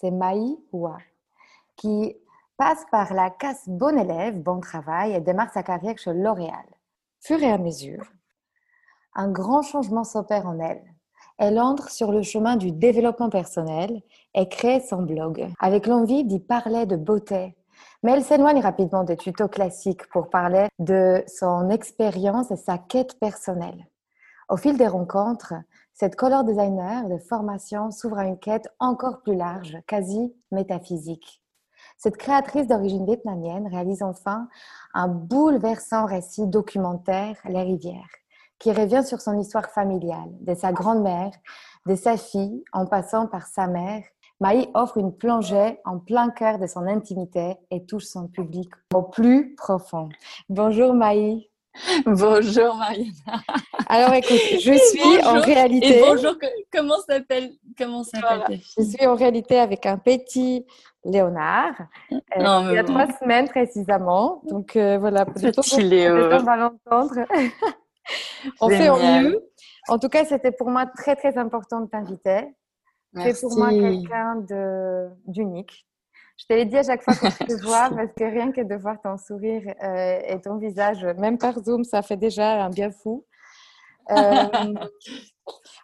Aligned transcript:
c'est 0.00 0.10
Maï 0.10 0.56
Hua, 0.72 0.96
qui 1.76 2.16
passe 2.56 2.84
par 2.90 3.12
la 3.12 3.30
casse 3.30 3.68
bon 3.68 3.98
élève, 3.98 4.40
bon 4.40 4.60
travail 4.60 5.12
et 5.12 5.20
démarre 5.20 5.52
sa 5.52 5.62
carrière 5.62 5.98
chez 5.98 6.14
L'Oréal. 6.14 6.64
Fur 7.20 7.42
et 7.42 7.50
à 7.50 7.58
mesure, 7.58 8.04
un 9.14 9.30
grand 9.30 9.62
changement 9.62 10.04
s'opère 10.04 10.46
en 10.46 10.58
elle. 10.58 10.82
Elle 11.38 11.58
entre 11.58 11.90
sur 11.90 12.12
le 12.12 12.22
chemin 12.22 12.56
du 12.56 12.72
développement 12.72 13.30
personnel 13.30 14.02
et 14.34 14.48
crée 14.48 14.80
son 14.80 15.02
blog 15.02 15.48
avec 15.58 15.86
l'envie 15.86 16.24
d'y 16.24 16.38
parler 16.38 16.86
de 16.86 16.96
beauté. 16.96 17.56
Mais 18.02 18.12
elle 18.12 18.24
s'éloigne 18.24 18.60
rapidement 18.60 19.04
des 19.04 19.16
tutos 19.16 19.48
classiques 19.48 20.06
pour 20.08 20.30
parler 20.30 20.68
de 20.78 21.22
son 21.26 21.68
expérience 21.70 22.50
et 22.50 22.56
sa 22.56 22.78
quête 22.78 23.18
personnelle. 23.18 23.86
Au 24.48 24.56
fil 24.56 24.76
des 24.76 24.86
rencontres, 24.86 25.54
cette 26.00 26.16
color 26.16 26.44
designer 26.44 27.10
de 27.10 27.18
formation 27.18 27.90
s'ouvre 27.90 28.20
à 28.20 28.24
une 28.24 28.38
quête 28.38 28.66
encore 28.78 29.20
plus 29.20 29.34
large, 29.34 29.76
quasi 29.86 30.34
métaphysique. 30.50 31.42
Cette 31.98 32.16
créatrice 32.16 32.66
d'origine 32.66 33.04
vietnamienne 33.04 33.66
réalise 33.66 34.02
enfin 34.02 34.48
un 34.94 35.08
bouleversant 35.08 36.06
récit 36.06 36.46
documentaire, 36.46 37.36
Les 37.44 37.60
rivières, 37.60 38.08
qui 38.58 38.72
revient 38.72 39.04
sur 39.04 39.20
son 39.20 39.38
histoire 39.38 39.68
familiale, 39.68 40.30
de 40.40 40.54
sa 40.54 40.72
grand-mère, 40.72 41.32
de 41.84 41.94
sa 41.94 42.16
fille, 42.16 42.64
en 42.72 42.86
passant 42.86 43.26
par 43.26 43.46
sa 43.46 43.66
mère. 43.66 44.02
Maï 44.40 44.70
offre 44.72 44.96
une 44.96 45.14
plongée 45.14 45.80
en 45.84 45.98
plein 45.98 46.30
cœur 46.30 46.58
de 46.58 46.66
son 46.66 46.86
intimité 46.86 47.56
et 47.70 47.84
touche 47.84 48.06
son 48.06 48.26
public 48.26 48.70
au 48.94 49.02
plus 49.02 49.54
profond. 49.54 50.08
Bonjour 50.48 50.94
Maï. 50.94 51.49
Bonjour 52.04 52.76
Mariana. 52.76 53.42
Alors 53.88 54.12
écoute, 54.14 54.40
je 54.60 54.72
suis 54.72 55.24
en 55.24 55.40
réalité. 55.40 55.98
Et 55.98 56.00
bonjour, 56.00 56.34
comment 56.72 56.98
s'appelle 56.98 57.52
comment 57.78 58.04
s'appelle 58.04 58.60
Je 58.76 58.82
suis 58.82 59.06
en 59.06 59.14
réalité 59.14 59.58
avec 59.58 59.86
un 59.86 59.96
petit 59.96 60.66
Léonard. 61.04 61.74
Euh, 62.12 62.16
il 62.36 62.74
y 62.74 62.78
a 62.78 62.84
trois 62.84 63.06
semaines 63.18 63.48
précisément. 63.48 64.42
Donc 64.48 64.76
euh, 64.76 64.98
voilà, 64.98 65.24
petit 65.24 65.82
Léo. 65.82 66.16
On 66.32 66.38
va 66.38 66.56
l'entendre. 66.56 67.26
on 68.60 68.68
fait 68.68 68.90
au 68.90 68.96
mieux. 68.96 69.40
En 69.88 69.98
tout 69.98 70.08
cas, 70.08 70.24
c'était 70.24 70.52
pour 70.52 70.70
moi 70.70 70.86
très 70.86 71.16
très 71.16 71.38
important 71.38 71.80
de 71.80 71.86
t'inviter. 71.86 72.54
C'est 73.16 73.40
pour 73.40 73.56
moi 73.56 73.70
quelqu'un 73.70 74.44
d'unique. 75.26 75.86
Je 76.40 76.46
te 76.46 76.54
l'ai 76.54 76.64
dit 76.64 76.78
à 76.78 76.82
chaque 76.82 77.02
fois 77.02 77.12
que 77.12 77.28
je 77.28 77.44
te 77.44 77.62
vois, 77.66 77.90
parce 77.90 78.12
que 78.16 78.24
rien 78.24 78.50
que 78.50 78.62
de 78.62 78.74
voir 78.74 78.98
ton 79.02 79.18
sourire 79.18 79.74
euh, 79.84 80.20
et 80.26 80.40
ton 80.40 80.56
visage, 80.56 81.04
même 81.18 81.36
par 81.36 81.62
Zoom, 81.62 81.84
ça 81.84 82.00
fait 82.00 82.16
déjà 82.16 82.64
un 82.64 82.70
bien 82.70 82.90
fou. 82.90 83.26
Euh, 84.10 84.74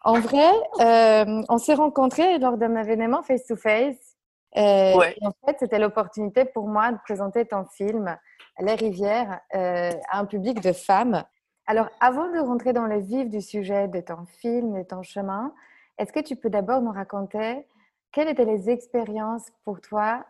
en 0.03 0.19
vrai, 0.19 0.51
euh, 0.81 1.43
on 1.51 1.59
s'est 1.59 1.75
rencontrés 1.75 2.39
lors 2.39 2.57
d'un 2.57 2.75
événement 2.75 3.23
face-to-face. 3.23 4.17
Ouais. 4.55 5.15
en 5.21 5.33
fait, 5.45 5.57
c'était 5.59 5.79
l'opportunité 5.79 6.47
pour 6.47 6.67
moi 6.69 6.91
de 6.91 6.99
présenter 7.05 7.45
ton 7.45 7.67
film, 7.67 8.17
Les 8.59 8.77
rivières, 8.77 9.41
à 9.53 10.19
un 10.19 10.25
public 10.25 10.63
de 10.63 10.73
femmes. 10.73 11.23
Alors, 11.67 11.91
avant 12.01 12.33
de 12.33 12.39
rentrer 12.39 12.73
dans 12.73 12.87
le 12.87 13.01
vif 13.01 13.29
du 13.29 13.43
sujet 13.43 13.89
de 13.89 14.01
ton 14.01 14.25
film, 14.41 14.79
de 14.79 14.83
ton 14.85 15.03
chemin, 15.03 15.53
est-ce 15.99 16.15
que 16.15 16.21
tu 16.21 16.35
peux 16.35 16.49
d'abord 16.49 16.81
nous 16.81 16.93
raconter 16.93 17.67
quelles 18.13 18.29
étaient 18.29 18.47
les 18.47 18.71
expériences 18.71 19.51
pour 19.67 19.83
toi 19.83 20.25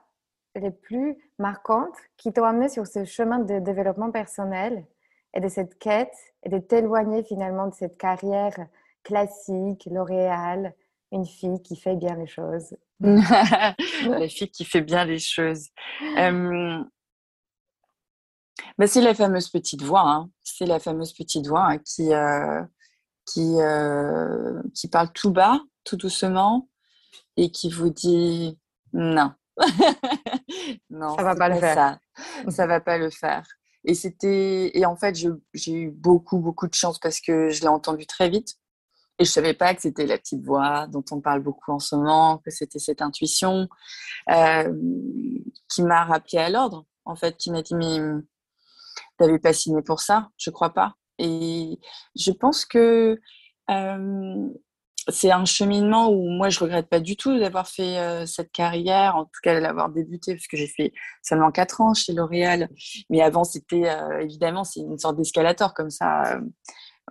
les 0.56 0.70
plus 0.70 1.16
marquantes 1.38 1.96
qui 2.16 2.32
t'ont 2.32 2.44
amené 2.44 2.68
sur 2.68 2.86
ce 2.86 3.04
chemin 3.04 3.38
de 3.38 3.58
développement 3.58 4.10
personnel 4.10 4.86
et 5.34 5.40
de 5.40 5.48
cette 5.48 5.78
quête 5.78 6.16
et 6.42 6.48
de 6.48 6.58
t'éloigner 6.58 7.22
finalement 7.22 7.66
de 7.68 7.74
cette 7.74 7.98
carrière 7.98 8.56
classique, 9.02 9.88
L'Oréal, 9.90 10.74
une 11.12 11.26
fille 11.26 11.62
qui 11.62 11.76
fait 11.76 11.96
bien 11.96 12.16
les 12.16 12.26
choses 12.26 12.76
La 13.00 14.28
fille 14.28 14.50
qui 14.50 14.64
fait 14.64 14.80
bien 14.80 15.04
les 15.04 15.18
choses. 15.18 15.68
Euh... 16.18 16.82
c'est 18.86 19.02
la 19.02 19.14
fameuse 19.14 19.50
petite 19.50 19.82
voix. 19.82 20.08
Hein. 20.08 20.30
C'est 20.42 20.66
la 20.66 20.80
fameuse 20.80 21.12
petite 21.12 21.46
voix 21.46 21.66
hein, 21.66 21.78
qui, 21.78 22.14
euh, 22.14 22.62
qui, 23.26 23.60
euh, 23.60 24.62
qui 24.74 24.88
parle 24.88 25.12
tout 25.12 25.30
bas, 25.30 25.60
tout 25.84 25.96
doucement, 25.96 26.68
et 27.36 27.50
qui 27.50 27.70
vous 27.70 27.90
dit 27.90 28.58
non, 28.94 29.32
non, 30.90 31.16
ça 31.16 31.22
va 31.22 31.34
pas 31.34 31.48
le 31.48 31.58
faire. 31.58 31.98
Ça. 32.44 32.50
ça 32.50 32.66
va 32.66 32.80
pas 32.80 32.98
le 32.98 33.10
faire. 33.10 33.46
Et 33.84 33.94
c'était 33.94 34.76
et 34.76 34.84
en 34.84 34.96
fait 34.96 35.14
j'ai 35.14 35.72
eu 35.72 35.90
beaucoup 35.90 36.38
beaucoup 36.38 36.66
de 36.66 36.74
chance 36.74 36.98
parce 36.98 37.20
que 37.20 37.50
je 37.50 37.60
l'ai 37.60 37.68
entendu 37.68 38.04
très 38.04 38.28
vite 38.28 38.56
et 39.18 39.24
je 39.24 39.30
savais 39.30 39.54
pas 39.54 39.74
que 39.74 39.80
c'était 39.80 40.06
la 40.06 40.18
petite 40.18 40.44
voix 40.44 40.86
dont 40.88 41.04
on 41.10 41.20
parle 41.20 41.40
beaucoup 41.40 41.72
en 41.72 41.78
ce 41.78 41.94
moment, 41.94 42.38
que 42.38 42.50
c'était 42.50 42.78
cette 42.78 43.00
intuition 43.00 43.68
euh, 44.30 44.72
qui 45.68 45.82
m'a 45.82 46.04
rappelé 46.04 46.38
à 46.38 46.50
l'ordre 46.50 46.84
en 47.04 47.16
fait, 47.16 47.36
qui 47.36 47.50
m'a 47.50 47.62
dit 47.62 47.74
mais 47.74 47.98
t'avais 49.18 49.38
pas 49.38 49.52
signé 49.52 49.82
pour 49.82 50.00
ça, 50.00 50.30
je 50.36 50.50
crois 50.50 50.74
pas. 50.74 50.94
Et 51.18 51.78
je 52.14 52.30
pense 52.32 52.66
que 52.66 53.18
euh, 53.70 54.48
c'est 55.08 55.30
un 55.30 55.44
cheminement 55.44 56.10
où 56.10 56.28
moi 56.30 56.48
je 56.48 56.58
regrette 56.58 56.88
pas 56.88 57.00
du 57.00 57.16
tout 57.16 57.38
d'avoir 57.38 57.68
fait 57.68 57.98
euh, 57.98 58.26
cette 58.26 58.50
carrière, 58.50 59.16
en 59.16 59.24
tout 59.24 59.40
cas 59.42 59.60
d'avoir 59.60 59.88
débuté, 59.88 60.34
parce 60.34 60.48
que 60.48 60.56
j'ai 60.56 60.66
fait 60.66 60.92
seulement 61.22 61.52
quatre 61.52 61.80
ans 61.80 61.94
chez 61.94 62.12
L'Oréal. 62.12 62.68
Mais 63.10 63.22
avant, 63.22 63.44
c'était 63.44 63.88
euh, 63.88 64.20
évidemment 64.20 64.64
c'est 64.64 64.80
une 64.80 64.98
sorte 64.98 65.16
d'escalator 65.16 65.74
comme 65.74 65.90
ça. 65.90 66.34
Euh, 66.34 66.40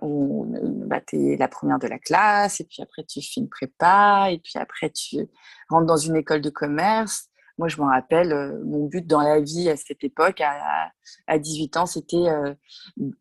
où 0.02 0.44
bah, 0.86 1.00
tu 1.00 1.32
es 1.32 1.36
la 1.38 1.48
première 1.48 1.78
de 1.78 1.86
la 1.86 1.98
classe, 1.98 2.60
et 2.60 2.64
puis 2.64 2.82
après 2.82 3.02
tu 3.04 3.22
fais 3.22 3.40
une 3.40 3.48
prépa, 3.48 4.28
et 4.30 4.38
puis 4.38 4.52
après 4.56 4.90
tu 4.90 5.26
rentres 5.70 5.86
dans 5.86 5.96
une 5.96 6.16
école 6.16 6.42
de 6.42 6.50
commerce. 6.50 7.28
Moi, 7.56 7.68
je 7.68 7.80
me 7.80 7.86
rappelle, 7.86 8.60
mon 8.66 8.84
but 8.84 9.06
dans 9.06 9.22
la 9.22 9.40
vie 9.40 9.70
à 9.70 9.76
cette 9.78 10.04
époque, 10.04 10.42
à, 10.42 10.92
à 11.26 11.38
18 11.38 11.78
ans, 11.78 11.86
c'était 11.86 12.26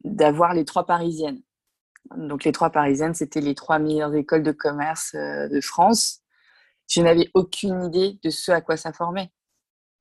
d'avoir 0.03 0.53
les 0.53 0.65
trois 0.65 0.85
parisiennes. 0.85 1.39
Donc 2.17 2.43
les 2.43 2.51
trois 2.51 2.69
parisiennes, 2.69 3.13
c'était 3.13 3.41
les 3.41 3.55
trois 3.55 3.79
meilleures 3.79 4.13
écoles 4.13 4.43
de 4.43 4.51
commerce 4.51 5.13
euh, 5.15 5.47
de 5.47 5.61
France. 5.61 6.21
Je 6.87 7.01
n'avais 7.01 7.29
aucune 7.33 7.83
idée 7.83 8.19
de 8.23 8.29
ce 8.29 8.51
à 8.51 8.61
quoi 8.61 8.77
ça 8.77 8.93
formait. 8.93 9.31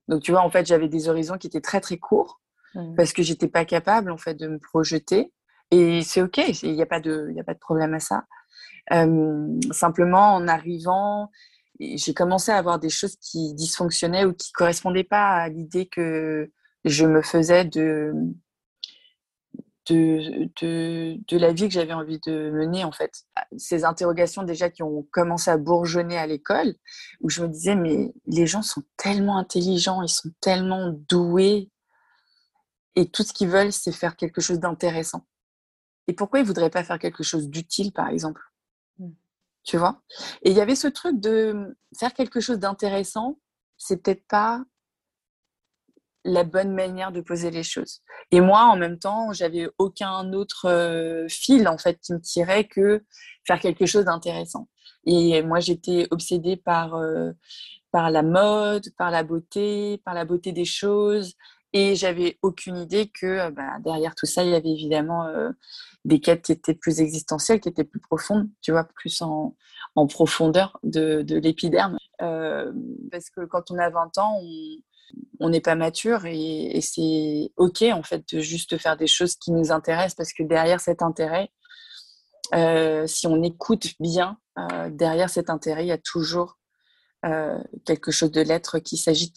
Donc 0.09 0.23
tu 0.23 0.33
vois, 0.33 0.43
en 0.43 0.51
fait, 0.51 0.67
j'avais 0.67 0.89
des 0.89 1.09
horizons 1.09 1.39
qui 1.39 1.47
étaient 1.47 1.63
très 1.63 1.81
très 1.81 1.97
courts 1.97 2.41
mmh. 2.75 2.95
parce 2.95 3.13
que 3.13 3.23
j'étais 3.23 3.49
pas 3.49 3.65
capable 3.65 4.11
en 4.11 4.19
fait 4.19 4.35
de 4.35 4.49
me 4.49 4.59
projeter. 4.59 5.33
Et 5.71 6.03
c'est 6.03 6.21
ok, 6.21 6.39
il 6.63 6.75
n'y 6.75 6.83
a 6.83 6.87
pas 6.87 7.01
de, 7.01 7.29
il 7.33 7.41
a 7.41 7.45
pas 7.45 7.55
de 7.55 7.59
problème 7.59 7.95
à 7.95 8.01
ça. 8.01 8.25
Euh, 8.93 9.59
simplement, 9.71 10.35
en 10.35 10.47
arrivant, 10.47 11.31
j'ai 11.81 12.15
commencé 12.15 12.53
à 12.53 12.59
avoir 12.59 12.79
des 12.79 12.91
choses 12.91 13.17
qui 13.17 13.55
dysfonctionnaient 13.55 14.25
ou 14.25 14.35
qui 14.35 14.53
correspondaient 14.53 15.05
pas 15.05 15.31
à 15.31 15.49
l'idée 15.49 15.87
que 15.87 16.51
je 16.85 17.07
me 17.07 17.23
faisais 17.23 17.65
de 17.65 18.13
de, 19.87 20.51
de, 20.61 21.19
de, 21.29 21.39
la 21.39 21.53
vie 21.53 21.69
que 21.69 21.75
j'avais 21.75 21.93
envie 21.93 22.21
de 22.21 22.51
mener 22.51 22.85
en 22.85 22.93
fait. 22.93 23.25
Ces 23.57 23.85
interrogations 23.85 24.43
déjà 24.43 24.71
qui 24.71 24.83
ont 24.83 25.07
commencé 25.11 25.51
à 25.51 25.57
bourgeonner 25.57 26.17
à 26.17 26.27
l'école, 26.27 26.75
où 27.21 27.31
je 27.31 27.43
me 27.43 27.49
disais 27.49 27.77
mais 27.77 28.13
les 28.27 28.47
gens 28.47 28.63
sont 28.63 28.83
tellement 28.97 29.39
intelligents, 29.39 30.03
ils 30.03 30.09
sont 30.09 30.31
tellement 30.41 30.91
doués, 31.09 31.71
et 32.97 33.11
tout 33.11 33.23
ce 33.23 33.33
qu'ils 33.33 33.49
veulent 33.49 33.73
c'est 33.73 33.93
faire 33.93 34.17
quelque 34.17 34.41
chose 34.41 34.61
d'intéressant. 34.61 35.27
Et 36.07 36.13
pourquoi 36.13 36.41
ils 36.41 36.47
voudraient 36.47 36.71
pas 36.71 36.85
faire 36.85 36.99
quelque 36.99 37.23
chose 37.23 37.49
d'utile 37.49 37.93
par 37.93 38.09
exemple? 38.09 38.43
Mmh. 38.99 39.11
Tu 39.65 39.77
vois? 39.77 40.03
Et 40.43 40.51
il 40.51 40.57
y 40.57 40.61
avait 40.61 40.77
ce 40.77 40.89
truc 40.89 41.21
de 41.21 41.77
faire 41.99 42.15
quelque 42.15 42.41
chose 42.41 42.59
d'intéressant, 42.59 43.39
c'est 43.77 44.03
peut-être 44.03 44.27
pas 44.29 44.65
la 46.25 46.45
bonne 46.45 46.73
manière 46.73 47.13
de 47.13 47.21
poser 47.21 47.51
les 47.51 47.63
choses. 47.63 48.01
Et 48.31 48.41
moi, 48.41 48.65
en 48.65 48.77
même 48.77 48.99
temps, 48.99 49.33
j'avais 49.33 49.69
aucun 49.79 50.33
autre 50.33 50.67
euh, 50.69 51.29
fil 51.29 51.69
en 51.69 51.79
fait 51.79 52.01
qui 52.01 52.15
me 52.15 52.21
tirait 52.21 52.65
que 52.65 53.05
faire 53.47 53.61
quelque 53.61 53.87
chose 53.87 54.07
d'intéressant. 54.07 54.69
Et 55.07 55.43
moi, 55.43 55.61
j'étais 55.61 56.09
obsédée 56.11 56.57
par 56.57 56.95
euh, 56.95 57.33
par 57.91 58.11
la 58.11 58.23
mode, 58.23 58.89
par 58.97 59.11
la 59.11 59.23
beauté, 59.23 60.01
par 60.05 60.15
la 60.15 60.25
beauté 60.25 60.53
des 60.53 60.65
choses. 60.65 61.35
Et 61.75 61.97
j'avais 61.97 62.39
aucune 62.43 62.77
idée 62.77 63.09
que 63.09 63.27
euh, 63.27 63.51
bah, 63.51 63.79
derrière 63.81 64.15
tout 64.15 64.27
ça, 64.27 64.45
il 64.45 64.51
y 64.51 64.55
avait 64.55 64.71
évidemment 64.71 65.29
des 66.05 66.21
quêtes 66.21 66.43
qui 66.43 66.53
étaient 66.53 66.75
plus 66.75 67.01
existentielles, 67.01 67.61
qui 67.61 67.69
étaient 67.69 67.85
plus 67.85 68.01
profondes, 68.01 68.49
tu 68.63 68.73
vois, 68.73 68.85
plus 68.85 69.21
en, 69.21 69.55
en 69.95 70.07
profondeur 70.07 70.79
de, 70.83 71.23
de 71.23 71.37
l'épiderme. 71.37 71.99
parce 72.19 73.29
que 73.31 73.45
quand 73.45 73.71
on 73.71 73.79
a 73.79 73.91
20 73.91 74.19
ans, 74.19 74.39
on, 74.41 74.79
on 75.41 75.49
n'est 75.49 75.61
pas 75.61 75.75
mature 75.75 76.27
et, 76.27 76.81
c'est 76.81 77.53
ok 77.57 77.83
en 77.93 78.03
fait 78.03 78.25
de 78.35 78.41
juste 78.41 78.79
faire 78.79 78.97
des 78.97 79.07
choses 79.07 79.37
qui 79.37 79.53
nous 79.53 79.73
intéressent 79.73 80.15
parce 80.15 80.33
que 80.33 80.43
derrière 80.43 80.81
cet 80.81 81.03
intérêt, 81.03 81.51
euh, 82.55 83.07
si 83.07 83.27
on 83.27 83.43
écoute 83.43 83.89
bien, 84.01 84.39
euh, 84.59 84.91
derrière 84.91 85.31
cet 85.31 85.51
intérêt, 85.51 85.85
il 85.85 85.89
y 85.89 85.93
a 85.93 85.99
toujours 85.99 86.59
euh, 87.25 87.59
quelque 87.85 88.11
chose 88.11 88.31
de 88.31 88.41
l'être 88.41 88.79
qui 88.79 88.97
s'agite. 88.97 89.37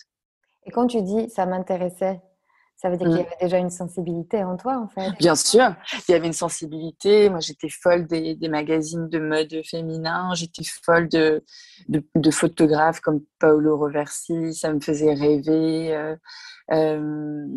Et 0.65 0.71
quand 0.71 0.87
tu 0.87 1.01
dis 1.01 1.29
ça 1.29 1.45
m'intéressait, 1.45 2.21
ça 2.77 2.91
veut 2.91 2.97
dire 2.97 3.07
qu'il 3.07 3.17
y 3.17 3.21
avait 3.21 3.37
déjà 3.41 3.57
une 3.57 3.71
sensibilité 3.71 4.43
en 4.43 4.55
toi, 4.55 4.77
en 4.77 4.87
fait. 4.87 5.11
Bien 5.17 5.33
sûr, 5.33 5.75
il 6.07 6.11
y 6.11 6.13
avait 6.13 6.27
une 6.27 6.33
sensibilité. 6.33 7.27
Moi, 7.27 7.39
j'étais 7.39 7.69
folle 7.69 8.05
des, 8.05 8.35
des, 8.35 8.49
magazines 8.49 9.09
de 9.09 9.17
mode 9.17 9.61
féminin. 9.65 10.35
J'étais 10.35 10.63
folle 10.63 11.09
de, 11.09 11.43
de, 11.89 12.31
photographes 12.31 12.99
comme 12.99 13.21
Paolo 13.39 13.77
Roversi. 13.77 14.53
Ça 14.53 14.71
me 14.71 14.79
faisait 14.79 15.15
rêver. 15.15 15.95
Euh, 15.95 16.15
euh, 16.71 17.47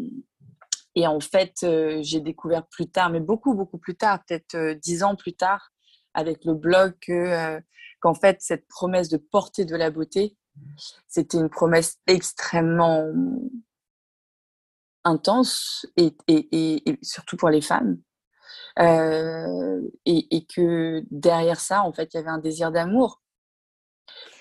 et 0.94 1.06
en 1.06 1.20
fait, 1.20 1.52
euh, 1.64 1.99
j'ai 2.00 2.20
découvert 2.20 2.66
plus 2.66 2.88
tard, 2.88 3.11
mais 3.11 3.20
beaucoup, 3.20 3.52
beaucoup 3.52 3.78
plus 3.78 3.96
tard, 3.96 4.20
peut-être 4.26 4.73
dix 4.81 5.02
ans 5.02 5.16
plus 5.16 5.34
tard, 5.34 5.70
avec 6.14 6.46
le 6.46 6.55
blog, 6.55 6.94
qu'en 8.00 8.14
fait, 8.14 8.38
cette 8.40 8.66
promesse 8.69 9.11
de 9.11 9.19
porter 9.19 9.66
de 9.66 9.76
la 9.76 9.90
beauté, 9.90 10.34
c'était 11.08 11.37
une 11.37 11.50
promesse 11.50 11.99
extrêmement 12.06 13.05
intense 15.05 15.87
et, 15.97 16.14
et, 16.29 16.88
et, 16.91 16.99
surtout 17.02 17.37
pour 17.37 17.50
les 17.50 17.61
femmes. 17.61 17.99
Euh, 18.79 19.81
et, 20.06 20.47
que 20.47 21.02
derrière 21.11 21.61
ça, 21.61 21.82
en 21.82 21.93
fait, 21.93 22.14
il 22.14 22.17
y 22.17 22.20
avait 22.20 22.31
un 22.31 22.38
désir 22.38 22.73
d'amour. 22.73 23.20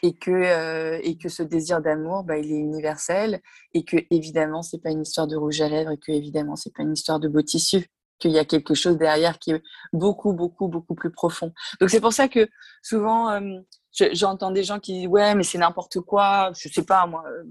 Et 0.02 0.16
que, 0.16 0.32
euh, 0.32 1.00
et 1.04 1.18
que 1.18 1.30
ce 1.30 1.44
désir 1.44 1.82
d'amour, 1.82 2.24
bah, 2.24 2.38
il 2.38 2.52
est 2.52 2.58
universel. 2.58 3.42
Et 3.74 3.84
que, 3.84 3.98
évidemment, 4.12 4.62
c'est 4.62 4.80
pas 4.80 4.92
une 4.92 5.02
histoire 5.02 5.28
de 5.28 5.36
rouge 5.36 5.62
à 5.62 5.70
lèvres. 5.70 5.92
Et 5.92 5.98
que, 5.98 6.12
évidemment, 6.12 6.56
c'est 6.56 6.74
pas 6.74 6.84
une 6.84 6.94
histoire 6.94 7.20
de 7.20 7.28
beau 7.28 7.42
tissu. 7.42 7.88
Qu'il 8.20 8.32
y 8.32 8.40
a 8.40 8.46
quelque 8.46 8.74
chose 8.74 8.98
derrière 8.98 9.40
qui 9.40 9.52
est 9.52 9.64
beaucoup, 9.94 10.34
beaucoup, 10.34 10.68
beaucoup 10.68 10.94
plus 10.94 11.10
profond. 11.12 11.54
Donc, 11.80 11.90
c'est 11.90 12.02
pour 12.02 12.14
ça 12.14 12.28
que 12.28 12.48
souvent, 12.84 13.32
euh, 13.32 13.60
J'entends 14.14 14.52
des 14.52 14.64
gens 14.64 14.80
qui 14.80 14.94
disent 14.94 15.08
ouais 15.08 15.34
mais 15.36 15.44
c'est 15.44 15.58
n'importe 15.58 16.00
quoi, 16.02 16.52
je 16.58 16.70
sais 16.70 16.84
pas 16.84 17.06
moi, 17.08 17.24
euh, 17.28 17.44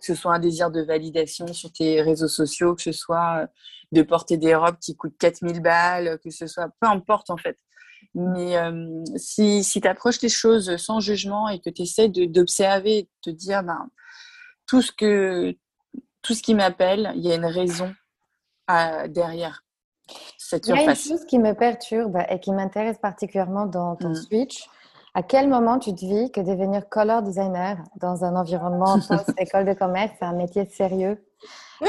que 0.00 0.06
ce 0.06 0.14
soit 0.14 0.34
un 0.34 0.38
désir 0.38 0.70
de 0.70 0.80
validation 0.80 1.46
sur 1.52 1.70
tes 1.70 2.00
réseaux 2.00 2.28
sociaux, 2.28 2.74
que 2.74 2.82
ce 2.82 2.92
soit 2.92 3.42
euh, 3.42 3.46
de 3.92 4.02
porter 4.02 4.38
des 4.38 4.54
robes 4.54 4.78
qui 4.80 4.96
coûtent 4.96 5.16
4000 5.18 5.60
balles, 5.60 6.18
que 6.24 6.30
ce 6.30 6.46
soit 6.46 6.70
peu 6.80 6.88
importe 6.88 7.30
en 7.30 7.36
fait. 7.36 7.58
Mais 8.14 8.56
si, 9.16 9.62
si 9.64 9.80
tu 9.80 9.88
approches 9.88 10.20
les 10.22 10.28
choses 10.28 10.76
sans 10.76 11.00
jugement 11.00 11.48
et 11.48 11.60
que 11.60 11.70
tu 11.70 11.82
essaies 11.82 12.08
d'observer, 12.08 13.02
de, 13.02 13.30
te 13.30 13.30
dire 13.30 13.62
ben, 13.62 13.88
tout, 14.66 14.82
ce 14.82 14.92
que, 14.92 15.56
tout 16.20 16.34
ce 16.34 16.42
qui 16.42 16.54
m'appelle, 16.54 17.12
il 17.14 17.22
y 17.22 17.32
a 17.32 17.36
une 17.36 17.46
raison 17.46 17.94
derrière. 19.08 19.62
Cette 20.38 20.66
il 20.66 20.74
y 20.74 20.78
a 20.78 20.82
une 20.82 20.94
chose 20.94 21.24
qui 21.26 21.38
me 21.38 21.54
perturbe 21.54 22.18
et 22.28 22.38
qui 22.40 22.52
m'intéresse 22.52 22.98
particulièrement 22.98 23.66
dans 23.66 23.96
ton 23.96 24.10
mmh. 24.10 24.14
switch 24.16 24.68
à 25.14 25.22
quel 25.22 25.48
moment 25.48 25.78
tu 25.78 25.90
te 25.90 25.96
dis 25.96 26.30
que 26.32 26.40
devenir 26.40 26.88
color 26.88 27.22
designer 27.22 27.76
dans 28.00 28.24
un 28.24 28.34
environnement 28.34 28.98
post-école 29.08 29.66
de 29.66 29.74
commerce, 29.74 30.12
c'est 30.18 30.24
un 30.24 30.34
métier 30.34 30.66
sérieux? 30.66 31.24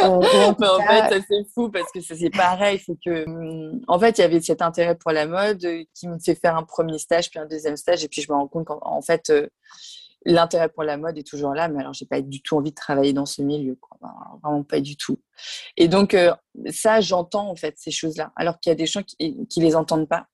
Euh, 0.02 0.08
en, 0.08 0.22
fait, 0.24 1.22
c'est 1.30 1.48
fou 1.54 1.70
parce 1.70 1.92
que 1.92 2.02
c'est 2.02 2.32
pareil. 2.32 2.82
C'est 2.84 2.98
que, 3.06 3.30
hum, 3.30 3.80
en 3.88 4.00
fait, 4.00 4.18
il 4.18 4.22
y 4.22 4.24
avait 4.24 4.42
cet 4.42 4.64
intérêt 4.64 4.96
pour 4.96 5.12
la 5.12 5.28
mode 5.28 5.64
euh, 5.66 5.84
qui 5.94 6.08
me 6.08 6.18
fait 6.18 6.34
faire 6.34 6.58
un 6.58 6.64
premier 6.64 6.98
stage, 6.98 7.30
puis 7.30 7.38
un 7.38 7.46
deuxième 7.46 7.78
stage, 7.78 8.04
et 8.04 8.08
puis 8.08 8.24
je 8.24 8.32
me 8.32 8.36
rends 8.36 8.48
compte 8.48 8.66
qu'en 8.66 9.02
fait, 9.04 9.30
euh, 9.30 9.48
l'intérêt 10.26 10.70
pour 10.70 10.84
la 10.84 10.98
mode 10.98 11.18
est 11.18 11.28
toujours 11.28 11.54
là, 11.54 11.68
mais 11.68 11.82
alors 11.82 11.94
j'ai 11.94 12.06
pas 12.06 12.22
du 12.22 12.42
tout 12.42 12.58
envie 12.58 12.72
de 12.72 12.76
travailler 12.76 13.14
dans 13.14 13.26
ce 13.26 13.42
milieu, 13.42 13.78
vraiment 14.42 14.64
pas 14.64 14.80
du 14.80 14.96
tout. 14.98 15.20
Et 15.78 15.88
donc 15.88 16.16
ça, 16.70 17.02
j'entends 17.02 17.50
en 17.50 17.56
fait 17.56 17.76
ces 17.78 17.92
choses-là, 17.92 18.32
alors 18.36 18.60
qu'il 18.60 18.70
y 18.70 18.74
a 18.74 18.76
des 18.76 18.86
gens 18.86 19.04
qui, 19.04 19.48
qui 19.48 19.60
les 19.60 19.76
entendent 19.76 20.08
pas. 20.08 20.28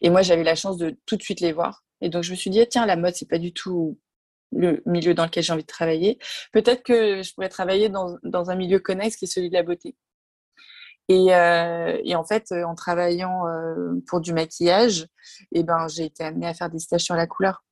Et 0.00 0.10
moi, 0.10 0.22
j'avais 0.22 0.44
la 0.44 0.54
chance 0.54 0.76
de 0.76 0.96
tout 1.06 1.16
de 1.16 1.22
suite 1.22 1.40
les 1.40 1.52
voir 1.52 1.82
et 2.02 2.10
donc, 2.10 2.24
je 2.24 2.32
me 2.32 2.36
suis 2.36 2.50
dit, 2.50 2.66
tiens, 2.68 2.84
la 2.84 2.96
mode, 2.96 3.14
c'est 3.14 3.28
pas 3.28 3.38
du 3.38 3.54
tout 3.54 3.98
le 4.50 4.82
milieu 4.84 5.14
dans 5.14 5.24
lequel 5.24 5.42
j'ai 5.42 5.52
envie 5.52 5.62
de 5.62 5.66
travailler. 5.66 6.18
Peut-être 6.52 6.82
que 6.82 7.22
je 7.22 7.32
pourrais 7.32 7.48
travailler 7.48 7.88
dans, 7.88 8.18
un 8.50 8.54
milieu 8.56 8.80
connexe 8.80 9.16
qui 9.16 9.24
est 9.24 9.28
celui 9.28 9.48
de 9.48 9.54
la 9.54 9.62
beauté. 9.62 9.96
Et, 11.08 11.34
euh, 11.34 11.98
en 12.14 12.24
fait, 12.24 12.52
en 12.52 12.74
travaillant 12.74 13.46
euh, 13.46 14.02
pour 14.08 14.20
du 14.20 14.32
maquillage, 14.32 15.06
eh 15.52 15.62
ben, 15.62 15.86
j'ai 15.88 16.04
été 16.06 16.24
amenée 16.24 16.46
à 16.46 16.54
faire 16.54 16.70
des 16.70 16.80
stages 16.80 17.02
sur 17.02 17.14
la 17.14 17.26
couleur, 17.26 17.64
euh, 17.70 17.71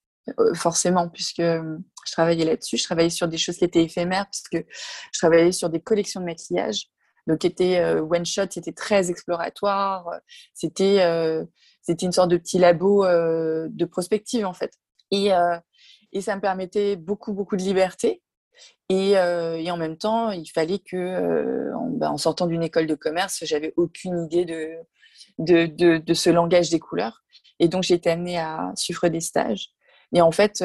forcément, 0.54 1.08
puisque 1.08 1.42
je 1.42 2.12
travaillais 2.12 2.44
là-dessus. 2.44 2.76
Je 2.76 2.84
travaillais 2.84 3.10
sur 3.10 3.28
des 3.28 3.38
choses 3.38 3.56
qui 3.56 3.64
étaient 3.64 3.82
éphémères, 3.84 4.26
puisque 4.30 4.66
je 5.12 5.18
travaillais 5.18 5.52
sur 5.52 5.70
des 5.70 5.80
collections 5.80 6.20
de 6.20 6.26
maquillage. 6.26 6.86
Donc, 7.26 7.44
était 7.44 7.84
one 7.84 8.24
shot, 8.24 8.46
c'était 8.50 8.72
très 8.72 9.10
exploratoire. 9.10 10.08
C'était 10.54 12.04
une 12.04 12.12
sorte 12.12 12.30
de 12.30 12.36
petit 12.36 12.58
labo 12.58 13.04
euh, 13.04 13.68
de 13.70 13.84
prospective 13.84 14.46
en 14.46 14.52
fait. 14.52 14.72
Et, 15.10 15.32
euh, 15.32 15.58
et 16.12 16.20
ça 16.20 16.36
me 16.36 16.40
permettait 16.40 16.96
beaucoup, 16.96 17.32
beaucoup 17.32 17.56
de 17.56 17.62
liberté. 17.62 18.22
Et, 18.88 19.16
euh, 19.16 19.64
en 19.70 19.76
même 19.76 19.96
temps, 19.96 20.30
il 20.30 20.46
fallait 20.46 20.80
que, 20.80 21.72
en, 21.74 21.90
bah, 21.90 22.10
en, 22.10 22.16
sortant 22.16 22.46
d'une 22.46 22.62
école 22.62 22.86
de 22.86 22.94
commerce, 22.94 23.44
j'avais 23.44 23.72
aucune 23.76 24.24
idée 24.24 24.44
de, 24.44 24.74
de, 25.38 25.66
de, 25.66 25.98
de, 25.98 26.14
ce 26.14 26.30
langage 26.30 26.70
des 26.70 26.80
couleurs. 26.80 27.22
Et 27.58 27.68
donc, 27.68 27.84
j'ai 27.84 27.94
été 27.94 28.10
amenée 28.10 28.38
à 28.38 28.72
suivre 28.76 29.08
des 29.08 29.20
stages. 29.20 29.70
Et 30.12 30.20
en 30.20 30.32
fait, 30.32 30.64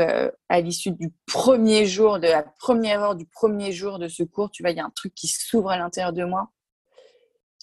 à 0.50 0.62
l'issue 0.62 0.92
du 0.92 1.14
premier 1.28 1.86
jour, 1.86 2.20
de 2.20 2.28
la 2.28 2.44
première 2.44 3.02
heure 3.02 3.16
du 3.16 3.26
premier 3.26 3.72
jour 3.72 4.00
de 4.00 4.08
ce 4.08 4.24
cours, 4.24 4.50
tu 4.50 4.64
vois, 4.64 4.72
il 4.72 4.78
y 4.78 4.80
a 4.80 4.86
un 4.86 4.92
truc 4.92 5.14
qui 5.14 5.28
s'ouvre 5.28 5.70
à 5.70 5.78
l'intérieur 5.78 6.14
de 6.14 6.24
moi. 6.24 6.50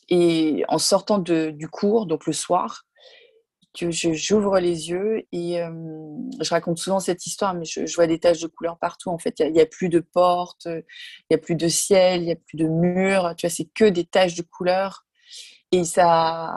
Et 0.08 0.64
en 0.68 0.78
sortant 0.78 1.18
de, 1.18 1.50
du 1.50 1.68
cours, 1.68 2.06
donc 2.06 2.26
le 2.26 2.32
soir, 2.32 2.84
j'ouvre 3.74 4.58
les 4.58 4.90
yeux 4.90 5.26
et 5.32 5.58
je 6.40 6.50
raconte 6.50 6.78
souvent 6.78 7.00
cette 7.00 7.26
histoire, 7.26 7.54
mais 7.54 7.64
je, 7.64 7.92
vois 7.94 8.06
des 8.06 8.18
taches 8.18 8.40
de 8.40 8.46
couleur 8.46 8.78
partout. 8.78 9.10
En 9.10 9.18
fait, 9.18 9.40
il 9.40 9.52
n'y 9.52 9.60
a, 9.60 9.66
plus 9.66 9.88
de 9.88 10.00
portes, 10.00 10.66
il 10.66 10.84
n'y 11.30 11.34
a 11.34 11.38
plus 11.38 11.56
de 11.56 11.68
ciel, 11.68 12.22
il 12.22 12.26
n'y 12.26 12.32
a 12.32 12.36
plus 12.36 12.56
de 12.56 12.66
murs. 12.66 13.34
Tu 13.36 13.46
vois, 13.46 13.54
c'est 13.54 13.68
que 13.74 13.86
des 13.86 14.04
taches 14.04 14.34
de 14.34 14.42
couleur. 14.42 15.04
Et 15.72 15.84
ça, 15.84 16.52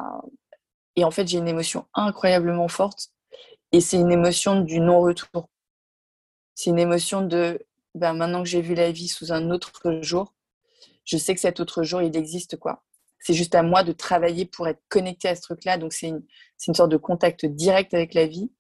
et 0.96 1.03
en 1.03 1.12
fait, 1.12 1.27
j'ai 1.27 1.38
une 1.38 1.48
émotion 1.48 1.86
incroyablement 1.94 2.67
forte. 2.67 3.10
Et 3.72 3.81
c'est 3.81 3.98
une 3.98 4.12
émotion 4.12 4.62
du 4.62 4.79
non-retour. 4.79 5.50
C'est 6.53 6.69
une 6.69 6.79
émotion 6.79 7.22
de, 7.22 7.60
ben, 7.93 8.13
maintenant 8.13 8.43
que 8.43 8.50
j'ai 8.50 8.62
vu 8.62 8.75
la 8.75 8.91
vie 8.91 9.07
sous 9.07 9.31
un 9.31 9.51
autre 9.51 10.00
jour, 10.01 10.34
je 11.03 11.17
sais 11.17 11.36
que 11.36 11.41
cet 11.41 11.60
autre 11.60 11.84
jour, 11.84 12.01
il 12.01 12.15
existe, 12.15 12.57
quoi 12.57 12.86
c'est 13.25 13.34
juste 13.34 13.55
à 13.55 13.63
moi 13.63 13.84
de 13.84 13.91
travailler 13.91 14.45
pour 14.45 14.67
être 14.67 14.84
connecté 14.88 15.27
à 15.27 15.36
ce 15.36 15.41
truc-là. 15.41 15.79
Donc, 15.79 15.93
c'est 15.93 16.10
une, 16.10 16.24
une, 16.67 16.75
sorte 16.75 16.91
de 16.91 16.98
contact 16.98 17.43
direct 17.48 17.95
avec 17.95 18.13
la 18.13 18.27
vie 18.27 18.51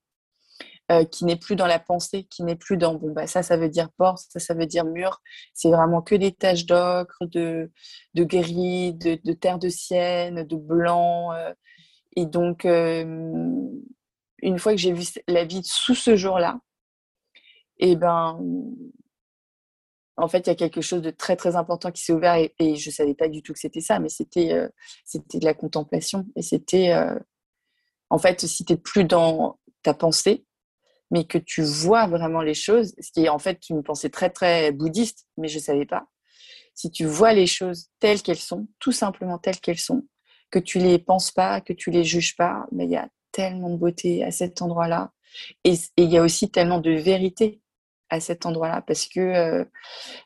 euh, 0.91 1.05
qui 1.05 1.23
n'est 1.25 1.35
plus 1.35 1.55
dans 1.55 1.67
la 1.67 1.77
pensée, 1.77 2.23
qui 2.23 2.41
n'est 2.41 2.55
plus 2.55 2.75
dans 2.75 2.95
bon, 2.95 3.11
bah, 3.11 3.27
ça, 3.27 3.43
ça 3.43 3.57
veut 3.57 3.69
dire 3.69 3.89
porte, 3.95 4.25
ça, 4.29 4.39
ça 4.39 4.55
veut 4.55 4.65
dire 4.65 4.83
mur. 4.83 5.21
C'est 5.53 5.69
vraiment 5.69 6.01
que 6.01 6.15
des 6.15 6.31
taches 6.31 6.65
d'ocre, 6.65 7.27
de, 7.27 7.71
de 8.15 8.23
gris, 8.23 8.95
de, 8.95 9.19
de, 9.23 9.33
terre 9.33 9.59
de 9.59 9.69
sienne, 9.69 10.43
de 10.43 10.55
blanc. 10.55 11.31
Euh. 11.33 11.53
et 12.15 12.25
donc, 12.25 12.65
euh, 12.65 13.69
une 14.45 14.59
fois 14.59 14.73
que 14.73 14.77
j'ai 14.77 14.93
vu 14.93 15.03
la 15.27 15.43
vie 15.43 15.61
sous 15.63 15.95
ce 15.95 16.15
jour-là, 16.15 16.59
et 17.77 17.91
eh 17.91 17.95
ben, 17.97 18.39
en 20.17 20.27
fait, 20.29 20.47
il 20.47 20.47
y 20.47 20.51
a 20.51 20.55
quelque 20.55 20.81
chose 20.81 21.01
de 21.01 21.09
très 21.09 21.35
très 21.35 21.55
important 21.57 21.91
qui 21.91 22.01
s'est 22.03 22.13
ouvert 22.13 22.35
et, 22.35 22.75
je 22.75 22.89
savais 22.89 23.15
pas 23.15 23.27
du 23.27 23.41
tout 23.41 23.51
que 23.53 23.59
c'était 23.59 23.81
ça, 23.81 23.99
mais 23.99 24.07
c'était 24.07 24.53
euh, 24.53 24.69
c'était 25.03 25.39
de 25.39 25.45
la 25.45 25.53
contemplation 25.53 26.25
et 26.35 26.41
c'était 26.41 26.91
euh, 26.93 27.19
en 28.09 28.17
fait 28.17 28.39
si 28.45 28.63
tu 28.63 28.73
n'es 28.73 28.77
plus 28.79 29.03
dans 29.03 29.59
ta 29.83 29.93
pensée, 29.93 30.45
mais 31.11 31.25
que 31.25 31.37
tu 31.37 31.63
vois 31.63 32.07
vraiment 32.07 32.41
les 32.41 32.53
choses, 32.53 32.93
ce 32.99 33.11
qui 33.11 33.25
est 33.25 33.29
en 33.29 33.39
fait 33.39 33.69
une 33.69 33.83
pensée 33.83 34.09
très 34.09 34.29
très 34.29 34.71
bouddhiste, 34.71 35.27
mais 35.37 35.49
je 35.49 35.59
savais 35.59 35.85
pas. 35.85 36.07
Si 36.73 36.91
tu 36.91 37.05
vois 37.05 37.33
les 37.33 37.47
choses 37.47 37.89
telles 37.99 38.21
qu'elles 38.21 38.37
sont, 38.37 38.67
tout 38.79 38.91
simplement 38.91 39.37
telles 39.37 39.59
qu'elles 39.59 39.79
sont, 39.79 40.07
que 40.49 40.59
tu 40.59 40.79
les 40.79 40.99
penses 40.99 41.31
pas, 41.31 41.61
que 41.61 41.73
tu 41.73 41.91
les 41.91 42.03
juges 42.03 42.35
pas, 42.37 42.65
mais 42.71 42.85
il 42.85 42.91
y 42.91 42.95
a 42.95 43.09
tellement 43.35 43.69
de 43.69 43.77
beauté 43.77 44.23
à 44.23 44.31
cet 44.31 44.61
endroit-là 44.61 45.11
et 45.63 45.73
il 45.97 46.11
y 46.11 46.17
a 46.17 46.21
aussi 46.21 46.49
tellement 46.49 46.79
de 46.79 46.91
vérité 46.91 47.61
à 48.09 48.19
cet 48.19 48.45
endroit-là 48.45 48.81
parce 48.81 49.07
que 49.07 49.19
euh, 49.19 49.65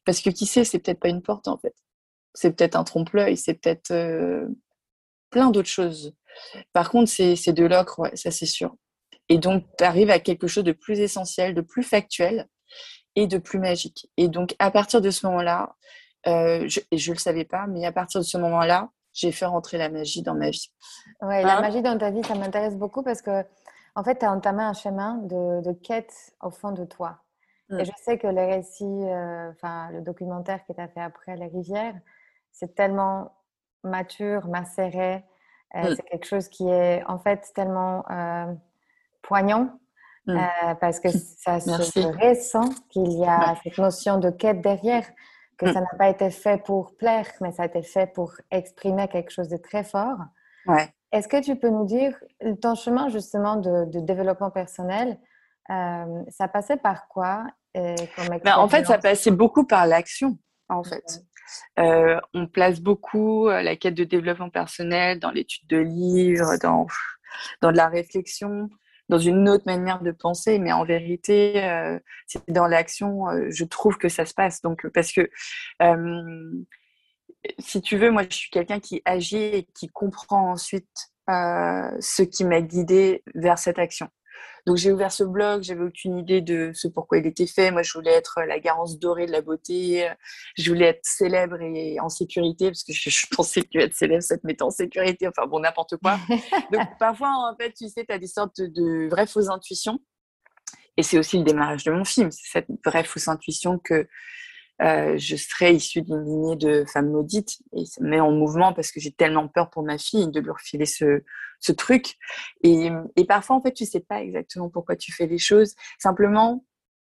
parce 0.05 0.21
que 0.21 0.29
qui 0.29 0.45
sait 0.45 0.63
c'est 0.63 0.79
peut-être 0.79 0.99
pas 0.99 1.09
une 1.09 1.21
porte 1.23 1.47
en 1.47 1.57
fait 1.57 1.75
c'est 2.33 2.51
peut-être 2.51 2.75
un 2.75 2.83
trompe-l'œil, 2.83 3.37
c'est 3.37 3.55
peut-être 3.55 3.91
euh, 3.91 4.47
plein 5.29 5.51
d'autres 5.51 5.69
choses. 5.69 6.13
Par 6.73 6.89
contre, 6.89 7.09
c'est 7.11 7.53
de 7.53 7.65
l'ocre, 7.65 8.11
ça 8.13 8.31
c'est 8.31 8.45
sûr. 8.45 8.75
Et 9.29 9.37
donc, 9.37 9.65
tu 9.77 9.83
arrives 9.83 10.09
à 10.09 10.19
quelque 10.19 10.47
chose 10.47 10.63
de 10.63 10.71
plus 10.71 10.99
essentiel, 10.99 11.53
de 11.53 11.61
plus 11.61 11.83
factuel 11.83 12.47
et 13.15 13.27
de 13.27 13.37
plus 13.37 13.59
magique. 13.59 14.09
Et 14.17 14.27
donc, 14.27 14.55
à 14.59 14.71
partir 14.71 15.01
de 15.01 15.11
ce 15.11 15.25
moment-là, 15.27 15.75
euh, 16.27 16.67
je 16.67 16.79
ne 17.09 17.13
le 17.13 17.19
savais 17.19 17.45
pas, 17.45 17.67
mais 17.67 17.85
à 17.85 17.91
partir 17.91 18.21
de 18.21 18.25
ce 18.25 18.37
moment-là, 18.37 18.89
j'ai 19.19 19.33
fait 19.33 19.45
rentrer 19.45 19.77
la 19.77 19.89
magie 19.89 20.21
dans 20.21 20.33
ma 20.33 20.49
vie. 20.49 20.71
Oui, 21.21 21.43
la 21.43 21.57
hein? 21.57 21.61
magie 21.61 21.81
dans 21.81 21.97
ta 21.97 22.09
vie, 22.09 22.23
ça 22.23 22.35
m'intéresse 22.35 22.77
beaucoup 22.77 23.03
parce 23.03 23.21
que, 23.21 23.43
en 23.95 24.03
fait, 24.03 24.19
tu 24.19 24.25
as 24.25 24.31
entamé 24.31 24.63
un 24.63 24.73
chemin 24.73 25.15
de, 25.23 25.73
quête 25.73 26.13
au 26.41 26.49
fond 26.49 26.71
de 26.71 26.85
toi. 26.85 27.17
Et 27.69 27.81
mm. 27.81 27.85
je 27.85 27.91
sais 28.01 28.17
que 28.17 28.27
le 28.27 28.45
récit, 28.45 28.85
euh, 28.85 29.51
enfin, 29.51 29.91
le 29.91 30.01
documentaire 30.01 30.65
que 30.65 30.71
tu 30.71 30.79
as 30.79 30.87
fait 30.87 31.01
après 31.01 31.35
Les 31.35 31.47
Rivières, 31.47 31.95
c'est 32.53 32.75
tellement 32.75 33.33
mature, 33.83 34.47
macéré. 34.47 35.25
Euh, 35.75 35.91
mm. 35.91 35.95
C'est 35.95 36.03
quelque 36.03 36.25
chose 36.25 36.47
qui 36.47 36.69
est, 36.69 37.03
en 37.05 37.19
fait, 37.19 37.51
tellement 37.53 38.05
euh, 38.09 38.53
poignant. 39.21 39.69
Mm. 40.27 40.37
parce 40.79 40.99
que 40.99 41.09
ça 41.43 41.59
se 41.59 41.69
ressent 41.71 42.69
qu'il 42.89 43.11
y 43.13 43.25
a 43.25 43.55
cette 43.63 43.77
notion 43.79 44.17
de 44.17 44.29
quête 44.29 44.61
derrière 44.61 45.05
que 45.59 45.67
mm. 45.67 45.73
ça 45.73 45.81
n'a 45.81 45.97
pas 45.97 46.09
été 46.09 46.31
fait 46.31 46.63
pour 46.63 46.95
plaire, 46.95 47.27
mais 47.41 47.51
ça 47.51 47.63
a 47.63 47.65
été 47.67 47.83
fait 47.83 48.07
pour 48.07 48.33
exprimer 48.49 49.07
quelque 49.07 49.31
chose 49.31 49.49
de 49.49 49.57
très 49.57 49.83
fort. 49.83 50.17
Ouais. 50.65 50.89
Est-ce 51.11 51.27
que 51.27 51.41
tu 51.41 51.55
peux 51.55 51.69
nous 51.69 51.85
dire 51.85 52.15
ton 52.61 52.75
chemin 52.75 53.09
justement 53.09 53.55
de, 53.57 53.99
développement 53.99 54.51
personnel, 54.51 55.19
euh, 55.69 56.23
ça 56.29 56.47
passait 56.47 56.77
par 56.77 57.07
quoi 57.07 57.45
ben, 57.75 57.95
En 58.55 58.67
fait, 58.67 58.85
ça 58.85 58.97
passait 58.97 59.31
beaucoup 59.31 59.65
par 59.65 59.85
l'action, 59.85 60.37
en 60.69 60.83
fait. 60.83 61.23
Euh, 61.79 62.19
on 62.35 62.45
place 62.45 62.79
beaucoup 62.79 63.47
euh, 63.47 63.63
la 63.63 63.75
quête 63.75 63.95
de 63.95 64.03
développement 64.03 64.51
personnel 64.51 65.19
dans 65.19 65.31
l'étude 65.31 65.67
de 65.67 65.77
livres, 65.77 66.57
dans, 66.61 66.85
dans 67.61 67.71
de 67.71 67.77
la 67.77 67.87
réflexion 67.87 68.69
dans 69.09 69.17
une 69.19 69.49
autre 69.49 69.63
manière 69.65 70.01
de 70.01 70.11
penser, 70.11 70.59
mais 70.59 70.71
en 70.71 70.85
vérité, 70.85 71.63
euh, 71.63 71.99
c'est 72.27 72.47
dans 72.49 72.67
l'action, 72.67 73.27
euh, 73.29 73.47
je 73.49 73.65
trouve 73.65 73.97
que 73.97 74.07
ça 74.07 74.25
se 74.25 74.33
passe. 74.33 74.61
Donc, 74.61 74.87
parce 74.93 75.11
que 75.11 75.29
euh, 75.81 76.51
si 77.57 77.81
tu 77.81 77.97
veux, 77.97 78.11
moi, 78.11 78.23
je 78.29 78.35
suis 78.35 78.49
quelqu'un 78.51 78.79
qui 78.79 79.01
agit 79.05 79.37
et 79.37 79.67
qui 79.75 79.89
comprend 79.89 80.51
ensuite 80.51 81.11
ce 81.27 82.23
qui 82.23 82.43
m'a 82.43 82.59
guidé 82.59 83.23
vers 83.35 83.59
cette 83.59 83.77
action. 83.77 84.09
Donc 84.65 84.77
j'ai 84.77 84.91
ouvert 84.91 85.11
ce 85.11 85.23
blog, 85.23 85.63
j'avais 85.63 85.83
aucune 85.83 86.17
idée 86.17 86.41
de 86.41 86.71
ce 86.73 86.87
pourquoi 86.87 87.17
il 87.17 87.25
était 87.25 87.47
fait. 87.47 87.71
Moi, 87.71 87.81
je 87.81 87.93
voulais 87.93 88.11
être 88.11 88.41
la 88.47 88.59
garance 88.59 88.99
dorée 88.99 89.25
de 89.25 89.31
la 89.31 89.41
beauté. 89.41 90.09
Je 90.57 90.69
voulais 90.71 90.87
être 90.87 91.03
célèbre 91.03 91.61
et 91.61 91.99
en 91.99 92.09
sécurité 92.09 92.67
parce 92.67 92.83
que 92.83 92.93
je, 92.93 93.25
pensais 93.31 93.61
que 93.61 93.79
être 93.79 93.95
célèbre, 93.95 94.23
ça 94.23 94.37
te 94.37 94.45
mettait 94.45 94.63
en 94.63 94.69
sécurité. 94.69 95.27
Enfin 95.27 95.47
bon, 95.47 95.59
n'importe 95.59 95.97
quoi. 95.97 96.19
Donc 96.71 96.87
parfois, 96.99 97.51
en 97.51 97.55
fait, 97.55 97.73
tu 97.73 97.87
sais, 97.87 98.05
tu 98.05 98.13
as 98.13 98.19
des 98.19 98.27
sortes 98.27 98.61
de 98.61 99.09
vraies 99.09 99.27
fausses 99.27 99.49
intuitions. 99.49 99.99
Et 100.97 101.03
c'est 101.03 101.17
aussi 101.17 101.37
le 101.37 101.43
démarrage 101.43 101.85
de 101.85 101.91
mon 101.91 102.03
film. 102.03 102.29
C'est 102.31 102.59
cette 102.59 102.67
vraie 102.85 103.05
fausse 103.05 103.27
intuition 103.27 103.79
que 103.79 104.07
euh, 104.81 105.17
je 105.17 105.35
serais 105.35 105.75
issue 105.75 106.01
d'une 106.01 106.23
lignée 106.23 106.55
de 106.55 106.85
femmes 106.85 107.11
maudites. 107.11 107.59
Et 107.73 107.85
ça 107.85 108.01
me 108.01 108.09
met 108.09 108.19
en 108.19 108.31
mouvement 108.31 108.73
parce 108.73 108.91
que 108.91 108.99
j'ai 108.99 109.11
tellement 109.11 109.47
peur 109.47 109.69
pour 109.69 109.83
ma 109.83 109.97
fille 109.97 110.29
de 110.29 110.39
lui 110.39 110.51
refiler 110.51 110.85
ce, 110.85 111.23
ce 111.59 111.71
truc. 111.71 112.15
Et, 112.63 112.89
et, 113.15 113.25
parfois, 113.25 113.57
en 113.57 113.61
fait, 113.61 113.73
tu 113.73 113.85
sais 113.85 113.99
pas 113.99 114.21
exactement 114.21 114.69
pourquoi 114.69 114.95
tu 114.95 115.11
fais 115.11 115.27
les 115.27 115.37
choses. 115.37 115.75
Simplement, 115.99 116.65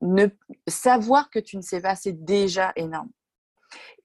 ne, 0.02 0.28
savoir 0.68 1.30
que 1.30 1.40
tu 1.40 1.58
ne 1.58 1.62
sais 1.62 1.82
pas, 1.82 1.96
c'est 1.96 2.24
déjà 2.24 2.74
énorme. 2.76 3.10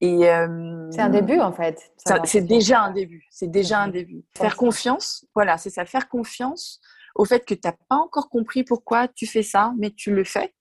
Et 0.01 0.29
euh, 0.31 0.89
c'est 0.93 1.01
un 1.01 1.09
début 1.09 1.41
en 1.41 1.53
fait. 1.53 1.91
C'est 2.25 2.43
déjà 2.43 2.83
un 2.83 2.93
début. 2.93 3.27
C'est 3.31 3.51
déjà 3.51 3.81
un 3.81 3.89
début. 3.89 4.25
Faire 4.37 4.57
confiance, 4.57 5.27
voilà, 5.35 5.59
c'est 5.59 5.71
ça. 5.71 5.85
Faire 5.85 6.09
confiance 6.09 6.81
au 7.17 7.25
fait 7.25 7.45
que 7.45 7.55
tu 7.55 7.63
n'as 7.65 7.73
pas 7.89 7.97
encore 7.97 8.29
compris 8.29 8.63
pourquoi 8.63 9.09
tu 9.09 9.27
fais 9.27 9.43
ça, 9.43 9.73
mais 9.79 9.91
tu 9.91 10.15
le 10.15 10.23
fais 10.23 10.55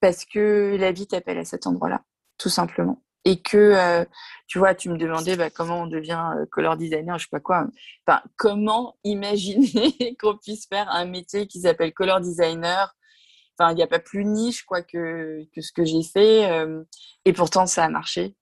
parce 0.00 0.24
que 0.24 0.76
la 0.78 0.92
vie 0.92 1.06
t'appelle 1.06 1.38
à 1.38 1.44
cet 1.44 1.66
endroit-là 1.66 2.02
tout 2.42 2.48
simplement. 2.48 3.00
Et 3.24 3.40
que, 3.40 3.56
euh, 3.56 4.04
tu 4.48 4.58
vois, 4.58 4.74
tu 4.74 4.90
me 4.90 4.98
demandais 4.98 5.36
bah, 5.36 5.48
comment 5.48 5.82
on 5.82 5.86
devient 5.86 6.32
euh, 6.36 6.44
color 6.50 6.76
designer, 6.76 7.16
je 7.18 7.24
sais 7.24 7.30
pas 7.30 7.38
quoi. 7.38 7.68
Enfin, 8.04 8.20
comment 8.36 8.96
imaginer 9.04 10.16
qu'on 10.20 10.36
puisse 10.36 10.66
faire 10.66 10.90
un 10.90 11.04
métier 11.04 11.46
qui 11.46 11.60
s'appelle 11.60 11.94
color 11.94 12.20
designer? 12.20 12.92
Enfin, 13.56 13.70
il 13.70 13.76
n'y 13.76 13.82
a 13.82 13.86
pas 13.86 14.00
plus 14.00 14.24
niche 14.24 14.64
quoi 14.64 14.82
que, 14.82 15.44
que 15.54 15.60
ce 15.60 15.70
que 15.72 15.84
j'ai 15.84 16.02
fait. 16.02 16.50
Euh, 16.50 16.82
et 17.24 17.32
pourtant, 17.32 17.66
ça 17.66 17.84
a 17.84 17.88
marché. 17.88 18.34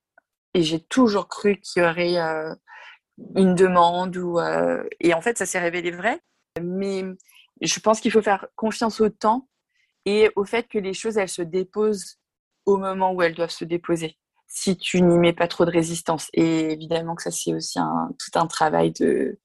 Et 0.55 0.63
j'ai 0.63 0.81
toujours 0.81 1.29
cru 1.29 1.61
qu'il 1.61 1.83
y 1.83 1.87
aurait 1.87 2.17
une 3.37 3.55
demande. 3.55 4.17
Ou, 4.17 4.41
et 4.99 5.15
en 5.15 5.21
fait, 5.21 5.37
ça 5.39 5.47
s'est 5.47 5.61
révélé 5.61 5.91
vrai. 5.91 6.21
Mais 6.61 7.05
je 7.61 7.81
pense 7.81 8.01
qu'il 8.01 8.11
faut 8.11 8.23
faire 8.23 8.47
confiance 8.57 9.01
au 9.01 9.11
temps 9.11 9.49
et 10.07 10.31
au 10.37 10.45
fait 10.45 10.67
que 10.69 10.79
les 10.79 10.95
choses, 10.95 11.19
elles 11.19 11.29
se 11.29 11.43
déposent 11.43 12.20
au 12.67 12.77
moment 12.77 13.13
où 13.13 13.23
elles 13.23 13.35
doivent 13.35 13.51
se 13.51 13.65
déposer, 13.65 14.19
si 14.47 14.77
tu 14.77 15.03
n'y 15.03 15.19
mets 15.19 15.33
pas 15.33 15.49
trop 15.49 15.65
de 15.65 15.71
résistance. 15.71 16.29
Et 16.33 16.73
évidemment 16.73 17.15
que 17.15 17.23
ça, 17.23 17.31
c'est 17.31 17.55
aussi 17.55 17.79
un, 17.79 18.11
tout 18.19 18.39
un 18.39 18.47
travail 18.47 18.93
de, 18.93 19.39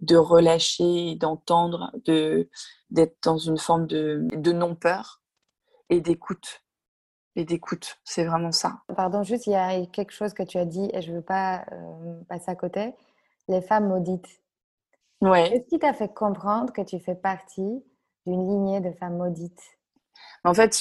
de 0.00 0.16
relâcher, 0.16 1.14
d'entendre, 1.16 1.92
de, 2.04 2.48
d'être 2.90 3.16
dans 3.22 3.38
une 3.38 3.58
forme 3.58 3.86
de, 3.86 4.26
de 4.32 4.52
non-peur 4.52 5.22
et 5.90 6.00
d'écoute. 6.00 6.62
Et 7.36 7.44
d'écoute, 7.44 8.00
c'est 8.02 8.24
vraiment 8.24 8.50
ça. 8.50 8.80
Pardon, 8.96 9.22
juste, 9.22 9.46
il 9.46 9.52
y 9.52 9.54
a 9.54 9.86
quelque 9.86 10.10
chose 10.10 10.34
que 10.34 10.42
tu 10.42 10.58
as 10.58 10.64
dit 10.64 10.90
et 10.92 11.02
je 11.02 11.12
ne 11.12 11.16
veux 11.16 11.22
pas 11.22 11.64
euh, 11.70 12.20
passer 12.28 12.50
à 12.50 12.56
côté. 12.56 12.94
Les 13.46 13.62
femmes 13.62 13.88
maudites. 13.88 14.42
Ouais. 15.20 15.48
Qu'est-ce 15.48 15.68
qui 15.68 15.78
t'a 15.78 15.94
fait 15.94 16.12
comprendre 16.12 16.72
que 16.72 16.82
tu 16.82 16.98
fais 16.98 17.14
partie 17.14 17.84
d'une 18.26 18.48
lignée 18.48 18.80
de 18.80 18.90
femmes 18.92 19.18
maudites? 19.18 19.62
En 20.42 20.52
fait, 20.52 20.74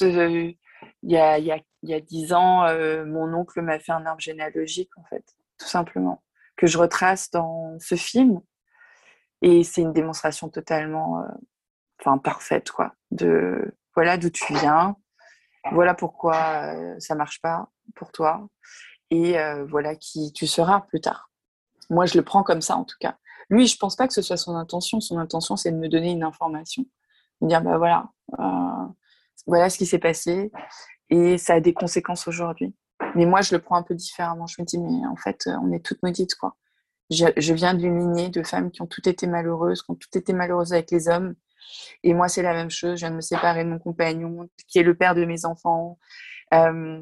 il 1.04 1.12
y 1.12 1.18
a, 1.18 1.38
il 1.38 1.48
a, 1.94 2.38
ans, 2.38 2.66
euh, 2.66 3.06
mon 3.06 3.34
oncle 3.34 3.62
m'a 3.62 3.80
fait 3.80 3.92
un 3.92 4.06
arbre 4.06 4.22
généalogique, 4.22 4.92
en 4.98 5.04
fait, 5.06 5.24
tout 5.58 5.68
simplement, 5.68 6.24
que 6.56 6.68
je 6.68 6.78
retrace 6.78 7.30
dans 7.32 7.78
ce 7.80 7.96
film. 7.96 8.42
Et 9.42 9.64
c'est 9.64 9.82
une 9.82 9.94
démonstration 9.94 10.50
totalement 10.50 11.22
euh, 11.22 12.18
parfaite, 12.24 12.72
quoi, 12.72 12.94
de 13.12 13.74
voilà 13.94 14.18
d'où 14.18 14.30
tu 14.30 14.54
viens, 14.54 14.96
voilà 15.72 15.94
pourquoi 15.94 16.74
euh, 16.76 16.96
ça 17.00 17.16
marche 17.16 17.42
pas 17.42 17.70
pour 17.96 18.12
toi, 18.12 18.48
et 19.10 19.38
voilà 19.70 19.96
qui 19.96 20.34
tu 20.34 20.48
seras 20.48 20.82
plus 20.82 21.00
tard. 21.00 21.30
Moi, 21.90 22.06
je 22.06 22.18
le 22.18 22.24
prends 22.24 22.44
comme 22.44 22.62
ça, 22.62 22.76
en 22.76 22.84
tout 22.84 22.98
cas. 23.00 23.18
Lui, 23.50 23.68
je 23.68 23.78
pense 23.78 23.96
pas 23.96 24.08
que 24.08 24.14
ce 24.14 24.22
soit 24.22 24.36
son 24.36 24.56
intention. 24.56 25.00
Son 25.00 25.18
intention, 25.18 25.56
c'est 25.56 25.72
de 25.72 25.78
me 25.78 25.88
donner 25.88 26.12
une 26.12 26.24
information. 26.24 26.86
De 27.42 27.48
dire, 27.48 27.62
bah 27.62 27.78
voilà, 27.78 28.10
voilà 29.46 29.70
ce 29.70 29.78
qui 29.78 29.86
s'est 29.86 30.00
passé 30.00 30.52
et 31.10 31.38
ça 31.38 31.56
a 31.56 31.60
des 31.60 31.74
conséquences 31.74 32.28
aujourd'hui. 32.28 32.74
Mais 33.16 33.26
moi, 33.26 33.42
je 33.42 33.56
le 33.56 33.62
prends 33.62 33.76
un 33.76 33.84
peu 33.84 33.96
différemment. 33.96 34.48
Je 34.48 34.62
me 34.62 34.66
dis, 34.66 34.78
mais 34.78 35.06
en 35.08 35.16
fait, 35.16 35.48
on 35.62 35.72
est 35.72 35.84
toutes 35.84 36.02
maudites, 36.04 36.36
quoi. 36.36 36.56
Je, 37.10 37.54
viens 37.54 37.74
d'une 37.74 38.00
lignée 38.00 38.30
de 38.30 38.44
femmes 38.44 38.70
qui 38.70 38.82
ont 38.82 38.88
toutes 38.88 39.08
été 39.08 39.28
malheureuses, 39.28 39.82
qui 39.82 39.92
ont 39.92 39.96
toutes 39.96 40.16
été 40.18 40.34
malheureuses 40.34 40.74
avec 40.74 40.92
les 40.92 41.08
hommes. 41.08 41.36
Et 42.04 42.14
moi, 42.14 42.28
c'est 42.28 42.42
la 42.42 42.54
même 42.54 42.70
chose. 42.70 42.96
Je 42.96 43.06
viens 43.06 43.12
de 43.12 43.16
me 43.16 43.22
séparer 43.22 43.64
de 43.64 43.70
mon 43.70 43.80
compagnon, 43.80 44.50
qui 44.68 44.80
est 44.80 44.84
le 44.84 44.96
père 44.96 45.16
de 45.16 45.24
mes 45.24 45.46
enfants. 45.46 45.98
Euh, 46.54 47.02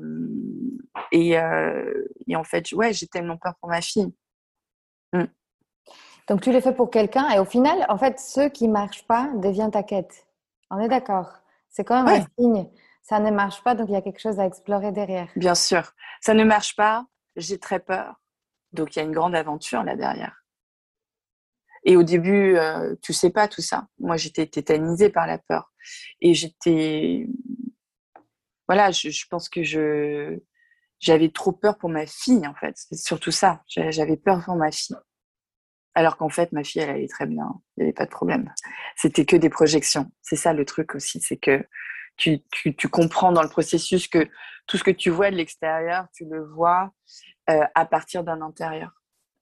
et, 1.11 1.39
euh, 1.39 2.07
et, 2.27 2.35
en 2.35 2.43
fait, 2.43 2.71
ouais, 2.73 2.93
j'ai 2.93 3.07
tellement 3.07 3.37
peur 3.37 3.55
pour 3.59 3.69
ma 3.69 3.81
fille. 3.81 4.13
Mm. 5.13 5.23
Donc, 6.27 6.41
tu 6.41 6.51
le 6.51 6.61
fais 6.61 6.73
pour 6.73 6.89
quelqu'un 6.91 7.29
et 7.29 7.39
au 7.39 7.45
final, 7.45 7.85
en 7.89 7.97
fait, 7.97 8.19
ce 8.19 8.47
qui 8.47 8.67
ne 8.67 8.73
marche 8.73 9.05
pas 9.07 9.31
devient 9.35 9.69
ta 9.71 9.83
quête. 9.83 10.27
On 10.71 10.79
est 10.79 10.87
d'accord 10.87 11.31
c'est 11.75 11.83
quand 11.83 12.03
même 12.03 12.21
un 12.21 12.25
signe. 12.39 12.69
Ça 13.03 13.19
ne 13.19 13.29
marche 13.31 13.61
pas, 13.61 13.75
donc 13.75 13.89
il 13.89 13.93
y 13.93 13.97
a 13.97 14.01
quelque 14.01 14.21
chose 14.21 14.39
à 14.39 14.45
explorer 14.45 14.91
derrière. 14.91 15.27
Bien 15.35 15.55
sûr. 15.55 15.91
Ça 16.21 16.33
ne 16.33 16.43
marche 16.43 16.75
pas, 16.75 17.05
j'ai 17.35 17.59
très 17.59 17.79
peur. 17.79 18.15
Donc 18.71 18.95
il 18.95 18.99
y 18.99 19.01
a 19.01 19.05
une 19.05 19.11
grande 19.11 19.35
aventure 19.35 19.83
là 19.83 19.95
derrière. 19.95 20.41
Et 21.83 21.97
au 21.97 22.03
début, 22.03 22.53
tu 22.53 22.59
euh, 22.59 22.95
tu 23.01 23.13
sais 23.13 23.29
pas 23.29 23.47
tout 23.47 23.61
ça. 23.61 23.87
Moi, 23.99 24.17
j'étais 24.17 24.47
tétanisée 24.47 25.09
par 25.09 25.27
la 25.27 25.37
peur. 25.37 25.71
Et 26.21 26.33
j'étais. 26.33 27.27
Voilà, 28.67 28.89
je, 28.89 29.25
pense 29.29 29.49
que 29.49 29.61
je. 29.61 30.39
J'avais 30.99 31.29
trop 31.29 31.51
peur 31.51 31.77
pour 31.77 31.89
ma 31.89 32.07
fille, 32.07 32.47
en 32.47 32.55
fait. 32.55 32.73
C'est 32.75 32.95
surtout 32.95 33.29
ça. 33.29 33.61
J'avais 33.67 34.17
peur 34.17 34.43
pour 34.43 34.55
ma 34.55 34.71
fille. 34.71 34.95
Alors 35.95 36.17
qu'en 36.17 36.29
fait, 36.29 36.51
ma 36.51 36.63
fille, 36.63 36.81
elle 36.81 36.89
allait 36.89 37.07
très 37.07 37.25
bien. 37.25 37.61
Il 37.77 37.81
n'y 37.81 37.83
avait 37.85 37.93
pas 37.93 38.05
de 38.05 38.11
problème. 38.11 38.53
C'était 38.97 39.25
que 39.25 39.37
des 39.37 39.49
projections. 39.49 40.11
C'est 40.21 40.35
ça 40.35 40.53
le 40.53 40.65
truc 40.65 40.93
aussi. 40.93 41.21
C'est 41.21 41.37
que 41.37 41.65
tu, 42.17 42.41
comprends 42.91 43.31
dans 43.31 43.41
le 43.41 43.49
processus 43.49 44.07
que 44.07 44.27
tout 44.67 44.77
ce 44.77 44.83
que 44.83 44.91
tu 44.91 45.09
vois 45.09 45.31
de 45.31 45.35
l'extérieur, 45.35 46.07
tu 46.13 46.25
le 46.25 46.43
vois 46.43 46.91
euh, 47.49 47.63
à 47.75 47.85
partir 47.85 48.23
d'un 48.23 48.41
intérieur. 48.41 48.91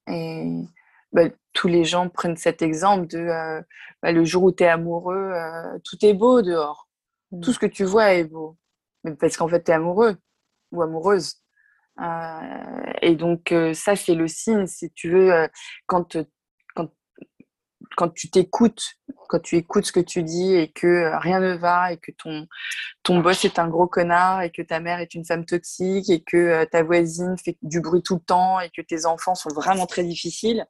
Et 0.08 0.64
bah, 1.12 1.24
tous 1.54 1.68
les 1.68 1.86
gens 1.86 2.10
prennent 2.10 2.38
cet 2.38 2.62
exemple 2.62 3.08
de 3.08 3.20
euh, 3.20 3.62
bah, 4.02 4.12
le 4.12 4.26
jour 4.26 4.44
où 4.44 4.52
tu 4.52 4.64
es 4.64 4.68
amoureux, 4.68 5.32
euh, 5.34 5.80
tout 5.84 6.04
est 6.06 6.14
beau 6.14 6.42
dehors. 6.42 6.88
Tout 7.42 7.50
mmh. 7.50 7.54
ce 7.54 7.60
que 7.60 7.66
tu 7.66 7.84
vois 7.84 8.14
est 8.14 8.26
beau. 8.26 8.58
Mais 9.04 9.16
parce 9.16 9.38
qu'en 9.38 9.48
fait, 9.48 9.64
tu 9.64 9.72
es 9.72 9.74
amoureux 9.74 10.18
ou 10.72 10.82
amoureuse. 10.82 11.42
et 13.02 13.16
donc, 13.16 13.54
ça, 13.74 13.96
c'est 13.96 14.16
le 14.16 14.28
signe, 14.28 14.66
si 14.68 14.92
tu 14.92 15.10
veux, 15.10 15.48
quand, 15.86 16.16
quand, 16.16 16.26
quand 17.96 18.10
tu 18.10 18.30
t'écoutes, 18.30 18.96
quand 19.30 19.40
tu 19.40 19.58
écoutes 19.58 19.86
ce 19.86 19.92
que 19.92 20.00
tu 20.00 20.24
dis 20.24 20.56
et 20.56 20.72
que 20.72 21.12
rien 21.22 21.40
ne 21.40 21.56
va 21.56 21.94
et 21.94 21.98
que 21.98 22.12
ton, 22.12 22.48
ton 23.04 23.20
boss 23.20 23.46
est 23.46 23.60
un 23.60 23.68
gros 23.68 23.88
connard 23.88 24.42
et 24.42 24.52
que 24.52 24.62
ta 24.62 24.80
mère 24.80 25.00
est 25.00 25.14
une 25.14 25.26
femme 25.26 25.46
toxique 25.46 26.10
et 26.10 26.22
que 26.24 26.66
ta 26.66 26.84
voisine 26.84 27.36
fait 27.38 27.58
du 27.62 27.82
bruit 27.82 28.04
tout 28.04 28.16
le 28.16 28.22
temps 28.22 28.60
et 28.60 28.70
que 28.70 28.82
tes 28.82 29.06
enfants 29.06 29.36
sont 29.36 29.50
vraiment 29.50 29.86
très 29.86 30.04
difficiles, 30.04 30.66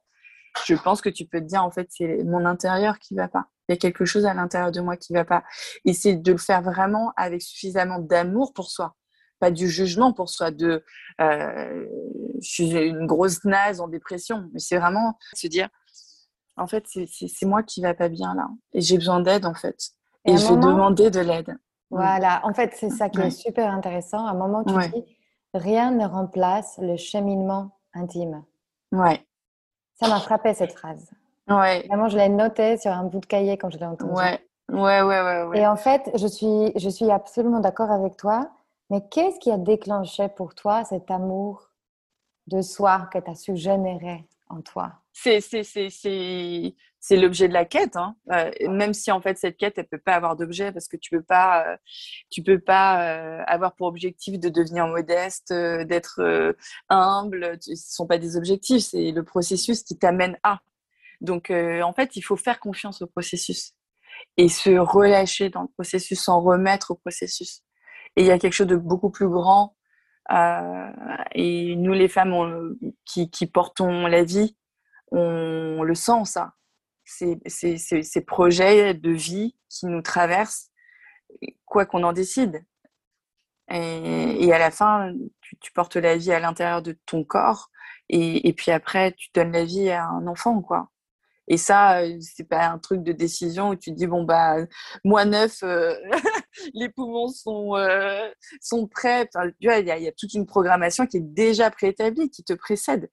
je 0.66 0.74
pense 0.74 1.00
que 1.00 1.08
tu 1.08 1.26
peux 1.26 1.40
te 1.40 1.46
dire, 1.46 1.62
en 1.64 1.70
fait, 1.70 1.88
c'est 1.90 2.22
mon 2.24 2.44
intérieur 2.44 2.98
qui 2.98 3.14
va 3.14 3.28
pas. 3.28 3.46
Il 3.68 3.72
y 3.72 3.74
a 3.74 3.78
quelque 3.78 4.04
chose 4.04 4.26
à 4.26 4.34
l'intérieur 4.34 4.70
de 4.72 4.80
moi 4.80 4.96
qui 4.96 5.12
va 5.12 5.24
pas. 5.24 5.42
Et 5.84 5.92
c'est 5.92 6.14
de 6.14 6.32
le 6.32 6.38
faire 6.38 6.62
vraiment 6.62 7.12
avec 7.16 7.42
suffisamment 7.42 7.98
d'amour 7.98 8.52
pour 8.52 8.70
soi. 8.70 8.94
Pas 9.40 9.50
du 9.50 9.68
jugement 9.68 10.12
pour 10.12 10.30
soi, 10.30 10.50
de 10.50 10.84
euh, 11.20 11.86
je 12.40 12.48
suis 12.48 12.70
une 12.70 13.06
grosse 13.06 13.44
naze 13.44 13.80
en 13.80 13.88
dépression. 13.88 14.48
Mais 14.52 14.60
c'est 14.60 14.78
vraiment 14.78 15.18
se 15.34 15.48
dire, 15.48 15.68
en 16.56 16.66
fait, 16.66 16.84
c'est 16.86 17.46
moi 17.46 17.62
qui 17.62 17.80
va 17.80 17.94
pas 17.94 18.08
bien 18.08 18.34
là. 18.34 18.48
Et 18.72 18.80
j'ai 18.80 18.96
besoin 18.96 19.20
d'aide, 19.20 19.44
en 19.46 19.54
fait. 19.54 19.76
Et, 20.24 20.36
je 20.36 20.46
vais 20.46 20.56
demander 20.56 21.10
de 21.10 21.20
l'aide. 21.20 21.50
Mm. 21.90 21.96
Voilà, 21.96 22.40
en 22.44 22.54
fait, 22.54 22.72
c'est 22.74 22.90
ça 22.90 23.08
qui 23.08 23.20
est 23.20 23.30
super 23.30 23.72
intéressant. 23.72 24.26
À 24.26 24.30
un 24.30 24.34
moment, 24.34 24.64
tu 24.64 24.74
dis, 24.90 25.04
rien 25.52 25.90
ne 25.90 26.06
remplace 26.06 26.78
le 26.78 26.96
cheminement 26.96 27.78
intime. 27.92 28.44
Ouais. 28.92 29.24
Ça 29.94 30.08
m'a 30.08 30.20
frappé 30.20 30.54
cette 30.54 30.72
phrase. 30.72 31.10
Ouais. 31.48 31.86
Vraiment, 31.88 32.08
je 32.08 32.16
l'ai 32.16 32.28
notée 32.28 32.78
sur 32.78 32.90
un 32.92 33.04
bout 33.04 33.20
de 33.20 33.26
cahier 33.26 33.58
quand 33.58 33.70
je 33.70 33.78
l'ai 33.78 33.86
entendue. 33.86 34.12
Ouais. 34.12 34.40
Ouais, 34.72 35.02
ouais, 35.02 35.44
ouais, 35.44 35.58
Et 35.58 35.66
en 35.66 35.76
fait, 35.76 36.10
je 36.14 36.26
suis, 36.26 36.72
je 36.74 36.88
suis 36.88 37.10
absolument 37.10 37.60
d'accord 37.60 37.90
avec 37.90 38.16
toi. 38.16 38.50
Mais 38.90 39.02
qu'est-ce 39.10 39.38
qui 39.38 39.50
a 39.50 39.58
déclenché 39.58 40.28
pour 40.28 40.54
toi 40.54 40.84
cet 40.84 41.10
amour 41.10 41.70
de 42.46 42.60
soi 42.62 43.08
que 43.12 43.18
tu 43.18 43.30
as 43.30 43.34
su 43.34 43.56
générer? 43.56 44.26
En 44.54 44.62
toi 44.62 44.92
C'est 45.12 45.40
c'est 47.06 47.18
l'objet 47.18 47.48
de 47.48 47.52
la 47.52 47.66
quête. 47.66 47.96
Hein. 47.96 48.16
Euh, 48.32 48.50
même 48.70 48.94
si 48.94 49.12
en 49.12 49.20
fait 49.20 49.36
cette 49.36 49.58
quête, 49.58 49.74
elle 49.76 49.86
peut 49.86 49.98
pas 49.98 50.14
avoir 50.14 50.36
d'objet 50.36 50.72
parce 50.72 50.88
que 50.88 50.96
tu 50.96 51.10
peux 51.10 51.22
pas, 51.22 51.68
euh, 51.68 51.76
tu 52.30 52.42
peux 52.42 52.58
pas 52.58 53.02
euh, 53.02 53.42
avoir 53.46 53.74
pour 53.74 53.88
objectif 53.88 54.40
de 54.40 54.48
devenir 54.48 54.86
modeste, 54.86 55.52
d'être 55.52 56.54
humble. 56.88 57.58
Ce 57.60 57.74
sont 57.74 58.06
pas 58.06 58.16
des 58.16 58.38
objectifs, 58.38 58.84
c'est 58.84 59.12
le 59.12 59.22
processus 59.22 59.82
qui 59.82 59.98
t'amène 59.98 60.38
à. 60.42 60.60
Donc 61.20 61.50
en 61.50 61.92
fait, 61.92 62.16
il 62.16 62.22
faut 62.22 62.36
faire 62.36 62.58
confiance 62.58 63.02
au 63.02 63.06
processus 63.06 63.74
et 64.38 64.48
se 64.48 64.70
relâcher 64.70 65.50
dans 65.50 65.62
le 65.62 65.68
processus, 65.68 66.18
s'en 66.22 66.40
remettre 66.40 66.92
au 66.92 66.94
processus. 66.94 67.60
Et 68.16 68.22
il 68.22 68.26
y 68.26 68.30
a 68.30 68.38
quelque 68.38 68.54
chose 68.54 68.66
de 68.66 68.76
beaucoup 68.76 69.10
plus 69.10 69.28
grand. 69.28 69.76
Et 70.30 71.76
nous, 71.76 71.92
les 71.92 72.08
femmes 72.08 72.76
qui, 73.04 73.46
portons 73.46 74.06
la 74.06 74.24
vie, 74.24 74.56
on 75.10 75.82
le 75.82 75.94
sent 75.94 76.24
ça 76.24 76.54
ces, 77.04 77.38
ces, 78.02 78.20
projets 78.22 78.94
de 78.94 79.10
vie 79.10 79.56
qui 79.68 79.86
nous 79.86 80.02
traversent, 80.02 80.70
quoi 81.64 81.86
qu'on 81.86 82.02
en 82.02 82.12
décide. 82.12 82.64
Et, 83.70 84.52
à 84.52 84.58
la 84.58 84.70
fin, 84.70 85.12
tu, 85.40 85.72
portes 85.72 85.96
la 85.96 86.16
vie 86.16 86.32
à 86.32 86.40
l'intérieur 86.40 86.82
de 86.82 86.98
ton 87.06 87.24
corps, 87.24 87.70
et, 88.08 88.52
puis 88.52 88.70
après, 88.70 89.12
tu 89.12 89.30
donnes 89.34 89.52
la 89.52 89.64
vie 89.64 89.90
à 89.90 90.04
un 90.04 90.26
enfant, 90.26 90.60
quoi. 90.60 90.90
Et 91.48 91.56
ça, 91.56 92.00
c'est 92.20 92.48
pas 92.48 92.68
un 92.68 92.78
truc 92.78 93.02
de 93.02 93.12
décision 93.12 93.70
où 93.70 93.76
tu 93.76 93.90
dis 93.92 94.06
bon 94.06 94.24
bah 94.24 94.56
moi 95.04 95.24
neuf, 95.24 95.62
euh, 95.62 95.94
les 96.74 96.88
poumons 96.88 97.28
sont 97.28 97.76
euh, 97.76 98.28
sont 98.60 98.86
prêts. 98.86 99.28
tu 99.60 99.68
vois, 99.68 99.78
il 99.78 99.86
y, 99.86 100.08
a 100.08 100.12
toute 100.12 100.34
une 100.34 100.46
programmation 100.46 101.06
qui 101.06 101.18
est 101.18 101.20
déjà 101.20 101.70
préétablie, 101.70 102.30
qui 102.30 102.44
te 102.44 102.54
précède. 102.54 103.10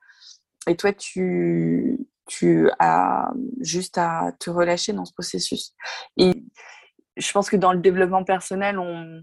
Et 0.67 0.75
toi, 0.75 0.93
tu 0.93 2.07
tu 2.27 2.70
as 2.79 3.31
juste 3.59 3.98
à 3.98 4.31
te 4.39 4.50
relâcher 4.50 4.94
dans 4.94 5.05
ce 5.05 5.13
processus. 5.13 5.74
Et 6.17 6.31
je 7.17 7.31
pense 7.33 7.50
que 7.50 7.57
dans 7.57 7.74
le 7.74 7.79
développement 7.79 8.24
personnel, 8.24 8.79
on, 8.79 9.22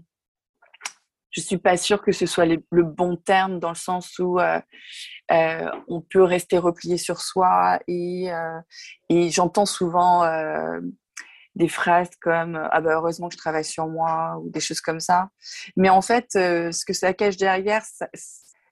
je 1.31 1.41
suis 1.41 1.57
pas 1.57 1.77
sûre 1.77 2.01
que 2.01 2.11
ce 2.11 2.25
soit 2.25 2.45
le 2.45 2.83
bon 2.83 3.15
terme 3.15 3.59
dans 3.59 3.69
le 3.69 3.75
sens 3.75 4.17
où 4.19 4.39
euh, 4.39 4.59
euh, 5.31 5.69
on 5.87 6.01
peut 6.01 6.23
rester 6.23 6.57
replié 6.57 6.97
sur 6.97 7.21
soi 7.21 7.79
et, 7.87 8.31
euh, 8.31 8.59
et 9.09 9.29
j'entends 9.29 9.65
souvent 9.65 10.23
des 11.55 11.67
phrases 11.67 12.11
comme 12.21 12.55
ah 12.71 12.81
bah 12.81 12.91
heureusement 12.93 13.27
que 13.27 13.33
je 13.33 13.39
travaille 13.39 13.65
sur 13.65 13.87
moi 13.87 14.39
ou 14.41 14.49
des 14.49 14.59
choses 14.59 14.81
comme 14.81 14.99
ça. 14.99 15.29
Mais 15.75 15.89
en 15.89 16.01
fait, 16.01 16.27
ce 16.33 16.85
que 16.85 16.93
ça 16.93 17.13
cache 17.13 17.37
derrière 17.37 17.83
ça 17.83 18.07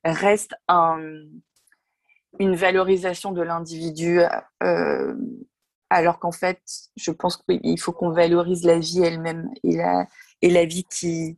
reste 0.04 0.54
un, 0.68 1.00
une 2.40 2.56
valorisation 2.56 3.32
de 3.32 3.42
l'individu, 3.42 4.22
euh, 4.64 5.16
alors 5.90 6.20
qu'en 6.20 6.32
fait, 6.32 6.62
je 6.96 7.12
pense 7.12 7.38
qu'il 7.38 7.80
faut 7.80 7.94
qu'on 7.94 8.12
valorise 8.12 8.64
la 8.64 8.80
vie 8.80 9.02
elle-même 9.04 9.50
et 9.64 9.76
la, 9.76 10.08
et 10.42 10.50
la 10.50 10.66
vie 10.66 10.84
qui, 10.84 11.38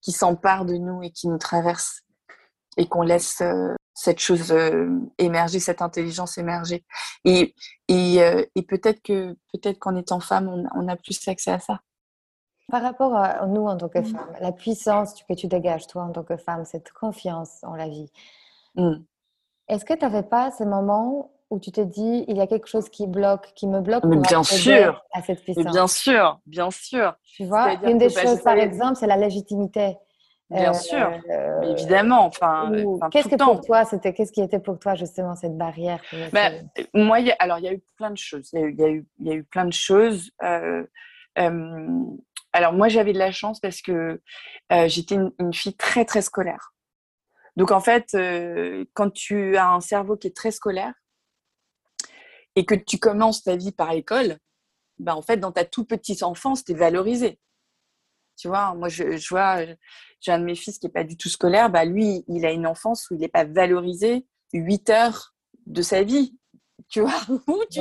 qui 0.00 0.12
s'empare 0.12 0.64
de 0.64 0.74
nous 0.74 1.02
et 1.02 1.10
qui 1.10 1.28
nous 1.28 1.38
traverse, 1.38 2.02
et 2.76 2.86
qu'on 2.86 3.02
laisse 3.02 3.40
euh, 3.40 3.74
cette 3.94 4.20
chose 4.20 4.52
euh, 4.52 4.88
émerger, 5.18 5.58
cette 5.58 5.82
intelligence 5.82 6.38
émerger. 6.38 6.84
Et, 7.24 7.54
et, 7.88 8.16
et 8.54 8.62
peut-être 8.62 9.02
que 9.02 9.36
peut-être 9.52 9.78
qu'en 9.78 9.96
étant 9.96 10.20
femme, 10.20 10.48
on, 10.48 10.64
on, 10.74 10.88
a 10.88 10.96
plus 10.96 11.26
accès 11.26 11.50
à 11.50 11.58
ça. 11.58 11.80
Par 12.70 12.82
rapport 12.82 13.16
à 13.16 13.46
nous 13.46 13.66
en 13.66 13.76
tant 13.76 13.88
que 13.88 13.98
mmh. 13.98 14.04
femme, 14.04 14.32
la 14.40 14.52
puissance 14.52 15.14
que 15.22 15.34
tu 15.34 15.46
dégages, 15.46 15.86
toi, 15.86 16.04
en 16.04 16.12
tant 16.12 16.22
que 16.22 16.36
femme, 16.36 16.64
cette 16.66 16.92
confiance 16.92 17.64
en 17.64 17.74
la 17.74 17.88
vie. 17.88 18.12
Mmh. 18.76 18.96
Est-ce 19.68 19.84
que 19.84 19.94
tu 19.94 20.00
n'avais 20.00 20.22
pas 20.22 20.50
ces 20.50 20.66
moments 20.66 21.30
où 21.50 21.58
tu 21.58 21.72
te 21.72 21.80
dis 21.80 22.24
il 22.28 22.36
y 22.36 22.40
a 22.40 22.46
quelque 22.46 22.66
chose 22.66 22.88
qui 22.88 23.06
bloque, 23.06 23.52
qui 23.54 23.66
me 23.66 23.80
bloque 23.80 24.02
pour 24.02 24.20
bien 24.20 24.42
sûr. 24.42 25.02
à 25.12 25.22
cette 25.22 25.42
puissance 25.42 25.64
Bien 25.64 25.86
sûr, 25.86 26.40
bien 26.46 26.70
sûr. 26.70 27.14
Tu 27.36 27.44
vois, 27.44 27.74
une 27.84 27.98
des 27.98 28.10
choses, 28.10 28.42
par 28.42 28.56
exemple, 28.56 28.96
c'est 28.96 29.06
la 29.06 29.16
légitimité. 29.16 29.96
Bien 30.50 30.70
euh, 30.70 30.74
sûr, 30.74 31.12
euh, 31.30 31.60
évidemment. 31.62 32.24
Enfin, 32.24 32.72
qu'est-ce 33.10 33.28
que 33.28 33.36
pour 33.36 33.60
toi, 33.60 33.84
c'était 33.84 34.14
qu'est-ce 34.14 34.32
qui 34.32 34.40
était 34.40 34.58
pour 34.58 34.78
toi 34.78 34.94
justement 34.94 35.34
cette 35.34 35.56
barrière 35.58 36.00
bah, 36.32 36.50
Moi, 36.94 37.18
alors 37.38 37.58
il 37.58 37.64
y 37.64 37.68
a 37.68 37.72
eu 37.74 37.82
plein 37.96 38.10
de 38.10 38.16
choses. 38.16 38.48
Il 38.54 38.60
y 38.60 38.82
a 38.82 38.88
eu, 38.88 39.06
y 39.20 39.30
a 39.30 39.34
eu, 39.34 39.44
plein 39.44 39.66
de 39.66 39.72
choses. 39.72 40.30
Euh, 40.42 40.84
alors 42.52 42.72
moi, 42.72 42.88
j'avais 42.88 43.12
de 43.12 43.18
la 43.18 43.30
chance 43.30 43.60
parce 43.60 43.82
que 43.82 44.22
j'étais 44.86 45.16
une, 45.16 45.52
fille 45.52 45.76
très 45.76 46.06
très 46.06 46.22
scolaire. 46.22 46.72
Donc 47.58 47.72
en 47.72 47.80
fait, 47.80 48.14
euh, 48.14 48.84
quand 48.94 49.10
tu 49.10 49.56
as 49.56 49.68
un 49.68 49.80
cerveau 49.80 50.16
qui 50.16 50.28
est 50.28 50.36
très 50.36 50.52
scolaire 50.52 50.94
et 52.58 52.64
que 52.64 52.74
tu 52.74 52.98
commences 52.98 53.44
ta 53.44 53.54
vie 53.54 53.70
par 53.70 53.92
l'école, 53.92 54.36
ben 54.98 55.14
en 55.14 55.22
fait, 55.22 55.36
dans 55.36 55.52
ta 55.52 55.64
toute 55.64 55.88
petite 55.88 56.24
enfance, 56.24 56.64
tu 56.64 56.72
es 56.72 56.74
valorisé. 56.74 57.38
Tu 58.36 58.48
vois, 58.48 58.74
moi, 58.74 58.88
je, 58.88 59.28
vois, 59.28 59.64
j'ai 60.20 60.32
un 60.32 60.40
de 60.40 60.44
mes 60.44 60.56
fils 60.56 60.80
qui 60.80 60.86
n'est 60.86 60.92
pas 60.92 61.04
du 61.04 61.16
tout 61.16 61.28
scolaire, 61.28 61.70
bah 61.70 61.84
lui, 61.84 62.24
il 62.26 62.44
a 62.44 62.50
une 62.50 62.66
enfance 62.66 63.08
où 63.08 63.14
il 63.14 63.20
n'est 63.20 63.28
pas 63.28 63.44
valorisé 63.44 64.26
8 64.54 64.90
heures 64.90 65.36
de 65.66 65.82
sa 65.82 66.02
vie. 66.02 66.36
Tu 66.88 67.00
vois, 67.00 67.20
où 67.46 67.62
tu 67.70 67.80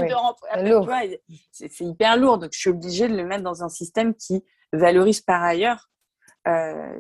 c'est 1.51 1.81
hyper 1.81 2.15
lourd. 2.15 2.37
Donc, 2.37 2.51
je 2.53 2.59
suis 2.59 2.69
obligée 2.69 3.07
de 3.07 3.15
le 3.15 3.25
mettre 3.25 3.43
dans 3.43 3.63
un 3.63 3.69
système 3.69 4.13
qui 4.13 4.43
valorise 4.73 5.21
par 5.21 5.41
ailleurs 5.41 5.89
euh, 6.47 6.99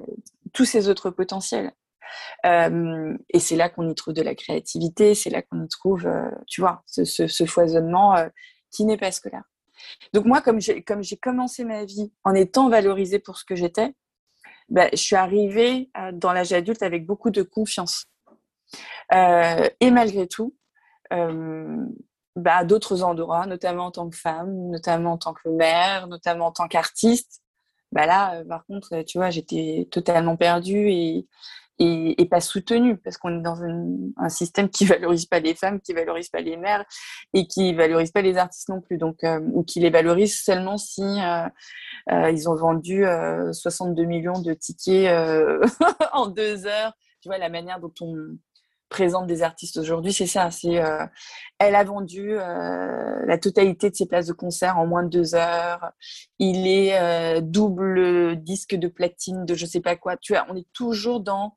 tous 0.51 0.65
ses 0.65 0.89
autres 0.89 1.11
potentiels. 1.11 1.73
Euh, 2.45 3.17
et 3.29 3.39
c'est 3.39 3.55
là 3.55 3.69
qu'on 3.69 3.89
y 3.89 3.95
trouve 3.95 4.13
de 4.13 4.21
la 4.21 4.35
créativité, 4.35 5.15
c'est 5.15 5.29
là 5.29 5.41
qu'on 5.41 5.63
y 5.63 5.67
trouve, 5.67 6.05
euh, 6.05 6.29
tu 6.47 6.61
vois, 6.61 6.83
ce, 6.85 7.45
foisonnement 7.45 8.15
euh, 8.15 8.27
qui 8.71 8.85
n'est 8.85 8.97
pas 8.97 9.11
scolaire. 9.11 9.43
Donc 10.13 10.25
moi, 10.25 10.41
comme 10.41 10.59
j'ai, 10.59 10.83
comme 10.83 11.03
j'ai 11.03 11.17
commencé 11.17 11.63
ma 11.63 11.85
vie 11.85 12.11
en 12.23 12.33
étant 12.33 12.69
valorisée 12.69 13.19
pour 13.19 13.37
ce 13.37 13.45
que 13.45 13.55
j'étais, 13.55 13.93
bah, 14.69 14.89
je 14.91 14.97
suis 14.97 15.15
arrivée 15.15 15.89
dans 16.13 16.33
l'âge 16.33 16.51
adulte 16.51 16.83
avec 16.83 17.05
beaucoup 17.05 17.29
de 17.29 17.41
confiance. 17.41 18.05
et 19.11 19.91
malgré 19.91 20.27
tout, 20.27 20.55
bah, 21.09 22.63
d'autres 22.65 23.03
endroits, 23.03 23.45
notamment 23.45 23.85
en 23.85 23.91
tant 23.91 24.09
que 24.09 24.17
femme, 24.17 24.51
notamment 24.69 25.13
en 25.13 25.17
tant 25.17 25.33
que 25.33 25.47
mère, 25.47 26.07
notamment 26.07 26.47
en 26.47 26.51
tant 26.51 26.67
qu'artiste, 26.67 27.43
bah 27.93 28.05
là, 28.05 28.43
par 28.49 28.65
contre, 28.65 29.03
tu 29.03 29.17
vois, 29.19 29.29
j'étais 29.29 29.87
totalement 29.91 30.35
perdue 30.35 30.89
et, 30.89 31.27
et, 31.79 32.27
pas 32.29 32.41
soutenu 32.41 32.97
parce 32.97 33.17
qu'on 33.17 33.39
est 33.39 33.41
dans 33.41 33.61
un, 33.63 34.29
système 34.29 34.69
qui 34.69 34.85
valorise 34.85 35.25
pas 35.25 35.39
les 35.39 35.55
femmes, 35.55 35.79
qui 35.79 35.93
valorise 35.93 36.29
pas 36.29 36.41
les 36.41 36.57
mères 36.57 36.85
et 37.33 37.47
qui 37.47 37.73
valorise 37.73 38.11
pas 38.11 38.21
les 38.21 38.37
artistes 38.37 38.69
non 38.69 38.81
plus. 38.81 38.97
Donc, 38.97 39.23
euh, 39.23 39.39
ou 39.53 39.63
qui 39.63 39.79
les 39.79 39.89
valorise 39.89 40.41
seulement 40.41 40.77
si 40.77 41.03
euh, 41.03 41.47
euh, 42.11 42.31
ils 42.31 42.49
ont 42.49 42.55
vendu 42.55 43.05
62 43.51 44.03
millions 44.03 44.41
de 44.41 44.53
tickets 44.53 45.09
en 46.13 46.27
deux 46.27 46.65
heures. 46.65 46.93
Tu 47.21 47.29
vois 47.29 47.37
la 47.37 47.49
manière 47.49 47.79
dont 47.79 47.93
on 48.01 48.37
présente 48.89 49.27
des 49.27 49.43
artistes 49.43 49.77
aujourd'hui, 49.77 50.13
c'est 50.13 50.27
ça. 50.27 50.51
C'est 50.51 50.81
elle 51.59 51.75
a 51.75 51.83
vendu 51.83 52.35
la 52.35 53.37
totalité 53.37 53.89
de 53.89 53.95
ses 53.95 54.05
places 54.05 54.27
de 54.27 54.33
concert 54.33 54.77
en 54.77 54.85
moins 54.87 55.03
de 55.03 55.09
deux 55.09 55.35
heures. 55.35 55.91
Il 56.39 56.67
est 56.67 57.41
double 57.41 58.37
disque 58.37 58.75
de 58.75 58.87
platine 58.87 59.45
de 59.45 59.55
je 59.55 59.65
sais 59.65 59.81
pas 59.81 59.95
quoi. 59.95 60.17
Tu 60.17 60.33
vois, 60.33 60.45
on 60.49 60.55
est 60.55 60.67
toujours 60.73 61.19
dans 61.19 61.55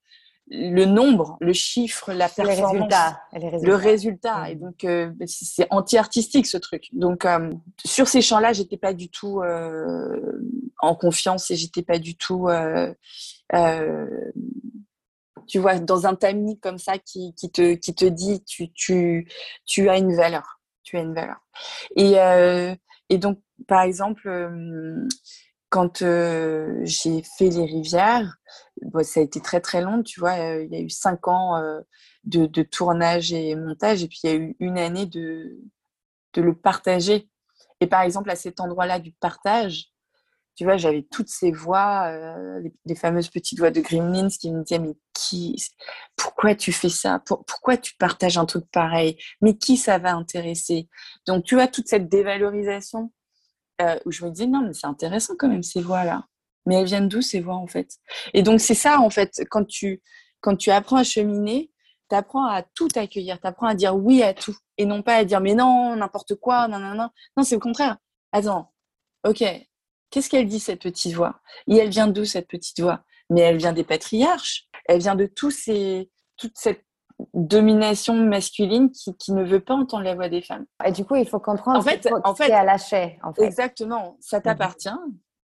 le 0.51 0.85
nombre, 0.85 1.37
le 1.41 1.53
chiffre, 1.53 2.13
la 2.13 2.29
performance, 2.29 2.91
les 3.33 3.49
résultats, 3.49 3.63
le 3.63 3.75
résultat. 3.75 4.51
Et 4.51 4.57
mm. 4.57 4.59
donc, 4.59 4.85
euh, 4.85 5.13
c'est 5.27 5.67
anti-artistique 5.71 6.47
ce 6.47 6.57
truc. 6.57 6.89
Donc, 6.93 7.25
euh, 7.25 7.53
sur 7.85 8.09
ces 8.09 8.21
champs-là, 8.21 8.53
j'étais 8.53 8.77
pas 8.77 8.93
du 8.93 9.09
tout 9.09 9.41
euh, 9.41 10.43
en 10.81 10.95
confiance 10.97 11.51
et 11.51 11.57
j'étais 11.57 11.83
pas 11.83 11.99
du 11.99 12.17
tout, 12.17 12.49
tu 15.51 15.59
vois, 15.59 15.79
dans 15.79 16.07
un 16.07 16.15
timing 16.15 16.59
comme 16.61 16.79
ça 16.79 16.99
qui, 16.99 17.35
qui, 17.35 17.51
te, 17.51 17.75
qui 17.75 17.95
te 17.95 18.05
dit 18.05 18.45
tu, 18.45 18.73
tu, 18.73 19.29
tu 19.67 19.89
as 19.89 19.99
une 19.99 20.15
valeur. 20.15 20.61
Tu 20.83 20.97
as 20.97 21.01
une 21.01 21.15
valeur. 21.15 21.37
Et, 21.97 22.17
et 23.09 23.19
donc, 23.19 23.41
par 23.67 23.83
exemple, 23.83 24.29
quand 25.69 25.99
j'ai 26.85 27.23
fait 27.39 27.49
les 27.51 27.65
rivières, 27.65 28.37
ça 29.03 29.21
a 29.21 29.23
été 29.23 29.41
très 29.41 29.61
très 29.61 29.83
long, 29.83 30.03
tu 30.03 30.21
vois. 30.21 30.37
il 30.37 30.73
y 30.73 30.77
a 30.77 30.81
eu 30.81 30.91
cinq 30.91 31.29
ans 31.29 31.61
de, 32.25 32.47
de, 32.47 32.63
tournage 32.63 33.33
et 33.33 33.55
montage, 33.57 34.03
et 34.03 34.09
puis 34.09 34.21
il 34.25 34.31
y 34.31 34.33
a 34.33 34.37
eu 34.37 34.57
une 34.61 34.79
année 34.79 35.07
de, 35.07 35.59
de 36.35 36.43
le 36.43 36.55
partager. 36.55 37.29
Et 37.81 37.87
par 37.87 38.03
exemple, 38.03 38.31
à 38.31 38.37
cet 38.37 38.61
endroit-là 38.61 38.99
du 39.01 39.13
partage, 39.13 39.91
tu 40.57 40.65
vois, 40.65 40.77
j'avais 40.77 41.03
toutes 41.11 41.29
ces 41.29 41.53
voix, 41.53 42.13
les, 42.85 42.95
fameuses 42.95 43.29
petites 43.29 43.59
voix 43.59 43.71
de 43.71 43.81
Gremlins 43.81 44.29
qui 44.29 44.53
me 44.53 44.63
disaient 44.63 44.79
Mais 44.79 44.95
qui, 45.15 45.57
pourquoi 46.17 46.55
tu 46.55 46.73
fais 46.73 46.89
ça? 46.89 47.23
Pourquoi 47.27 47.77
tu 47.77 47.95
partages 47.97 48.37
un 48.37 48.45
truc 48.45 48.65
pareil? 48.71 49.17
Mais 49.41 49.57
qui 49.57 49.77
ça 49.77 49.99
va 49.99 50.15
intéresser? 50.15 50.89
Donc, 51.27 51.45
tu 51.45 51.55
vois, 51.55 51.67
toute 51.67 51.89
cette 51.89 52.09
dévalorisation 52.09 53.13
où 54.05 54.13
je 54.13 54.25
me 54.25 54.31
disais 54.31 54.47
Non, 54.47 54.63
mais 54.63 54.75
c'est 54.75 54.87
intéressant 54.87 55.35
quand 55.39 55.49
même 55.49 55.63
ces 55.63 55.81
voix-là. 55.81 56.27
Mais 56.67 56.77
elles 56.77 56.87
viennent 56.87 57.09
d'où 57.09 57.23
ces 57.23 57.41
voix 57.41 57.57
en 57.57 57.67
fait? 57.67 57.97
Et 58.35 58.43
donc 58.43 58.61
c'est 58.61 58.75
ça 58.75 59.01
en 59.01 59.11
fait, 59.11 59.43
quand 59.51 59.65
tu, 59.65 60.03
quand 60.41 60.57
tu 60.57 60.71
apprends 60.71 60.97
à 60.97 61.05
cheminer, 61.05 61.71
tu 62.11 62.17
apprends 62.17 62.47
à 62.47 62.63
tout 62.63 62.89
accueillir, 62.97 63.41
tu 63.41 63.47
apprends 63.47 63.67
à 63.69 63.75
dire 63.75 63.97
oui 63.97 64.23
à 64.23 64.35
tout 64.35 64.57
et 64.77 64.85
non 64.85 65.03
pas 65.03 65.17
à 65.17 65.25
dire 65.25 65.41
mais 65.41 65.55
non, 65.55 65.97
n'importe 65.97 66.35
quoi, 66.37 66.69
non, 66.69 66.79
non, 66.79 66.95
non. 66.95 67.09
Non, 67.37 67.43
c'est 67.45 67.57
au 67.57 67.61
contraire. 67.61 67.97
Attends, 68.33 68.73
ok, 69.27 69.43
qu'est-ce 70.11 70.29
qu'elle 70.29 70.47
dit 70.47 70.61
cette 70.61 70.83
petite 70.83 71.15
voix? 71.15 71.41
Et 71.69 71.77
elle 71.77 71.91
vient 71.91 72.07
d'où 72.07 72.25
cette 72.25 72.49
petite 72.49 72.81
voix? 72.81 73.01
Mais 73.29 73.41
elle 73.41 73.57
vient 73.57 73.73
des 73.73 73.85
patriarches, 73.85 74.67
elle 74.87 75.01
vient 75.01 75.15
de 75.15 75.27
tous 75.27 75.51
ces, 75.51 76.11
toute 76.37 76.57
cette 76.57 76.85
domination 77.35 78.15
masculine 78.15 78.91
qui, 78.91 79.17
qui, 79.17 79.33
ne 79.33 79.45
veut 79.45 79.61
pas 79.61 79.75
entendre 79.75 80.05
la 80.05 80.15
voix 80.15 80.29
des 80.29 80.43
femmes. 80.43 80.67
Et 80.85 80.93
du 80.93 81.05
coup, 81.05 81.17
il 81.17 81.29
faut 81.29 81.39
comprendre 81.39 81.79
en 81.79 81.83
fait, 81.83 82.09
en 82.25 82.35
fait, 82.35 82.51
à 82.51 82.65
lâcher. 82.65 83.19
En 83.23 83.33
fait. 83.33 83.45
Exactement, 83.45 84.17
ça 84.21 84.39
mhm. 84.39 84.43
t'appartient 84.45 84.89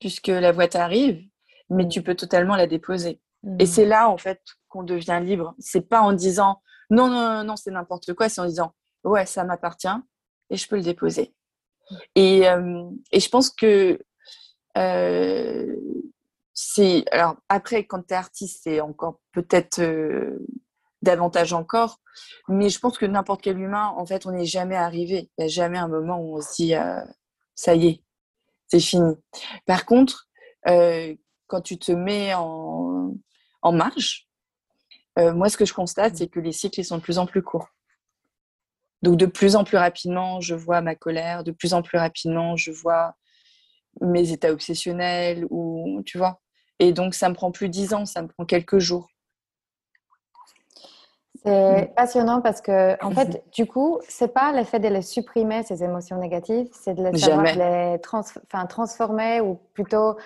puisque 0.00 0.28
la 0.28 0.50
voix 0.50 0.66
t'arrive, 0.66 1.22
mais 1.68 1.84
mm. 1.84 1.88
tu 1.88 2.02
peux 2.02 2.14
totalement 2.14 2.56
la 2.56 2.66
déposer. 2.66 3.20
Et 3.58 3.64
mm. 3.64 3.66
c'est 3.66 3.84
là, 3.84 4.08
en 4.08 4.16
fait, 4.16 4.40
qu'on 4.68 4.82
devient 4.82 5.20
libre. 5.22 5.54
C'est 5.58 5.88
pas 5.88 6.00
en 6.00 6.12
disant 6.12 6.60
non, 6.88 7.08
non, 7.08 7.44
non, 7.44 7.54
c'est 7.56 7.70
n'importe 7.70 8.14
quoi, 8.14 8.28
c'est 8.28 8.40
en 8.40 8.46
disant 8.46 8.72
ouais, 9.04 9.26
ça 9.26 9.44
m'appartient 9.44 9.88
et 10.48 10.56
je 10.56 10.66
peux 10.66 10.76
le 10.76 10.82
déposer. 10.82 11.34
Et, 12.14 12.48
euh, 12.48 12.84
et 13.12 13.20
je 13.20 13.28
pense 13.28 13.50
que 13.50 14.00
euh. 14.76 15.76
Alors, 17.10 17.36
après, 17.48 17.84
quand 17.84 18.02
tu 18.06 18.14
es 18.14 18.16
artiste, 18.16 18.60
c'est 18.62 18.80
encore 18.80 19.18
peut-être 19.32 19.80
euh, 19.80 20.38
davantage 21.02 21.52
encore, 21.52 21.98
mais 22.48 22.68
je 22.68 22.78
pense 22.78 22.96
que 22.96 23.06
n'importe 23.06 23.42
quel 23.42 23.58
humain, 23.58 23.92
en 23.96 24.06
fait, 24.06 24.26
on 24.26 24.30
n'est 24.30 24.44
jamais 24.44 24.76
arrivé. 24.76 25.30
Il 25.36 25.40
n'y 25.40 25.44
a 25.46 25.48
jamais 25.48 25.78
un 25.78 25.88
moment 25.88 26.20
où 26.20 26.36
on 26.36 26.40
se 26.40 26.54
dit 26.56 26.74
ça 27.60 27.74
y 27.74 27.88
est, 27.88 28.04
c'est 28.68 28.80
fini. 28.80 29.14
Par 29.66 29.84
contre, 29.84 30.28
euh, 30.68 31.14
quand 31.46 31.60
tu 31.60 31.78
te 31.78 31.92
mets 31.92 32.32
en, 32.34 33.14
en 33.62 33.72
marge, 33.72 34.28
euh, 35.18 35.34
moi, 35.34 35.48
ce 35.48 35.56
que 35.56 35.64
je 35.64 35.74
constate, 35.74 36.16
c'est 36.16 36.28
que 36.28 36.40
les 36.40 36.52
cycles 36.52 36.82
sont 36.84 36.98
de 36.98 37.02
plus 37.02 37.18
en 37.18 37.26
plus 37.26 37.42
courts. 37.42 37.68
Donc, 39.02 39.16
de 39.16 39.26
plus 39.26 39.56
en 39.56 39.64
plus 39.64 39.76
rapidement, 39.76 40.40
je 40.40 40.54
vois 40.54 40.80
ma 40.80 40.94
colère, 40.94 41.44
de 41.44 41.50
plus 41.50 41.74
en 41.74 41.82
plus 41.82 41.98
rapidement, 41.98 42.56
je 42.56 42.70
vois 42.70 43.14
mes 44.00 44.32
états 44.32 44.52
obsessionnels, 44.52 45.46
ou 45.50 46.02
tu 46.04 46.18
vois. 46.18 46.40
Et 46.78 46.92
donc, 46.92 47.14
ça 47.14 47.28
me 47.28 47.34
prend 47.34 47.50
plus 47.50 47.68
dix 47.68 47.92
ans, 47.92 48.06
ça 48.06 48.22
me 48.22 48.28
prend 48.28 48.44
quelques 48.44 48.78
jours. 48.78 49.08
C'est 51.44 51.90
mm. 51.90 51.94
passionnant 51.94 52.40
parce 52.40 52.60
que, 52.60 53.02
en 53.04 53.10
fait, 53.10 53.44
du 53.52 53.66
coup, 53.66 54.00
c'est 54.08 54.32
pas 54.32 54.52
l'effet 54.52 54.78
de 54.80 54.88
les 54.88 55.02
supprimer, 55.02 55.62
ces 55.62 55.82
émotions 55.82 56.16
négatives, 56.18 56.68
c'est 56.72 56.94
de 56.94 57.04
les, 57.04 57.18
savoir, 57.18 57.44
les 57.54 57.98
enfin, 58.12 58.66
transformer 58.66 59.40
ou 59.40 59.58
plutôt 59.74 60.16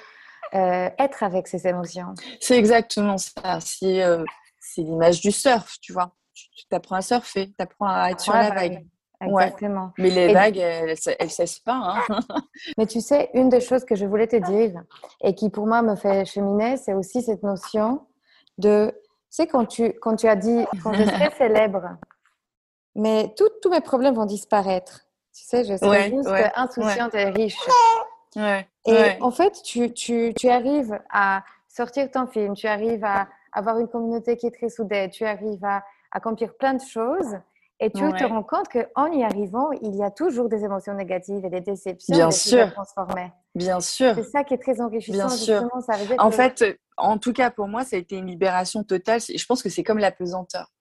euh, 0.55 0.90
être 0.98 1.22
avec 1.22 1.48
ces 1.48 1.66
émotions. 1.66 2.14
C'est 2.40 2.59
exactement 2.59 3.18
ça. 3.18 3.59
Euh, 3.83 4.24
c'est 4.61 4.83
l'image 4.83 5.20
du 5.20 5.33
surf, 5.33 5.79
tu 5.81 5.92
vois. 5.92 6.14
Tu 6.33 6.66
t'apprends 6.68 6.96
à 6.96 7.03
surfer, 7.03 7.48
tu 7.48 7.62
apprends 7.62 7.88
à 7.88 8.11
être 8.11 8.20
sur 8.20 8.33
la 8.33 8.50
vague. 8.50 8.85
Exactement. 9.20 9.92
Mais 9.98 10.11
les 10.11 10.33
vagues, 10.33 10.59
elles 10.59 10.90
ne 10.90 11.29
cessent 11.29 11.61
pas. 11.61 12.03
Hein. 12.09 12.18
Mais 12.79 12.87
tu 12.87 13.00
sais, 13.00 13.31
une 13.35 13.48
des 13.48 13.61
choses 13.61 13.85
que 13.85 13.94
je 13.94 14.07
voulais 14.07 14.27
te 14.27 14.37
dire 14.37 14.83
et 15.22 15.35
qui 15.35 15.50
pour 15.50 15.66
moi 15.66 15.83
me 15.83 15.96
fait 15.96 16.24
cheminer, 16.24 16.77
c'est 16.77 16.94
aussi 16.94 17.22
cette 17.22 17.42
notion 17.42 18.07
de 18.59 18.92
sais, 19.35 19.46
quand 19.48 19.66
tu, 19.66 19.92
quand 19.94 20.14
tu 20.14 20.29
as 20.29 20.37
dit, 20.37 20.64
quand 20.83 20.92
je 20.92 21.03
serai 21.05 21.31
célèbre, 21.37 21.96
mais 22.94 23.35
tous 23.37 23.70
mes 23.70 23.81
problèmes 23.81 24.14
vont 24.14 24.27
disparaître. 24.27 25.00
Tu 25.35 25.42
sais, 25.44 25.64
je 25.64 25.77
serai 25.77 26.11
juste 26.11 26.29
insouciante 26.55 27.14
et 27.14 27.31
riche. 27.31 27.59
et 28.37 29.20
en 29.20 29.31
fait, 29.33 29.61
tu, 29.64 29.92
tu, 29.92 30.33
tu, 30.38 30.48
arrives 30.48 31.00
à 31.11 31.42
sortir 31.68 32.09
ton 32.12 32.29
film, 32.29 32.55
tu 32.55 32.68
arrives 32.68 33.05
à 33.05 33.29
avoir 33.53 33.79
une 33.81 33.88
communauté 33.88 34.37
qui 34.37 34.46
est 34.46 34.55
très 34.55 34.68
soudée, 34.68 35.11
tu 35.11 35.24
arrives 35.24 35.64
à 35.64 35.83
accomplir 36.12 36.55
plein 36.55 36.74
de 36.74 36.83
choses. 36.83 37.37
Et 37.85 37.90
tu 37.90 38.01
te 38.01 38.25
rends 38.25 38.42
compte 38.42 38.66
qu'en 38.68 39.12
y 39.12 39.23
arrivant, 39.23 39.70
il 39.83 39.94
y 39.94 40.03
a 40.03 40.11
toujours 40.11 40.49
des 40.49 40.64
émotions 40.64 40.94
négatives 40.94 41.44
et 41.44 41.51
des 41.51 41.61
déceptions 41.61 42.14
Bien 42.14 42.31
sûr. 42.31 42.73
Bien 43.55 43.81
sûr. 43.81 44.14
C'est 44.14 44.25
ça 44.25 44.42
qui 44.42 44.55
est 44.55 44.59
très 44.59 44.81
enrichissant. 44.81 45.27
Bien 45.27 45.29
sûr. 45.29 45.68
en 46.18 46.31
fait, 46.31 46.64
en 46.97 47.18
tout 47.18 47.35
cas 47.35 47.51
pour 47.51 47.68
moi, 47.68 47.85
ça 47.85 47.97
a 47.97 47.99
été 47.99 48.16
une 48.16 48.27
libération 48.27 48.85
totale. 48.85 49.20
Je 49.20 49.44
pense 49.44 49.62
que 49.62 49.68
c'est 49.68 49.83
comme 49.83 49.99
la 49.99 50.12
pesanteur. 50.12 50.73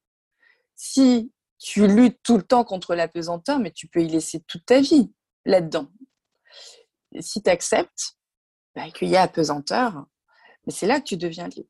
Si 0.75 1.31
tu 1.59 1.87
luttes 1.87 2.19
tout 2.23 2.37
le 2.37 2.43
temps 2.43 2.63
contre 2.63 2.95
la 2.95 3.09
pesanteur, 3.09 3.59
mais 3.59 3.71
tu 3.71 3.87
peux 3.87 4.01
y 4.01 4.07
laisser 4.07 4.39
toute 4.47 4.65
ta 4.65 4.79
vie 4.79 5.13
là-dedans. 5.45 5.87
Si 7.19 7.43
tu 7.43 7.49
acceptes 7.49 8.17
bah, 8.75 8.89
qu'il 8.93 9.09
y 9.09 9.17
a 9.17 9.27
pesanteur, 9.27 10.05
c'est 10.69 10.87
là 10.87 10.99
que 10.99 11.05
tu 11.05 11.17
deviens 11.17 11.49
libre. 11.49 11.69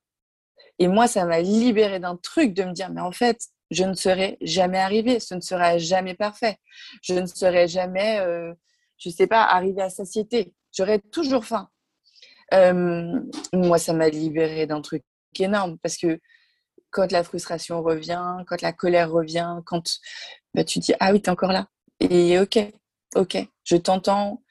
Et 0.78 0.88
moi, 0.88 1.08
ça 1.08 1.26
m'a 1.26 1.42
libéré 1.42 2.00
d'un 2.00 2.18
truc 2.18 2.54
de 2.54 2.64
me 2.64 2.72
dire, 2.72 2.92
mais 2.92 3.02
en 3.02 3.12
fait, 3.12 3.40
je 3.74 3.84
ne 3.84 3.94
serai 3.94 4.38
jamais 4.42 4.80
arrivé, 4.80 5.20
ce 5.20 5.36
ne 5.36 5.42
sera 5.42 5.78
jamais 5.78 6.14
parfait. 6.14 6.58
Je 7.02 7.16
ne 7.16 7.26
serai 7.26 7.68
jamais, 7.68 8.20
euh, 8.20 8.54
je 8.98 9.10
ne 9.10 9.14
sais 9.14 9.28
pas, 9.28 9.44
arrivé 9.44 9.82
à 9.82 9.90
satiété. 9.90 10.54
J'aurai 10.76 11.00
toujours 11.00 11.46
faim. 11.46 11.70
Euh, 12.54 13.20
moi, 13.54 13.78
ça 13.78 13.94
m'a 13.94 14.10
libéré 14.10 14.68
d'un 14.68 14.82
truc 14.82 15.04
énorme 15.40 15.78
parce 15.80 15.98
que 15.98 16.20
quand 16.92 17.12
la 17.12 17.24
frustration 17.24 17.82
revient, 17.82 18.38
quand 18.48 18.62
la 18.62 18.72
colère 18.72 19.12
revient, 19.12 19.58
quand 19.66 20.00
bah, 20.54 20.64
tu 20.64 20.80
dis 20.80 20.94
ah 21.00 21.12
oui, 21.12 21.22
tu 21.22 21.28
es 21.28 21.30
encore 21.30 21.52
là. 21.52 21.68
Et 22.00 22.38
ok, 22.40 22.60
ok, 23.16 23.38
je 23.64 23.76
t'entends, 23.76 24.44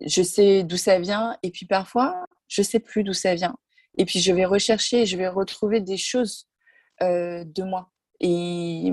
je 0.00 0.22
sais 0.22 0.62
d'où 0.62 0.76
ça 0.76 0.98
vient, 0.98 1.36
et 1.42 1.50
puis 1.50 1.66
parfois, 1.66 2.24
je 2.48 2.62
sais 2.62 2.80
plus 2.80 3.04
d'où 3.04 3.12
ça 3.12 3.34
vient. 3.34 3.56
Et 3.98 4.06
puis 4.06 4.20
je 4.20 4.32
vais 4.32 4.46
rechercher, 4.46 5.04
je 5.04 5.16
vais 5.16 5.28
retrouver 5.28 5.80
des 5.80 5.98
choses 5.98 6.48
euh, 7.02 7.44
de 7.44 7.62
moi. 7.62 7.89
Et, 8.20 8.90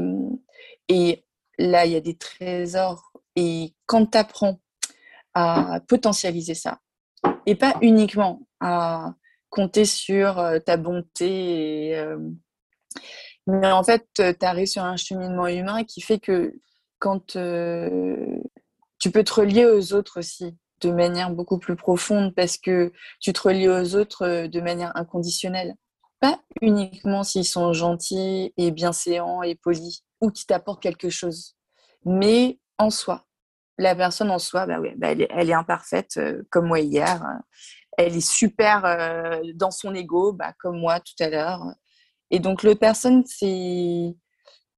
et 0.88 1.26
là, 1.58 1.86
il 1.86 1.92
y 1.92 1.96
a 1.96 2.02
des 2.02 2.18
trésors. 2.18 3.12
Et 3.36 3.76
quand 3.86 4.12
tu 4.12 4.18
apprends 4.18 4.60
à 5.34 5.80
potentialiser 5.88 6.56
ça, 6.56 6.80
et 7.46 7.56
pas 7.56 7.76
uniquement 7.82 8.48
à 8.60 9.14
compter 9.50 9.86
sur 9.86 10.44
ta 10.66 10.78
bonté, 10.78 12.04
mais 13.46 13.72
en 13.72 13.84
fait, 13.84 14.08
tu 14.16 14.46
arrives 14.46 14.68
sur 14.68 14.84
un 14.84 14.98
cheminement 14.98 15.48
humain 15.48 15.84
qui 15.84 16.02
fait 16.02 16.20
que 16.20 16.54
quand 17.00 17.38
tu 19.00 19.12
peux 19.12 19.24
te 19.24 19.34
relier 19.34 19.66
aux 19.66 19.94
autres 19.94 20.20
aussi 20.20 20.58
de 20.82 20.92
manière 20.92 21.32
beaucoup 21.32 21.58
plus 21.58 21.76
profonde 21.76 22.36
parce 22.36 22.58
que 22.58 22.92
tu 23.20 23.34
te 23.34 23.42
relis 23.42 23.70
aux 23.70 23.96
autres 23.96 24.48
de 24.48 24.62
manière 24.62 24.96
inconditionnelle 24.96 25.74
pas 26.20 26.40
uniquement 26.62 27.24
s'ils 27.24 27.46
sont 27.46 27.74
gentils 27.74 28.54
et 28.58 28.72
bienséants 28.72 29.44
et 29.44 29.56
polis 29.56 30.04
ou 30.22 30.32
qui 30.32 30.46
t'apportent 30.46 30.82
quelque 30.82 31.10
chose, 31.10 31.56
mais 32.06 32.60
en 32.78 32.90
soi. 32.90 33.26
La 33.78 33.96
personne 33.96 34.32
en 34.32 34.40
soi, 34.40 34.66
bah 34.66 34.80
bah 34.98 35.12
elle, 35.12 35.50
est, 35.50 35.54
imparfaite 35.54 36.18
euh, 36.18 36.42
comme 36.50 36.68
moi 36.68 36.80
hier. 36.80 37.24
Elle 37.98 38.16
est 38.16 38.28
super 38.28 38.86
euh, 38.86 39.42
dans 39.54 39.70
son 39.72 39.94
ego, 39.94 40.34
bah, 40.34 40.54
comme 40.60 40.80
moi 40.80 41.00
tout 41.00 41.14
à 41.20 41.30
l'heure. 41.30 41.64
Et 42.32 42.40
donc, 42.40 42.64
l'autre 42.64 42.80
personne, 42.80 43.24
c'est 43.26 44.16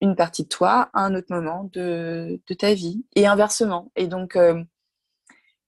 une 0.02 0.16
partie 0.16 0.44
de 0.44 0.50
toi 0.50 0.90
à 0.94 1.06
un 1.06 1.16
autre 1.16 1.34
moment 1.34 1.70
de, 1.74 2.42
de 2.46 2.54
ta 2.54 2.74
vie 2.74 3.06
et 3.16 3.26
inversement. 3.28 3.92
Et 3.96 4.08
donc, 4.08 4.36
euh, 4.36 4.62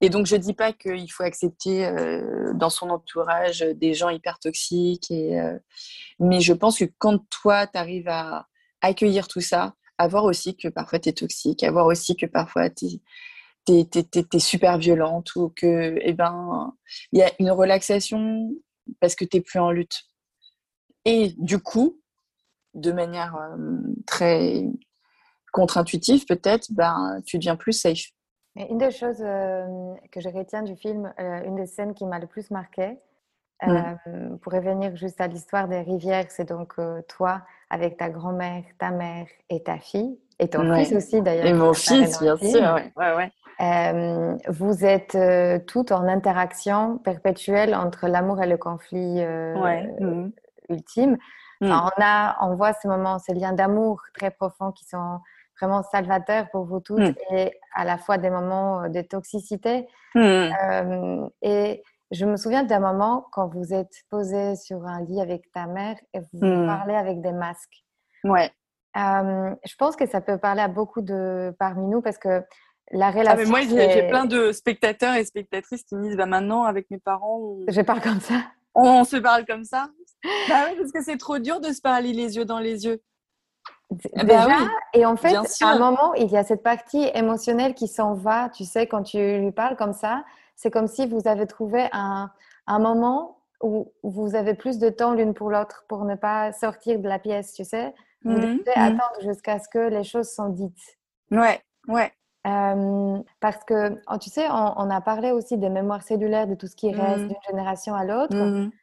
Et 0.02 0.10
donc, 0.10 0.26
je 0.26 0.36
dis 0.36 0.54
pas 0.54 0.74
qu'il 0.74 1.12
faut 1.12 1.24
accepter 1.24 1.86
euh, 1.86 2.54
dans 2.56 2.72
son 2.72 2.90
entourage 2.90 3.60
des 3.60 3.94
gens 3.94 4.10
hyper 4.10 4.40
toxiques. 4.40 5.12
Euh, 5.12 5.60
mais 6.20 6.42
je 6.42 6.54
pense 6.54 6.80
que 6.80 6.86
quand 6.98 7.20
toi, 7.30 7.68
tu 7.68 7.78
arrives 7.78 8.10
à 8.10 8.48
accueillir 8.82 9.28
tout 9.28 9.42
ça, 9.42 9.76
à 10.00 10.08
voir 10.08 10.24
aussi 10.24 10.58
que 10.58 10.68
parfois 10.68 10.98
tu 10.98 11.10
es 11.10 11.14
toxique, 11.14 11.64
à 11.64 11.72
voir 11.72 11.86
aussi 11.86 12.16
que 12.16 12.26
parfois 12.26 12.72
tu 12.72 12.88
es, 13.68 14.40
super 14.40 14.80
violente 14.80 15.36
ou 15.36 15.50
que, 15.56 15.96
eh 16.02 16.14
ben, 16.14 16.74
il 17.12 17.20
y 17.20 17.24
a 17.24 17.32
une 17.38 17.52
relaxation 17.52 18.52
parce 19.00 19.14
que 19.14 19.24
tu 19.24 19.38
n'es 19.38 19.42
plus 19.42 19.60
en 19.60 19.70
lutte. 19.70 20.02
Et 21.06 21.36
du 21.38 21.60
coup, 21.60 22.02
de 22.74 22.92
manière 22.92 23.36
euh, 23.36 23.78
très 24.08 24.66
contre-intuitive, 25.54 26.26
peut-être, 26.26 26.72
ben, 26.72 27.22
tu 27.26 27.38
deviens 27.38 27.56
plus 27.56 27.74
safe. 27.74 28.12
Une 28.56 28.78
des 28.78 28.92
choses 28.92 29.22
euh, 29.22 29.94
que 30.12 30.20
je 30.20 30.30
retiens 30.30 30.64
du 30.64 30.76
film, 30.76 31.14
euh, 31.20 31.44
une 31.46 31.56
des 31.56 31.66
scènes 31.66 31.94
qui 31.94 32.06
m'a 32.06 32.20
le 32.20 32.28
plus 32.28 32.52
marquée, 32.52 33.00
mm. 33.66 34.38
pour 34.42 34.54
revenir 34.54 34.96
juste 34.96 35.22
à 35.22 35.28
l'histoire 35.28 35.68
des 35.68 35.82
rivières, 35.82 36.26
c'est 36.30 36.50
donc 36.50 36.76
toi 37.08 37.42
avec 37.70 37.98
ta 37.98 38.10
grand-mère, 38.10 38.64
ta 38.78 38.92
mère 38.92 39.28
et 39.50 39.64
ta 39.64 39.78
fille, 39.78 40.20
et 40.40 40.50
ton 40.50 40.74
fils 40.76 40.94
aussi 40.94 41.22
d'ailleurs. 41.22 41.46
Et 41.46 41.54
mon 41.54 41.74
fils, 41.74 42.20
bien 42.20 42.36
sûr. 42.36 42.76
Ouais. 42.98 43.22
Ouais, 43.60 44.38
vous 44.50 44.84
êtes 44.84 45.18
toutes 45.68 45.92
en 45.92 46.08
interaction 46.08 46.98
perpétuelle 46.98 47.76
entre 47.76 48.08
l'amour 48.08 48.42
et 48.42 48.48
le 48.48 48.58
conflit 48.58 49.24
mm. 49.24 50.32
ultime. 50.70 51.18
Mm. 51.62 51.72
on, 51.72 52.02
a, 52.02 52.38
on 52.42 52.56
voit 52.56 52.74
ces 52.74 52.88
moments, 52.88 53.20
ces 53.20 53.34
liens 53.34 53.54
d'amour 53.54 54.02
très 54.18 54.32
profonds 54.32 54.72
qui 54.72 54.84
sont 54.84 55.20
vraiment 55.62 55.84
salvateurs 55.84 56.50
pour 56.52 56.66
vous 56.66 56.80
toutes 56.80 57.00
mm. 57.00 57.16
et 57.32 57.54
à 57.76 57.86
la 57.86 57.98
fois 57.98 58.18
des 58.18 58.30
moments 58.30 58.90
de 58.90 59.02
toxicité. 59.02 59.88
Mm. 60.16 60.20
Euh, 60.20 61.30
et 61.42 61.84
je 62.12 62.26
me 62.26 62.36
souviens 62.36 62.64
d'un 62.64 62.80
moment 62.80 63.26
quand 63.32 63.48
vous 63.48 63.74
êtes 63.74 63.94
posé 64.10 64.56
sur 64.56 64.86
un 64.86 65.04
lit 65.04 65.22
avec 65.22 65.52
ta 65.54 65.68
mère 65.68 65.96
et 66.14 66.20
vous 66.34 66.40
parlez 66.40 66.96
avec 66.96 67.22
des 67.22 67.32
masques. 67.32 67.84
Ouais. 68.24 68.52
Euh, 68.98 69.56
je 69.66 69.76
pense 69.78 69.96
que 69.96 70.06
ça 70.06 70.20
peut 70.20 70.38
parler 70.38 70.62
à 70.62 70.68
beaucoup 70.68 71.02
de 71.02 71.56
parmi 71.58 71.88
nous 71.88 72.02
parce 72.02 72.18
que 72.18 72.44
la 72.92 73.10
relation. 73.10 73.32
Ah, 73.32 73.36
mais 73.38 73.46
moi, 73.46 73.62
j'ai 73.62 74.08
plein 74.10 74.26
de 74.26 74.52
spectateurs 74.52 75.16
et 75.16 75.24
spectatrices 75.24 75.84
qui 75.84 75.96
me 75.96 76.04
disent 76.04 76.18
bah, 76.18 76.26
maintenant, 76.26 76.64
avec 76.64 76.92
mes 76.92 77.00
parents. 77.00 77.56
Je 77.68 77.82
parle 77.82 78.02
comme 78.02 78.20
ça. 78.20 78.44
On 78.76 79.04
se 79.04 79.18
parle 79.18 79.46
comme 79.46 79.64
ça 79.64 79.90
Bah 80.50 80.66
oui, 80.70 80.76
parce 80.78 80.92
que 80.92 81.04
c'est 81.04 81.18
trop 81.18 81.40
dur 81.40 81.60
de 81.60 81.72
se 81.72 81.82
parler 81.82 82.14
les 82.14 82.38
yeux 82.38 82.46
dans 82.46 82.60
les 82.60 82.86
yeux. 82.86 83.02
Bah 83.92 84.24
Déjà, 84.24 84.58
et 84.94 85.06
en 85.06 85.18
fait, 85.18 85.36
à 85.36 85.68
un 85.68 85.78
moment, 85.78 86.14
il 86.14 86.30
y 86.32 86.38
a 86.38 86.44
cette 86.44 86.64
partie 86.64 87.10
émotionnelle 87.14 87.74
qui 87.74 87.88
s'en 87.88 88.14
va. 88.14 88.50
Tu 88.50 88.64
sais, 88.64 88.88
quand 88.88 89.04
tu 89.04 89.40
lui 89.40 89.52
parles 89.52 89.76
comme 89.76 89.94
ça, 89.94 90.24
c'est 90.56 90.72
comme 90.72 90.88
si 90.88 91.08
vous 91.08 91.28
avez 91.28 91.46
trouvé 91.46 91.90
un, 91.92 92.32
un 92.68 92.80
moment 92.80 93.38
où 93.62 93.92
vous 94.04 94.36
avez 94.36 94.54
plus 94.54 94.80
de 94.80 94.90
temps 94.90 95.14
l'une 95.14 95.34
pour 95.34 95.50
l'autre 95.50 95.86
pour 95.88 96.06
ne 96.06 96.16
pas 96.16 96.52
sortir 96.52 97.00
de 97.00 97.08
la 97.08 97.20
pièce, 97.20 97.54
tu 97.54 97.64
sais. 97.64 97.94
Vous 98.24 98.32
mmh 98.32 98.60
devez 98.60 98.74
mmh. 98.76 98.82
attendre 98.82 99.22
jusqu'à 99.22 99.60
ce 99.60 99.68
que 99.68 99.90
les 99.90 100.04
choses 100.04 100.30
sont 100.30 100.50
dites. 100.50 100.98
Ouais, 101.32 101.60
ouais. 101.88 102.12
Euh, 102.48 103.20
parce 103.40 103.64
que, 103.66 104.00
oh, 104.12 104.18
tu 104.20 104.30
sais, 104.32 104.48
on, 104.50 104.90
a 104.90 105.02
parlé 105.02 105.32
aussi 105.32 105.58
des 105.58 105.70
mémoires 105.70 106.02
cellulaires, 106.02 106.48
de 106.48 106.56
tout 106.56 106.66
ce 106.66 106.76
qui 106.76 106.92
reste 106.92 107.24
mmh. 107.24 107.28
d'une 107.28 107.42
génération 107.50 107.94
à 107.94 108.04
l'autre. 108.04 108.36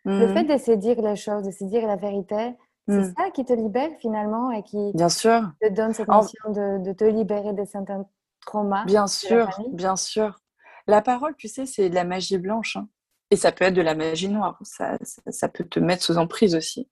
Le 0.05 0.29
fait 0.29 0.45
de 0.45 0.57
se 0.59 0.73
dire 0.73 1.01
les 1.03 1.17
choses, 1.17 1.45
de 1.45 1.51
se 1.51 1.65
dire 1.65 1.87
la 1.87 1.97
vérité, 1.97 2.55
c'est 2.89 3.15
ça 3.15 3.31
qui 3.31 3.45
te 3.45 3.53
libère 3.53 3.91
finalement 4.01 4.51
et 4.51 4.63
qui 4.63 4.93
bien 4.95 5.09
sûr. 5.09 5.43
te 5.61 5.69
donne 5.69 5.93
cette 5.93 6.09
notion 6.09 6.51
de, 6.51 6.93
te 6.93 7.05
libérer 7.05 7.53
de 7.53 7.65
certains 7.65 8.07
traumas. 8.47 8.85
Bien 8.85 9.07
sûr, 9.07 9.49
bien 9.73 9.97
sûr. 9.97 10.41
La 10.87 11.03
parole, 11.03 11.37
tu 11.37 11.49
sais, 11.49 11.67
c'est 11.67 11.91
de 11.91 11.95
la 11.95 12.05
magie 12.05 12.39
blanche. 12.39 12.77
Hein. 12.77 12.89
Et 13.31 13.37
ça 13.37 13.53
peut 13.53 13.67
être 13.67 13.75
de 13.75 13.83
la 13.83 13.95
magie 13.95 14.29
noire. 14.29 14.59
Ça, 14.63 14.97
ça, 15.03 15.21
ça 15.31 15.49
peut 15.49 15.65
te 15.65 15.79
mettre 15.79 16.03
sous 16.03 16.17
emprise 16.17 16.55
aussi. 16.55 16.89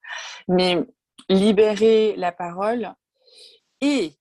Mais 0.49 0.87
libérer 1.31 2.15
la 2.17 2.31
parole 2.31 2.95
et 3.81 4.13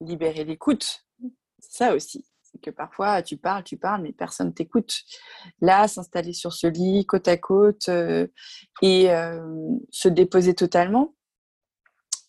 libérer 0.00 0.44
l'écoute, 0.44 1.06
ça 1.58 1.94
aussi. 1.94 2.26
Que 2.62 2.70
parfois, 2.70 3.22
tu 3.22 3.36
parles, 3.36 3.64
tu 3.64 3.76
parles, 3.76 4.02
mais 4.02 4.12
personne 4.12 4.54
t'écoute. 4.54 5.02
Là, 5.60 5.88
s'installer 5.88 6.32
sur 6.32 6.52
ce 6.52 6.66
lit, 6.66 7.04
côte 7.06 7.26
à 7.26 7.36
côte, 7.36 7.88
euh, 7.88 8.26
et 8.82 9.10
euh, 9.10 9.76
se 9.90 10.08
déposer 10.08 10.54
totalement, 10.54 11.14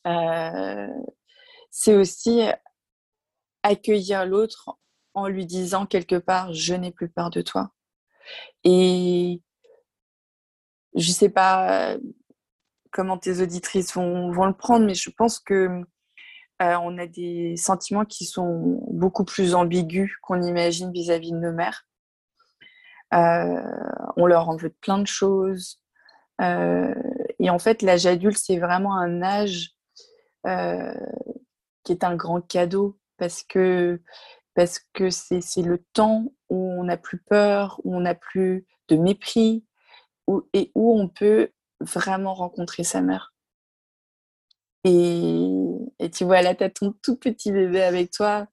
euh, 0.08 0.88
c'est 1.70 1.96
aussi 1.96 2.42
accueillir 3.62 4.26
l'autre 4.26 4.78
en 5.14 5.28
lui 5.28 5.46
disant 5.46 5.86
quelque 5.86 6.16
part, 6.16 6.52
je 6.54 6.74
n'ai 6.74 6.92
plus 6.92 7.10
peur 7.10 7.30
de 7.30 7.42
toi. 7.42 7.72
Et 8.64 9.42
je 10.96 11.08
ne 11.08 11.14
sais 11.14 11.30
pas 11.30 11.98
comment 12.92 13.18
tes 13.18 13.42
auditrices 13.42 13.94
vont, 13.94 14.32
vont, 14.32 14.46
le 14.46 14.56
prendre, 14.56 14.86
mais 14.86 14.96
je 14.96 15.10
pense 15.10 15.40
que 15.40 15.84
euh, 16.64 16.78
on 16.82 16.98
a 16.98 17.08
des 17.08 17.58
sentiments 17.58 18.06
qui 18.06 18.26
sont 18.26 18.80
beaucoup 18.90 19.26
plus 19.26 19.54
ambigus 19.54 20.12
qu'on 20.22 20.42
imagine 20.42 20.92
vis-à-vis 20.92 21.32
de 21.32 21.38
nos 21.38 21.52
mères. 21.52 21.86
Euh, 23.14 23.62
on 24.16 24.26
leur 24.26 24.50
en 24.50 24.56
veut 24.56 24.74
plein 24.82 25.00
de 25.00 25.08
choses. 25.08 25.82
Euh, 26.42 26.94
et 27.40 27.50
en 27.50 27.60
fait, 27.60 27.82
l'âge 27.82 28.06
adulte, 28.06 28.38
c'est 28.38 28.58
vraiment 28.58 28.96
un 28.96 29.22
âge 29.22 29.72
qui 31.84 31.92
est 31.92 32.04
un 32.04 32.16
grand 32.16 32.42
cadeau 32.42 33.00
parce 33.18 33.44
que 33.44 34.02
parce 34.56 34.80
que 34.94 35.10
c'est 35.10 35.62
le 35.62 35.84
temps 35.94 36.34
où 36.50 36.72
on 36.74 36.84
n'a 36.84 36.98
plus 36.98 37.18
peur, 37.18 37.80
où 37.84 37.96
on 37.96 38.02
n'a 38.02 38.14
plus 38.14 38.68
de 38.90 38.98
mépris, 38.98 39.66
et 40.54 40.72
où 40.76 41.00
on 41.00 41.08
peut 41.08 41.50
vraiment 41.80 42.34
rencontrer 42.34 42.84
sa 42.84 43.02
mère. 43.02 43.33
Et, 44.84 46.10
tu 46.14 46.24
vois, 46.26 46.42
là, 46.42 46.56
tu 46.56 46.64
as 46.64 46.70
ton 46.70 46.94
tout 47.02 47.16
petit 47.16 47.52
bébé 47.52 47.82
avec 47.84 48.12
toi. 48.12 48.48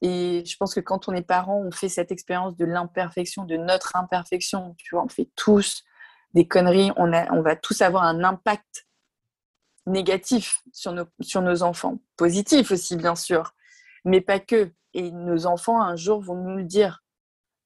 Et 0.00 0.42
je 0.46 0.56
pense 0.56 0.74
que 0.74 0.80
quand 0.80 1.08
on 1.08 1.12
est 1.12 1.22
parent, 1.22 1.60
on 1.60 1.70
fait 1.70 1.88
cette 1.88 2.10
expérience 2.10 2.56
de 2.56 2.64
l'imperfection, 2.64 3.44
de 3.44 3.56
notre 3.56 3.96
imperfection. 3.96 4.74
Tu 4.78 4.94
vois, 4.94 5.04
on 5.04 5.08
fait 5.08 5.30
tous 5.36 5.84
des 6.32 6.48
conneries. 6.48 6.90
On, 6.96 7.12
a, 7.12 7.30
on 7.32 7.42
va 7.42 7.56
tous 7.56 7.82
avoir 7.82 8.04
un 8.04 8.24
impact 8.24 8.86
négatif 9.86 10.62
sur 10.72 10.92
nos, 10.92 11.04
sur 11.20 11.42
nos 11.42 11.62
enfants. 11.62 11.98
Positif 12.16 12.70
aussi, 12.70 12.96
bien 12.96 13.14
sûr. 13.14 13.54
Mais 14.04 14.20
pas 14.20 14.40
que. 14.40 14.72
Et 14.96 15.10
nos 15.10 15.46
enfants, 15.46 15.82
un 15.82 15.96
jour, 15.96 16.22
vont 16.22 16.36
nous 16.36 16.56
le 16.56 16.64
dire. 16.64 17.02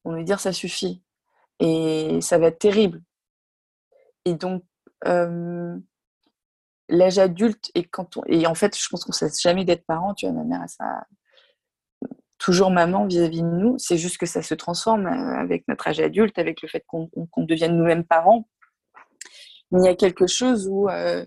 Vont 0.03 0.13
nous 0.13 0.23
dire 0.23 0.39
ça 0.39 0.51
suffit. 0.51 1.03
Et 1.59 2.19
ça 2.21 2.37
va 2.37 2.47
être 2.47 2.59
terrible. 2.59 3.01
Et 4.25 4.33
donc, 4.33 4.63
euh, 5.05 5.77
l'âge 6.89 7.19
adulte 7.19 7.71
et 7.75 7.83
quand 7.83 8.17
on 8.17 8.23
et 8.27 8.47
en 8.47 8.55
fait 8.55 8.77
je 8.77 8.87
pense 8.89 9.05
qu'on 9.05 9.11
cesse 9.11 9.41
jamais 9.41 9.63
d'être 9.63 9.85
parent 9.85 10.13
tu 10.13 10.25
vois 10.25 10.35
ma 10.35 10.43
mère 10.43 10.67
ça 10.67 11.05
toujours 12.39 12.71
maman 12.71 13.05
vis-à-vis 13.05 13.41
de 13.41 13.47
nous 13.47 13.77
c'est 13.77 13.97
juste 13.97 14.17
que 14.17 14.25
ça 14.25 14.41
se 14.41 14.53
transforme 14.55 15.05
euh, 15.05 15.37
avec 15.39 15.67
notre 15.67 15.87
âge 15.87 15.99
adulte 15.99 16.39
avec 16.39 16.61
le 16.61 16.67
fait 16.67 16.83
qu'on 16.87 17.09
devienne 17.43 17.77
nous-mêmes 17.77 18.05
parents. 18.05 18.47
Mais 19.71 19.81
il 19.81 19.85
y 19.85 19.89
a 19.89 19.95
quelque 19.95 20.25
chose 20.25 20.67
où 20.67 20.89
euh, 20.89 21.25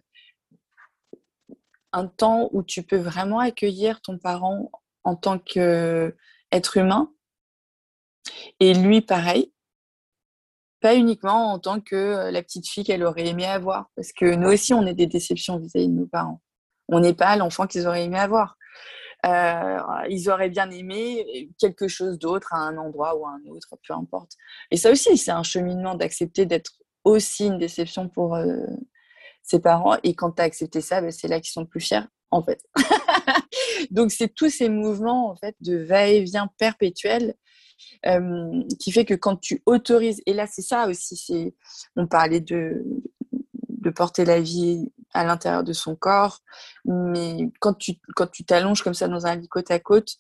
un 1.93 2.07
temps 2.07 2.49
où 2.53 2.63
tu 2.63 2.83
peux 2.83 2.97
vraiment 2.97 3.39
accueillir 3.39 4.01
ton 4.01 4.19
parent 4.19 4.71
en 5.05 5.15
tant 5.15 5.39
qu'être 5.39 6.77
humain. 6.77 7.13
Et 8.61 8.75
lui 8.75 9.01
pareil 9.01 9.52
pas 10.83 10.97
uniquement 10.97 11.53
en 11.53 11.59
tant 11.59 11.81
que 11.81 11.97
euh, 11.97 12.31
la 12.31 12.43
petite 12.43 12.69
fille 12.69 12.85
qu'elle 12.85 13.05
aurait 13.05 13.27
aimé 13.27 13.47
avoir, 13.47 13.87
parce 13.97 14.13
que 14.13 14.35
nous 14.35 14.49
aussi, 14.49 14.75
on 14.75 14.85
est 14.87 14.95
des 14.95 15.07
déceptions 15.07 15.59
vis-à-vis 15.59 15.89
de 15.89 15.95
nos 15.95 16.07
parents. 16.07 16.43
On 16.89 17.01
n'est 17.01 17.15
pas 17.15 17.37
l'enfant 17.37 17.67
qu'ils 17.67 17.87
auraient 17.87 18.05
aimé 18.05 18.19
avoir. 18.19 18.57
Euh, 19.25 19.79
ils 20.11 20.29
auraient 20.29 20.51
bien 20.51 20.69
aimé 20.71 21.49
quelque 21.59 21.87
chose 21.87 22.19
d'autre 22.19 22.53
à 22.53 22.59
un 22.59 22.77
endroit 22.77 23.15
ou 23.17 23.25
à 23.25 23.31
un 23.31 23.51
autre, 23.51 23.69
peu 23.87 23.95
importe. 23.95 24.33
Et 24.73 24.77
ça 24.77 24.91
aussi, 24.91 25.17
c'est 25.17 25.31
un 25.31 25.45
cheminement 25.45 25.95
d'accepter 25.95 26.45
d'être 26.45 26.73
aussi 27.05 27.47
une 27.47 27.59
déception 27.59 28.09
pour 28.09 28.35
euh, 28.35 28.67
ses 29.43 29.61
parents. 29.61 29.97
Et 30.03 30.15
quand 30.15 30.33
tu 30.33 30.43
as 30.43 30.45
accepté 30.45 30.81
ça, 30.81 31.01
ben, 31.01 31.13
c'est 31.13 31.29
là 31.29 31.41
qu'ils 31.41 31.53
sont 31.53 31.67
plus 31.67 31.81
fiers, 31.81 32.07
en 32.33 32.43
fait. 32.43 32.61
Donc, 33.91 34.11
c'est 34.11 34.35
tous 34.35 34.51
ces 34.51 34.69
mouvements 34.69 35.31
en 35.31 35.37
fait, 35.37 35.55
de 35.61 35.77
va-et-vient 35.77 36.49
perpétuel 36.59 37.35
euh, 38.07 38.63
qui 38.79 38.93
fait 38.93 39.05
que 39.05 39.15
quand 39.15 39.37
tu 39.37 39.63
autorises, 39.67 40.23
et 40.27 40.35
là 40.35 40.47
c'est 40.47 40.63
ça 40.63 40.89
aussi, 40.89 41.17
c'est, 41.17 41.55
on 41.97 42.07
parlait 42.07 42.41
de, 42.41 42.85
de 43.69 43.91
porter 43.91 44.25
la 44.25 44.41
vie 44.41 44.93
à 45.13 45.25
l'intérieur 45.25 45.65
de 45.65 45.73
son 45.73 45.95
corps, 45.97 46.41
mais 46.85 47.51
quand 47.61 47.75
tu 47.75 47.95
quand 48.17 48.29
tu 48.29 48.45
t'allonges 48.45 48.83
comme 48.83 48.95
ça 48.95 49.09
dans 49.09 49.27
un 49.27 49.37
lit 49.37 49.49
côte 49.49 49.71
à 49.71 49.79
côte, 49.79 50.17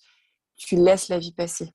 tu 0.57 0.77
laisses 0.77 1.09
la 1.09 1.19
vie 1.19 1.33
passer. 1.33 1.73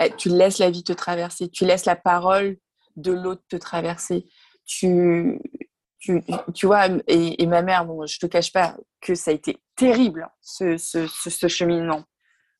Eh, 0.00 0.10
tu 0.16 0.28
laisses 0.28 0.58
la 0.58 0.70
vie 0.70 0.84
te 0.84 0.92
traverser, 0.92 1.48
tu 1.48 1.64
laisses 1.64 1.86
la 1.86 1.96
parole 1.96 2.58
de 2.96 3.12
l'autre 3.12 3.42
te 3.48 3.56
traverser. 3.56 4.26
Tu, 4.66 5.40
tu, 5.98 6.22
tu 6.54 6.66
vois, 6.66 6.88
et, 7.06 7.46
ma 7.46 7.62
mère, 7.62 7.86
bon, 7.86 8.04
je 8.06 8.18
te 8.18 8.26
cache 8.26 8.52
pas 8.52 8.76
que 9.00 9.14
ça 9.14 9.30
a 9.30 9.34
été 9.34 9.58
terrible, 9.76 10.28
ce, 10.42 10.76
ce, 10.76 11.06
ce 11.06 11.48
cheminement 11.48 12.04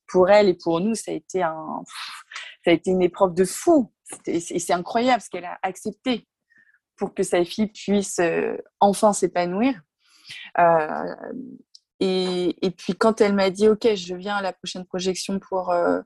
pour 0.09 0.31
elle 0.31 0.49
et 0.49 0.55
pour 0.55 0.81
nous, 0.81 0.95
ça 0.95 1.11
a 1.11 1.14
été, 1.14 1.42
un, 1.42 1.83
ça 2.64 2.71
a 2.71 2.75
été 2.75 2.90
une 2.90 3.03
épreuve 3.03 3.35
de 3.35 3.45
fou. 3.45 3.92
Et 4.27 4.40
c'est 4.40 4.73
incroyable 4.73 5.21
ce 5.21 5.31
qu'elle 5.31 5.45
a 5.45 5.59
accepté 5.62 6.29
pour 6.97 7.14
que 7.14 7.23
sa 7.23 7.45
fille 7.45 7.69
puisse 7.69 8.19
euh, 8.21 8.57
enfin 8.81 9.12
s'épanouir. 9.12 9.81
Euh, 10.59 11.14
et, 12.01 12.71
puis 12.77 12.95
quand 12.95 13.21
elle 13.21 13.35
m'a 13.35 13.51
dit, 13.51 13.69
OK, 13.69 13.95
je 13.95 14.14
viens 14.14 14.37
à 14.37 14.42
la 14.42 14.53
prochaine 14.53 14.85
projection 14.85 15.38
pour 15.38 15.71
euh, 15.71 16.01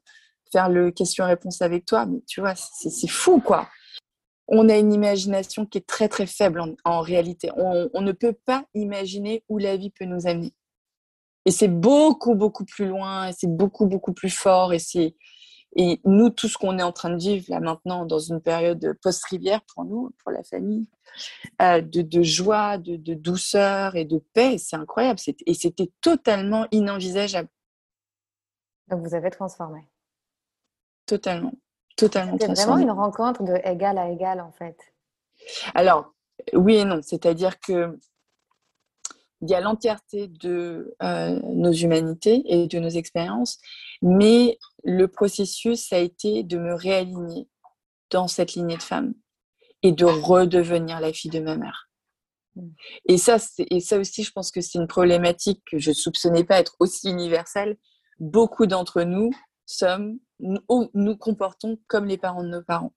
faire 0.53 0.69
le 0.69 0.91
question-réponse 0.91 1.63
avec 1.63 1.85
toi, 1.85 2.07
mais 2.07 2.21
tu 2.27 2.41
vois, 2.41 2.55
c'est 2.55 3.09
fou, 3.09 3.41
quoi. 3.41 3.69
On 4.49 4.69
a 4.69 4.77
une 4.77 4.93
imagination 4.93 5.65
qui 5.65 5.79
est 5.79 5.87
très, 5.87 6.09
très 6.09 6.27
faible 6.27 6.61
en, 6.85 7.01
réalité. 7.01 7.51
On, 7.57 8.01
ne 8.01 8.13
peut 8.13 8.35
pas 8.45 8.65
imaginer 8.75 9.45
où 9.49 9.59
la 9.59 9.77
vie 9.77 9.91
peut 9.91 10.07
nous 10.07 10.27
amener. 10.27 10.53
Et 11.47 11.51
c'est 11.51 11.69
beaucoup, 11.69 12.35
beaucoup 12.35 12.65
plus 12.65 12.87
loin, 12.87 13.29
et 13.29 13.33
c'est 13.33 13.49
beaucoup, 13.49 13.87
beaucoup 13.87 14.13
plus 14.13 14.31
fort, 14.31 14.73
et 14.73 14.79
c'est 14.79 15.15
et 15.77 16.01
nous, 16.05 16.31
tout 16.31 16.49
ce 16.49 16.59
qu'on 16.59 16.79
est 16.79 16.83
en 16.83 16.93
train 16.93 17.11
de 17.11 17.21
vivre 17.21 17.47
là 17.49 17.61
maintenant 17.61 18.05
dans 18.05 18.19
une 18.19 18.41
période 18.41 18.99
post-rivière 19.03 19.61
pour 19.73 19.85
nous, 19.85 20.11
pour 20.23 20.33
la 20.33 20.43
famille, 20.43 20.89
euh, 21.63 21.81
de, 21.81 22.03
de, 22.03 22.23
joie, 22.23 22.77
de, 22.77 22.97
de, 22.97 23.15
douceur 23.15 23.95
et 23.95 24.05
de 24.05 24.19
paix, 24.35 24.59
c'est 24.59 24.77
incroyable. 24.77 25.21
Et 25.47 25.55
c'était 25.55 25.93
totalement 26.01 26.67
inenvisageable. 26.73 27.49
Donc 28.89 29.07
vous 29.07 29.15
avez 29.15 29.31
transformé. 29.31 29.89
Totalement. 31.07 31.53
Totalement 31.97 32.37
C'était 32.41 32.53
vraiment 32.55 32.79
une 32.79 32.91
rencontre 32.91 33.45
de 33.45 33.55
égal 33.65 33.99
à 33.99 34.11
égal 34.11 34.41
en 34.41 34.51
fait. 34.51 34.77
Alors, 35.75 36.15
oui 36.53 36.77
et 36.77 36.85
non. 36.85 37.01
C'est-à-dire 37.03 37.61
que 37.61 37.97
il 39.43 39.51
y 39.51 39.55
a 39.55 39.61
l'entièreté 39.61 40.29
de 40.29 40.95
euh, 41.03 41.41
nos 41.45 41.73
humanités 41.73 42.43
et 42.47 42.67
de 42.67 42.79
nos 42.79 42.89
expériences, 42.89 43.59
mais 44.03 44.59
le 44.85 45.09
processus 45.09 45.93
a 45.93 45.99
été 45.99 46.43
de 46.43 46.59
me 46.59 46.75
réaligner 46.75 47.49
dans 48.11 48.29
cette 48.29 48.55
lignée 48.55 48.77
de 48.77 48.83
femmes 48.83 49.15
et 49.83 49.93
de 49.93 50.05
redevenir 50.05 51.01
la 51.01 51.13
fille 51.13 51.31
de 51.31 51.41
ma 51.41 51.57
mère. 51.57 51.89
Et 53.07 53.17
ça, 53.17 53.39
et 53.59 53.81
ça 53.81 53.99
aussi, 53.99 54.25
je 54.25 54.33
pense 54.33 54.51
que 54.51 54.61
c'est 54.61 54.79
une 54.79 54.89
problématique 54.89 55.63
que 55.71 55.79
je 55.79 55.91
ne 55.91 55.95
soupçonnais 55.95 56.45
pas 56.45 56.59
être 56.59 56.77
aussi 56.81 57.09
universelle. 57.09 57.77
Beaucoup 58.19 58.67
d'entre 58.67 59.03
nous 59.03 59.31
sommes, 59.65 60.19
nous, 60.41 60.61
nous 60.93 61.17
comportons 61.17 61.79
comme 61.87 62.07
les 62.07 62.19
parents 62.19 62.43
de 62.43 62.49
nos 62.49 62.63
parents 62.63 62.93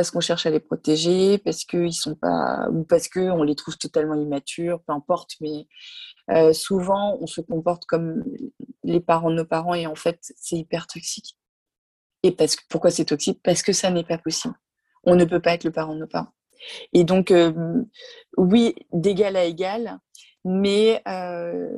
parce 0.00 0.10
qu'on 0.10 0.20
cherche 0.20 0.46
à 0.46 0.50
les 0.50 0.60
protéger, 0.60 1.36
parce 1.36 1.66
qu'ils 1.66 1.92
sont 1.92 2.14
pas, 2.14 2.70
ou 2.72 2.84
parce 2.84 3.06
qu'on 3.06 3.42
les 3.42 3.54
trouve 3.54 3.76
totalement 3.76 4.14
immatures, 4.14 4.80
peu 4.80 4.94
importe, 4.94 5.32
mais 5.42 5.66
euh, 6.30 6.54
souvent 6.54 7.18
on 7.20 7.26
se 7.26 7.42
comporte 7.42 7.84
comme 7.84 8.24
les 8.82 9.00
parents 9.00 9.28
de 9.28 9.34
nos 9.34 9.44
parents 9.44 9.74
et 9.74 9.86
en 9.86 9.94
fait 9.94 10.32
c'est 10.38 10.56
hyper 10.56 10.86
toxique. 10.86 11.36
Et 12.22 12.32
parce 12.32 12.56
que, 12.56 12.62
pourquoi 12.70 12.90
c'est 12.90 13.04
toxique? 13.04 13.42
Parce 13.44 13.62
que 13.62 13.74
ça 13.74 13.90
n'est 13.90 14.04
pas 14.04 14.16
possible. 14.16 14.54
On 15.04 15.16
ne 15.16 15.26
peut 15.26 15.42
pas 15.42 15.52
être 15.52 15.64
le 15.64 15.70
parent 15.70 15.94
de 15.94 16.00
nos 16.00 16.06
parents. 16.06 16.32
Et 16.94 17.04
donc, 17.04 17.30
euh, 17.30 17.52
oui, 18.38 18.74
d'égal 18.94 19.36
à 19.36 19.44
égal, 19.44 19.98
mais 20.46 21.02
euh, 21.08 21.68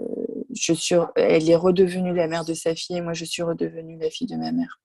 je 0.55 0.75
suis, 0.75 0.95
elle 1.17 1.51
est 1.51 1.57
redevenue 1.57 2.15
la 2.15 2.29
mère 2.29 2.45
de 2.45 2.55
sa 2.55 2.77
fille 2.77 2.99
et 2.99 3.01
moi 3.01 3.15
je 3.15 3.25
suis 3.25 3.43
redevenue 3.43 3.99
la 3.99 4.11
fille 4.11 4.29
de 4.29 4.37
ma 4.37 4.53
mère. 4.53 4.79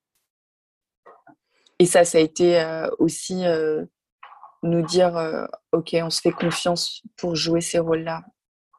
Et 1.80 1.86
ça, 1.86 2.04
ça 2.04 2.18
a 2.18 2.22
été 2.22 2.60
euh, 2.60 2.90
aussi 2.98 3.46
euh, 3.46 3.86
nous 4.64 4.82
dire, 4.82 5.16
euh, 5.16 5.46
OK, 5.72 5.96
on 6.02 6.10
se 6.10 6.22
fait 6.22 6.32
confiance 6.32 7.04
pour 7.18 7.36
jouer 7.36 7.62
ces 7.62 7.80
rôles-là 7.80 8.24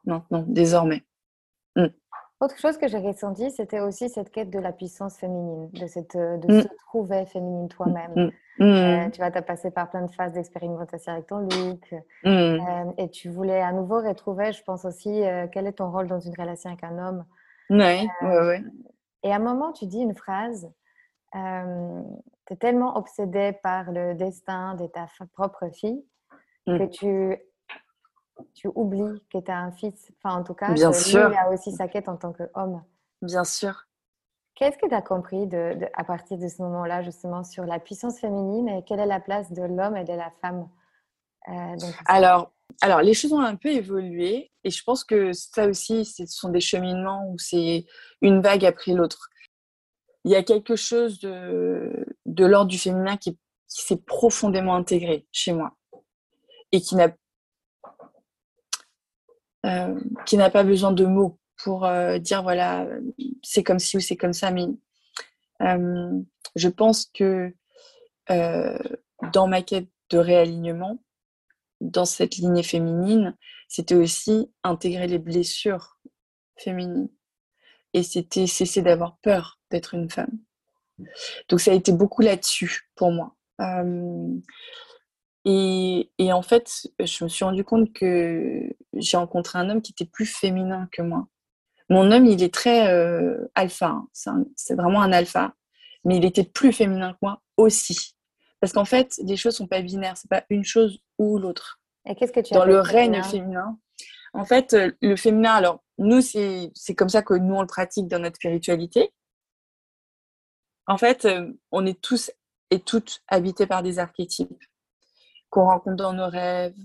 maintenant, 0.05 0.43
désormais. 0.47 1.03
Mm. 1.75 1.87
Autre 2.41 2.57
chose 2.57 2.77
que 2.77 2.87
j'ai 2.87 2.99
ressenti, 2.99 3.51
c'était 3.51 3.79
aussi 3.79 4.09
cette 4.09 4.31
quête 4.31 4.49
de 4.49 4.59
la 4.59 4.71
puissance 4.71 5.17
féminine, 5.17 5.69
de, 5.71 5.87
cette, 5.87 6.15
de 6.15 6.53
mm. 6.53 6.61
se 6.61 6.67
trouver 6.87 7.25
féminine 7.25 7.69
toi-même. 7.69 8.31
Mm. 8.59 9.11
tu 9.11 9.19
vas 9.21 9.31
as 9.33 9.41
passé 9.41 9.71
par 9.71 9.89
plein 9.89 10.05
de 10.05 10.11
phases 10.11 10.33
d'expérimentation 10.33 11.13
avec 11.13 11.27
ton 11.27 11.39
look. 11.39 11.95
et 12.25 13.09
tu 13.09 13.29
voulais 13.29 13.61
à 13.61 13.71
nouveau 13.71 14.01
retrouver, 14.01 14.51
je 14.51 14.63
pense 14.63 14.83
aussi, 14.83 15.21
quel 15.53 15.67
est 15.67 15.73
ton 15.73 15.89
rôle 15.89 16.07
dans 16.07 16.19
une 16.19 16.33
relation 16.37 16.69
avec 16.69 16.83
un 16.83 16.97
homme. 16.97 17.25
Oui, 17.69 18.07
oui, 18.21 18.37
oui. 18.41 18.65
Et 19.23 19.31
à 19.31 19.35
un 19.35 19.39
moment, 19.39 19.71
tu 19.71 19.85
dis 19.85 19.99
une 19.99 20.15
phrase 20.15 20.69
tu 22.49 22.55
es 22.55 22.57
tellement 22.57 22.97
obsédée 22.97 23.53
par 23.61 23.91
le 23.91 24.15
destin 24.15 24.73
de 24.73 24.87
ta 24.87 25.07
propre 25.33 25.69
fille 25.71 26.03
mmh. 26.65 26.77
que 26.79 26.83
tu, 26.85 27.37
tu 28.55 28.67
oublies 28.73 29.23
que 29.31 29.37
tu 29.37 29.51
as 29.51 29.59
un 29.59 29.71
fils. 29.71 30.11
Enfin, 30.17 30.39
en 30.39 30.43
tout 30.43 30.55
cas, 30.55 30.73
Bien 30.73 30.91
sûr. 30.91 31.29
lui 31.29 31.37
a 31.37 31.51
aussi 31.51 31.71
sa 31.71 31.87
quête 31.87 32.09
en 32.09 32.17
tant 32.17 32.33
qu'homme. 32.33 32.83
Bien 33.21 33.43
sûr. 33.43 33.85
Qu'est-ce 34.55 34.79
que 34.79 34.87
tu 34.87 34.95
as 34.95 35.03
compris 35.03 35.45
de, 35.45 35.77
à 35.93 36.03
partir 36.03 36.39
de 36.39 36.47
ce 36.47 36.61
moment-là, 36.63 37.03
justement, 37.03 37.43
sur 37.43 37.65
la 37.65 37.79
puissance 37.79 38.19
féminine 38.19 38.67
et 38.67 38.83
quelle 38.83 38.99
est 38.99 39.05
la 39.05 39.19
place 39.19 39.51
de 39.51 39.61
l'homme 39.61 39.95
et 39.95 40.03
de 40.03 40.13
la 40.13 40.31
femme 40.41 40.67
euh, 41.47 41.75
alors, 42.05 42.51
alors, 42.81 43.01
les 43.01 43.13
choses 43.13 43.31
ont 43.31 43.39
un 43.39 43.55
peu 43.55 43.69
évolué 43.69 44.51
et 44.63 44.69
je 44.69 44.83
pense 44.83 45.03
que 45.03 45.33
ça 45.33 45.67
aussi, 45.67 46.03
ce 46.03 46.25
sont 46.25 46.49
des 46.49 46.59
cheminements 46.59 47.29
où 47.29 47.37
c'est 47.37 47.85
une 48.21 48.41
vague 48.41 48.65
après 48.65 48.91
l'autre 48.91 49.29
il 50.25 50.31
y 50.31 50.35
a 50.35 50.43
quelque 50.43 50.75
chose 50.75 51.19
de, 51.19 52.05
de 52.29 52.45
l'ordre 52.45 52.69
du 52.69 52.77
féminin 52.77 53.17
qui, 53.17 53.37
s'est 53.71 53.97
profondément 53.97 54.73
intégré 54.75 55.27
chez 55.31 55.53
moi 55.53 55.77
et 56.71 56.81
qui 56.81 56.95
n'a 56.95 57.15
euh, 59.67 60.49
pas 60.51 60.63
besoin 60.63 60.91
de 60.91 61.05
mots 61.05 61.37
pour 61.63 61.85
euh, 61.85 62.17
dire 62.17 62.41
voilà 62.41 62.87
c'est 63.43 63.61
comme 63.61 63.77
ci 63.77 63.97
ou 63.97 63.99
c'est 63.99 64.17
comme 64.17 64.33
ça 64.33 64.49
mais 64.49 64.65
euh, 65.61 66.19
je 66.55 66.67
pense 66.67 67.05
que 67.13 67.53
dans 68.27 69.47
ma 69.47 69.61
quête 69.61 69.89
de 70.09 70.17
réalignement 70.17 70.97
dans 71.79 72.05
cette 72.05 72.37
lignée 72.37 72.63
féminine 72.63 73.37
c'était 73.67 73.93
aussi 73.93 74.51
intégrer 74.63 75.05
les 75.05 75.19
blessures 75.19 75.99
féminines 76.57 77.09
et 77.93 78.01
c'était 78.01 78.47
cesser 78.47 78.81
d'avoir 78.81 79.17
peur 79.17 79.59
d'être 79.69 79.93
une 79.93 80.09
femme. 80.09 80.39
Donc 81.49 81.61
ça 81.61 81.71
a 81.71 81.73
été 81.73 81.91
beaucoup 81.91 82.21
là-dessus 82.21 82.89
pour 82.95 83.11
moi. 83.11 83.35
Euh, 83.61 84.35
et, 85.45 86.11
et, 86.17 86.33
en 86.33 86.41
fait, 86.41 86.87
je 86.99 87.23
me 87.23 87.29
suis 87.29 87.45
rendu 87.45 87.63
compte 87.63 87.91
que 87.93 88.61
j'ai 88.93 89.17
rencontré 89.17 89.57
un 89.57 89.69
homme 89.69 89.81
qui 89.81 89.93
était 89.93 90.09
plus 90.09 90.25
féminin 90.25 90.87
que 90.91 91.01
moi. 91.01 91.27
Mon 91.89 92.11
homme, 92.11 92.25
il 92.25 92.43
est 92.43 92.53
très 92.53 92.93
euh, 92.93 93.49
alpha, 93.55 94.01
hein. 94.25 94.45
c'est 94.55 94.75
vraiment 94.75 95.01
un 95.01 95.11
alpha, 95.11 95.53
mais 96.05 96.17
il 96.17 96.25
était 96.25 96.43
plus 96.43 96.71
féminin 96.71 97.13
que 97.13 97.17
moi 97.21 97.41
aussi. 97.57 98.15
Parce 98.59 98.73
qu'en 98.73 98.85
fait, 98.85 99.19
les 99.23 99.37
choses 99.37 99.55
sont 99.55 99.67
pas 99.67 99.81
binaires, 99.81 100.17
c'est 100.17 100.29
pas 100.29 100.43
une 100.49 100.63
chose 100.63 100.99
ou 101.17 101.39
l'autre. 101.39 101.79
Et 102.05 102.15
qu'est-ce 102.15 102.31
que 102.31 102.41
tu 102.41 102.53
Dans 102.53 102.65
le 102.65 102.79
règne 102.79 103.23
féminin, 103.23 103.77
en 104.33 104.45
fait, 104.45 104.75
le 105.01 105.15
féminin, 105.15 105.53
alors 105.53 105.83
nous, 105.97 106.21
c'est 106.21 106.95
comme 106.95 107.09
ça 107.09 107.21
que 107.21 107.33
nous, 107.33 107.55
on 107.55 107.61
le 107.61 107.67
pratique 107.67 108.07
dans 108.07 108.19
notre 108.19 108.35
spiritualité. 108.35 109.11
En 110.89 110.97
fait, 110.97 111.25
euh, 111.25 111.53
on 111.71 111.85
est 111.85 112.01
tous 112.01 112.31
et 112.71 112.79
toutes 112.79 113.21
habités 113.27 113.67
par 113.67 113.83
des 113.83 113.99
archétypes 113.99 114.63
qu'on 115.51 115.65
rencontre 115.65 115.97
dans 115.97 116.13
nos 116.13 116.27
rêves 116.27 116.75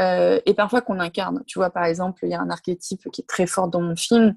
euh, 0.00 0.40
et 0.44 0.54
parfois 0.54 0.82
qu'on 0.82 0.98
incarne. 0.98 1.44
Tu 1.46 1.60
vois, 1.60 1.70
par 1.70 1.84
exemple, 1.84 2.18
il 2.24 2.30
y 2.30 2.34
a 2.34 2.40
un 2.40 2.50
archétype 2.50 3.08
qui 3.12 3.20
est 3.20 3.28
très 3.28 3.46
fort 3.46 3.68
dans 3.68 3.80
mon 3.80 3.94
film, 3.94 4.36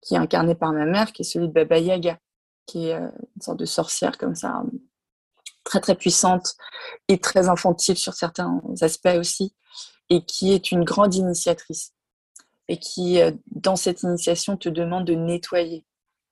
qui 0.00 0.14
est 0.14 0.18
incarné 0.18 0.54
par 0.54 0.72
ma 0.72 0.86
mère, 0.86 1.12
qui 1.12 1.20
est 1.20 1.24
celui 1.24 1.48
de 1.48 1.52
Baba 1.52 1.78
Yaga, 1.78 2.18
qui 2.64 2.88
est 2.88 2.94
euh, 2.94 3.10
une 3.36 3.42
sorte 3.42 3.58
de 3.58 3.66
sorcière 3.66 4.16
comme 4.16 4.34
ça, 4.34 4.62
très 5.64 5.80
très 5.80 5.94
puissante 5.94 6.54
et 7.08 7.18
très 7.18 7.50
infantile 7.50 7.98
sur 7.98 8.14
certains 8.14 8.62
aspects 8.80 9.16
aussi, 9.18 9.54
et 10.08 10.24
qui 10.24 10.52
est 10.52 10.72
une 10.72 10.84
grande 10.84 11.14
initiatrice 11.14 11.92
et 12.68 12.78
qui, 12.78 13.18
dans 13.46 13.74
cette 13.74 14.04
initiation, 14.04 14.56
te 14.56 14.68
demande 14.68 15.04
de 15.04 15.14
nettoyer, 15.14 15.84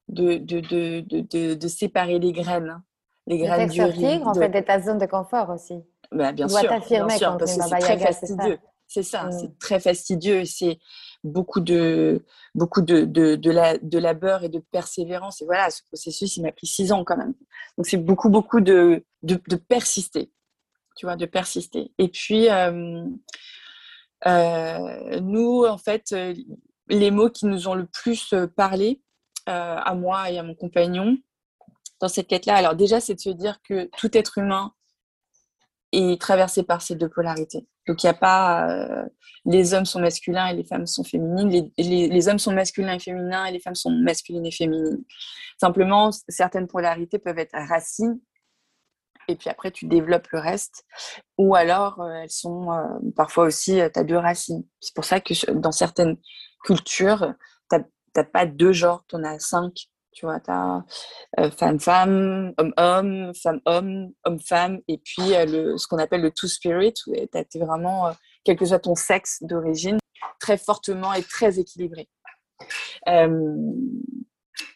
de, 0.09 0.37
de, 0.37 0.61
de, 0.61 1.55
de, 1.55 1.69
séparer 1.69 2.19
les 2.19 2.33
graines. 2.33 2.71
Hein. 2.71 2.83
Les 3.27 3.39
graines 3.39 3.69
du 3.69 3.83
riz. 3.83 4.23
en 4.25 4.35
fait, 4.35 4.49
de 4.49 4.61
ta 4.61 4.81
zone 4.81 4.99
de 4.99 5.07
confort 5.07 5.51
aussi. 5.51 5.75
Bah, 6.11 6.33
bien, 6.33 6.49
sûr, 6.49 6.69
bien 6.69 7.09
sûr, 7.11 7.37
parce 7.37 7.57
que 7.57 7.63
c'est 7.63 7.79
très 7.79 7.99
fastidieux. 7.99 8.59
C'est 8.87 9.03
ça, 9.03 9.25
mm. 9.25 9.33
c'est 9.33 9.59
très 9.59 9.81
fastidieux. 9.81 10.45
C'est 10.47 10.79
beaucoup 11.23 11.61
de 11.61 12.25
beaucoup 12.55 12.81
de, 12.81 13.05
de, 13.05 13.37
de, 13.37 13.51
la, 13.51 13.77
de 13.77 13.99
labeur 13.99 14.45
et 14.45 14.49
de 14.49 14.59
persévérance. 14.59 15.43
Et 15.43 15.45
voilà, 15.45 15.71
ce 15.71 15.83
processus, 15.85 16.37
il 16.37 16.43
m'a 16.43 16.53
pris 16.53 16.67
six 16.67 16.91
ans 16.91 17.05
quand 17.05 17.17
même. 17.17 17.35
Donc 17.77 17.87
c'est 17.87 17.99
beaucoup 17.99 18.31
beaucoup 18.31 18.61
de, 18.61 19.05
de, 19.23 19.39
de, 19.49 19.57
persister, 19.57 20.33
tu 20.97 21.05
vois, 21.05 21.17
de 21.17 21.27
persister. 21.27 21.93
Et 21.99 22.09
puis 22.09 22.49
euh, 22.49 23.05
euh, 24.27 25.21
nous, 25.21 25.65
en 25.67 25.79
fait, 25.79 26.15
les 26.89 27.11
mots 27.11 27.31
qui 27.31 27.45
nous 27.45 27.69
ont 27.69 27.75
le 27.75 27.87
plus 27.87 28.35
parlé, 28.57 29.03
euh, 29.03 29.08
à 29.49 29.95
moi 29.95 30.31
et 30.31 30.39
à 30.39 30.43
mon 30.43 30.55
compagnon 30.55 31.17
dans 32.01 32.09
cette 32.09 32.29
quête-là. 32.29 32.55
Alors 32.55 32.75
déjà, 32.75 33.01
c'est 33.01 33.15
de 33.15 33.21
se 33.21 33.31
dire 33.31 33.61
que 33.63 33.89
tout 33.97 34.17
être 34.17 34.39
humain 34.39 34.73
est 35.93 36.21
traversé 36.21 36.63
par 36.63 36.83
ces 36.83 36.95
deux 36.97 37.09
polarités. 37.09 37.67
Donc, 37.87 38.03
il 38.03 38.07
n'y 38.07 38.11
a 38.11 38.15
pas 38.15 38.69
euh, 38.71 39.07
les 39.47 39.73
hommes 39.73 39.87
sont 39.87 40.01
masculins 40.01 40.49
et 40.49 40.55
les 40.55 40.65
femmes 40.65 40.87
sont 40.87 41.05
féminines, 41.05 41.71
les, 41.79 42.29
hommes 42.29 42.39
sont 42.39 42.53
masculins 42.53 42.95
et 42.95 42.99
féminins 42.99 43.47
et 43.47 43.53
les 43.53 43.61
femmes 43.61 43.75
sont 43.75 43.91
masculines 43.91 44.45
et 44.45 44.51
féminines. 44.51 45.03
Simplement, 45.59 46.11
certaines 46.29 46.67
polarités 46.67 47.19
peuvent 47.19 47.39
être 47.39 47.55
racines 47.55 48.21
et 49.29 49.37
puis 49.37 49.49
après, 49.51 49.71
tu 49.71 49.87
développes 49.87 50.29
le 50.33 50.39
reste. 50.39 50.85
Ou 51.39 51.55
alors, 51.55 52.01
euh, 52.01 52.23
elles 52.23 52.31
sont 52.31 52.73
euh, 52.73 52.85
parfois 53.17 53.45
aussi, 53.45 53.81
tu 53.93 53.99
as 53.99 54.05
deux 54.05 54.17
racines. 54.17 54.65
C'est 54.81 54.95
pour 54.95 55.05
ça 55.05 55.21
que 55.21 55.51
dans 55.53 55.73
certaines 55.73 56.17
cultures, 56.65 57.35
tu 57.71 57.77
n'as 58.17 58.25
pas 58.25 58.47
deux 58.47 58.73
genres, 58.73 59.05
tu 59.09 59.17
en 59.17 59.25
as 59.25 59.39
cinq 59.39 59.89
tu 60.19 60.27
vois, 60.27 60.41
tu 60.41 60.51
as 60.51 60.85
euh, 61.39 61.51
femme-femme, 61.51 62.53
homme-homme, 62.59 63.33
femme-homme, 63.35 64.13
homme-femme, 64.25 64.81
et 64.89 64.99
puis 64.99 65.35
euh, 65.35 65.47
le, 65.47 65.77
ce 65.79 65.87
qu'on 65.87 65.99
appelle 65.99 66.23
le 66.23 66.33
two-spirit, 66.33 66.95
où 67.07 67.15
tu 67.15 67.21
es 67.21 67.59
vraiment, 67.61 68.09
euh, 68.09 68.13
quel 68.43 68.57
que 68.57 68.65
soit 68.65 68.81
ton 68.81 68.97
sexe 68.97 69.43
d'origine, 69.43 69.99
très 70.41 70.59
fortement 70.59 71.13
et 71.15 71.23
très 71.23 71.61
équilibré. 71.61 72.09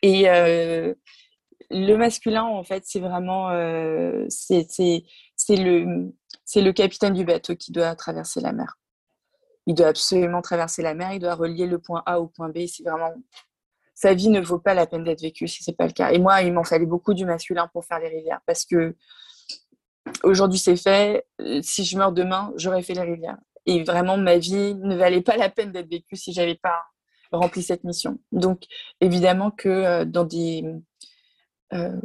et 0.02 0.26
le 1.74 1.96
masculin, 1.96 2.44
en 2.44 2.62
fait, 2.62 2.84
c'est 2.86 3.00
vraiment 3.00 3.48
c'est 4.28 5.56
le, 5.56 6.12
le 6.54 6.70
capitaine 6.72 7.14
du 7.14 7.24
bateau 7.24 7.56
qui 7.56 7.72
doit 7.72 7.96
traverser 7.96 8.40
la 8.40 8.52
mer. 8.52 8.78
Il 9.66 9.74
doit 9.74 9.88
absolument 9.88 10.42
traverser 10.42 10.82
la 10.82 10.94
mer, 10.94 11.12
il 11.12 11.20
doit 11.20 11.34
relier 11.34 11.66
le 11.66 11.78
point 11.78 12.02
A 12.06 12.20
au 12.20 12.26
point 12.26 12.48
B. 12.48 12.66
C'est 12.66 12.82
vraiment 12.82 13.14
sa 13.94 14.14
vie 14.14 14.30
ne 14.30 14.40
vaut 14.40 14.58
pas 14.58 14.74
la 14.74 14.86
peine 14.86 15.04
d'être 15.04 15.20
vécue 15.20 15.46
si 15.46 15.62
c'est 15.62 15.76
pas 15.76 15.86
le 15.86 15.92
cas. 15.92 16.10
Et 16.10 16.18
moi, 16.18 16.42
il 16.42 16.52
m'en 16.52 16.64
fallait 16.64 16.86
beaucoup 16.86 17.14
du 17.14 17.24
masculin 17.24 17.68
pour 17.72 17.84
faire 17.84 18.00
les 18.00 18.08
rivières 18.08 18.40
parce 18.46 18.64
que 18.64 18.96
aujourd'hui 20.24 20.58
c'est 20.58 20.76
fait. 20.76 21.24
Si 21.62 21.84
je 21.84 21.96
meurs 21.96 22.12
demain, 22.12 22.52
j'aurais 22.56 22.82
fait 22.82 22.94
les 22.94 23.02
rivières. 23.02 23.38
Et 23.66 23.84
vraiment, 23.84 24.16
ma 24.16 24.38
vie 24.38 24.74
ne 24.74 24.96
valait 24.96 25.20
pas 25.20 25.36
la 25.36 25.48
peine 25.48 25.70
d'être 25.70 25.88
vécue 25.88 26.16
si 26.16 26.32
j'avais 26.32 26.56
pas 26.56 26.82
rempli 27.30 27.62
cette 27.62 27.84
mission. 27.84 28.18
Donc, 28.32 28.64
évidemment 29.00 29.50
que 29.50 29.68
euh, 29.68 30.04
dans 30.04 30.24
des 30.24 30.64
euh, 31.72 32.00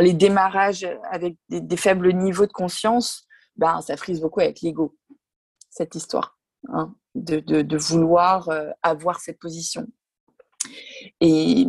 les 0.00 0.12
démarrages 0.12 0.86
avec 1.10 1.36
des, 1.48 1.76
faibles 1.78 2.12
niveaux 2.12 2.46
de 2.46 2.52
conscience, 2.52 3.26
ben, 3.56 3.80
ça 3.80 3.96
frise 3.96 4.20
beaucoup 4.20 4.40
avec 4.40 4.60
l'ego, 4.60 4.94
cette 5.78 5.94
histoire, 5.94 6.38
hein, 6.68 6.94
de, 7.14 7.76
vouloir 7.76 8.48
euh, 8.48 8.70
avoir 8.82 9.20
cette 9.20 9.38
position. 9.38 9.86
Et, 11.20 11.66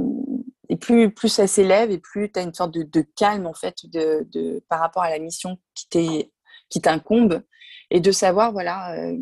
plus, 0.82 1.12
plus 1.12 1.30
ça 1.30 1.48
s'élève 1.48 1.90
et 1.92 1.98
plus 1.98 2.32
tu 2.32 2.40
as 2.40 2.44
une 2.44 2.54
sorte 2.54 2.72
de, 2.72 3.02
calme 3.16 3.48
en 3.48 3.54
fait 3.54 3.86
de, 3.86 4.64
par 4.68 4.80
rapport 4.80 5.04
à 5.04 5.10
la 5.10 5.20
mission 5.20 5.58
qui 5.74 6.32
qui 6.70 6.82
t'incombe 6.82 7.42
et 7.90 8.00
de 8.00 8.12
savoir 8.12 8.52
voilà 8.52 8.94
euh, 8.94 9.18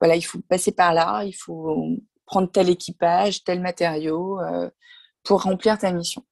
voilà 0.00 0.16
il 0.16 0.22
faut 0.22 0.40
passer 0.48 0.72
par 0.72 0.92
là 0.92 1.22
il 1.22 1.32
faut 1.32 1.96
prendre 2.26 2.50
tel 2.50 2.68
équipage 2.68 3.44
tel 3.44 3.60
matériau 3.60 4.40
euh, 4.40 4.68
pour 5.22 5.42
remplir 5.42 5.78
ta 5.78 5.92
mission 5.92 6.24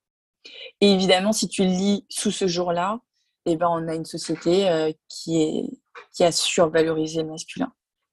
et 0.81 0.91
évidemment 0.93 1.33
si 1.33 1.49
tu 1.49 1.63
lis 1.63 2.05
sous 2.09 2.33
ce 2.33 2.49
jour-là 2.49 2.99
eh 3.47 3.57
ben 3.57 3.69
on 3.71 3.87
a 3.87 3.95
une 3.95 4.05
société 4.05 4.93
qui 5.09 5.41
est 5.41 5.82
qui 6.13 6.25
a 6.25 6.33
survalorisé 6.33 7.23
le 7.23 7.29
masculin 7.29 7.73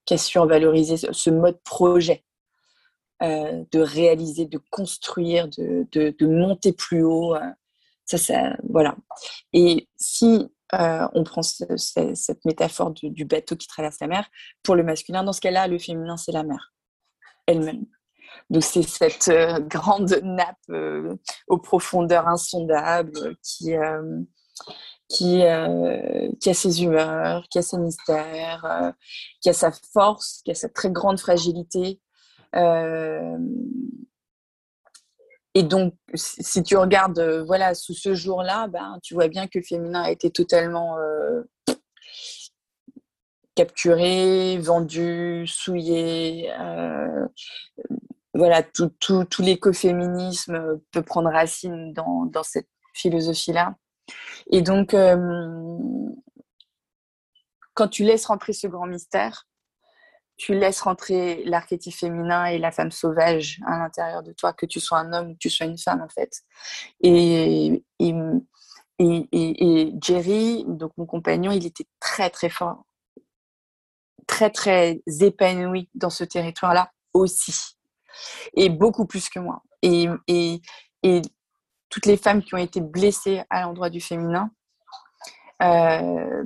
qui 0.10 0.16
a 0.16 0.18
survalorisé 0.18 0.98
ce 0.98 1.30
mode 1.30 1.62
projet 1.62 2.26
euh, 3.22 3.64
de 3.72 3.80
réaliser, 3.80 4.48
de 4.48 4.60
construire, 4.72 5.48
de, 5.50 5.86
de, 5.92 6.26
monter 6.26 6.74
plus 6.74 7.04
haut. 7.04 7.36
Euh, 7.36 7.42
ça, 8.06 8.18
ça, 8.18 8.58
voilà. 8.68 8.96
Et 9.54 9.88
si 9.98 10.50
euh, 10.74 11.08
on 11.14 11.24
prend 11.24 11.44
cette 11.44 12.44
métaphore 12.44 12.90
du, 12.90 13.24
bateau 13.24 13.56
qui 13.56 13.68
traverse 13.68 13.98
la 14.02 14.08
mer, 14.08 14.28
pour 14.64 14.76
le 14.76 14.82
masculin, 14.82 15.24
dans 15.24 15.34
ce 15.34 15.42
cas-là, 15.42 15.68
le 15.68 15.78
féminin, 15.78 16.18
c'est 16.18 16.32
la 16.32 16.42
mer 16.44 16.74
elle-même. 17.46 17.86
Donc 18.50 18.64
c'est 18.64 18.82
cette 18.82 19.32
grande 19.68 20.20
nappe 20.24 21.18
aux 21.48 21.58
profondeurs 21.60 22.28
insondables 22.28 23.36
qui, 23.44 23.76
qui, 25.10 25.42
qui 26.40 26.50
a 26.50 26.54
ses 26.54 26.84
humeurs, 26.84 27.44
qui 27.50 27.58
a 27.58 27.62
ses 27.62 27.78
mystères, 27.78 28.94
qui 29.42 29.50
a 29.50 29.54
sa 29.54 29.72
force, 29.94 30.42
qui 30.46 30.52
a 30.52 30.56
sa 30.56 30.70
très 30.70 30.92
grande 30.92 31.20
fragilité, 31.20 32.00
euh, 32.56 33.38
et 35.56 35.64
donc, 35.64 35.96
si 36.14 36.64
tu 36.64 36.78
regardes, 36.78 37.20
euh, 37.20 37.44
voilà, 37.44 37.74
sous 37.76 37.94
ce 37.94 38.14
jour-là, 38.14 38.68
ben, 38.68 39.00
tu 39.04 39.14
vois 39.14 39.28
bien 39.28 39.48
que 39.48 39.60
le 39.60 39.64
féminin 39.64 40.04
a 40.04 40.12
été 40.12 40.32
totalement 40.32 40.98
euh, 40.98 41.44
capturé, 43.56 44.58
vendu, 44.60 45.46
souillé. 45.48 46.52
voilà, 48.34 48.64
tout, 48.64 48.92
l'écoféminisme 49.40 50.80
peut 50.92 51.02
prendre 51.02 51.30
racine 51.30 51.94
dans 51.94 52.44
cette 52.44 52.70
philosophie-là. 52.94 53.76
Et 54.52 54.62
donc, 54.62 54.96
quand 57.74 57.88
tu 57.88 58.04
laisses 58.04 58.26
rentrer 58.26 58.54
ce 58.54 58.68
grand 58.68 58.88
mystère, 58.88 59.46
tu 60.40 60.54
laisses 60.54 60.82
rentrer 60.82 61.44
l'archétype 61.44 61.94
féminin 61.94 62.46
et 62.46 62.58
la 62.60 62.72
femme 62.72 62.92
sauvage 62.92 63.60
à 63.68 63.78
l'intérieur 63.78 64.24
de 64.24 64.32
toi, 64.32 64.54
que 64.54 64.66
tu 64.66 64.80
sois 64.80 65.00
un 65.00 65.12
homme 65.12 65.32
ou 65.32 65.34
que 65.34 65.40
tu 65.40 65.50
sois 65.50 65.66
une 65.66 65.78
femme 65.78 66.02
en 66.02 66.08
fait. 66.08 66.44
Et, 67.02 67.84
Jerry, 70.02 70.66
donc 70.68 70.94
mon 70.98 71.06
compagnon, 71.06 71.52
il 71.52 71.66
était 71.66 71.88
très 72.00 72.30
très 72.30 72.50
fort, 72.50 72.86
très 74.28 74.50
très 74.50 75.02
épanoui 75.20 75.90
dans 75.94 76.10
ce 76.10 76.24
territoire-là 76.24 76.92
aussi, 77.14 77.78
et 78.56 78.70
beaucoup 78.70 79.06
plus 79.06 79.30
que 79.30 79.40
moi. 79.40 79.62
Et 79.82 80.08
toutes 81.90 82.06
les 82.06 82.18
femmes 82.18 82.44
qui 82.44 82.56
ont 82.56 82.60
été 82.60 82.82
blessées 82.82 83.44
à 83.50 83.62
l'endroit 83.62 83.90
du 83.90 84.02
féminin, 84.02 84.52
euh, 85.62 86.44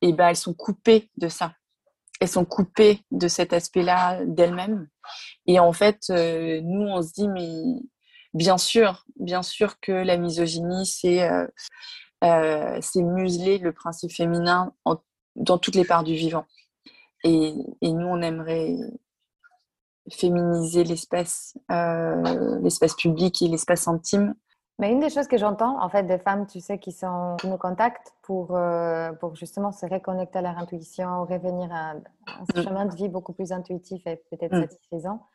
et 0.00 0.12
ben 0.12 0.28
elles 0.28 0.36
sont 0.36 0.54
coupées 0.54 1.10
de 1.16 1.28
ça 1.28 1.52
elles 2.20 2.28
sont 2.28 2.44
coupées 2.44 3.00
de 3.10 3.28
cet 3.28 3.52
aspect-là 3.52 4.24
d'elles-mêmes. 4.24 4.88
Et 5.46 5.58
en 5.58 5.72
fait, 5.72 6.04
euh, 6.10 6.60
nous, 6.62 6.82
on 6.82 7.02
se 7.02 7.12
dit, 7.12 7.28
mais 7.28 7.80
bien 8.34 8.58
sûr, 8.58 9.04
bien 9.16 9.42
sûr 9.42 9.78
que 9.80 9.92
la 9.92 10.16
misogynie, 10.16 10.86
c'est 10.86 11.22
euh, 11.22 11.46
euh, 12.24 12.80
museler 12.96 13.58
le 13.58 13.72
principe 13.72 14.12
féminin 14.12 14.72
dans 15.36 15.58
toutes 15.58 15.76
les 15.76 15.84
parts 15.84 16.04
du 16.04 16.14
vivant. 16.14 16.46
Et, 17.24 17.54
et 17.80 17.92
nous, 17.92 18.06
on 18.06 18.20
aimerait 18.20 18.74
féminiser 20.12 20.84
l'espace, 20.84 21.56
l'espace 21.68 22.94
public 22.94 23.42
et 23.42 23.48
l'espace 23.48 23.88
intime 23.88 24.34
mais 24.78 24.92
une 24.92 25.00
des 25.00 25.10
choses 25.10 25.26
que 25.26 25.36
j'entends, 25.36 25.82
en 25.82 25.88
fait, 25.88 26.04
des 26.04 26.18
femmes, 26.18 26.46
tu 26.46 26.60
sais, 26.60 26.78
qui, 26.78 26.92
sont, 26.92 27.36
qui 27.40 27.48
nous 27.48 27.56
contactent 27.56 28.14
pour, 28.22 28.54
euh, 28.54 29.10
pour 29.12 29.34
justement 29.34 29.72
se 29.72 29.84
reconnecter 29.86 30.38
à 30.38 30.42
leur 30.42 30.56
intuition, 30.56 31.24
revenir 31.24 31.68
à, 31.72 31.94
un 31.94 32.60
mm. 32.60 32.62
chemin 32.62 32.86
de 32.86 32.94
vie 32.94 33.08
beaucoup 33.08 33.32
plus 33.32 33.50
intuitif 33.50 34.06
et 34.06 34.22
peut-être 34.30 34.54
mm. 34.54 34.60
satisfaisant, 34.62 35.26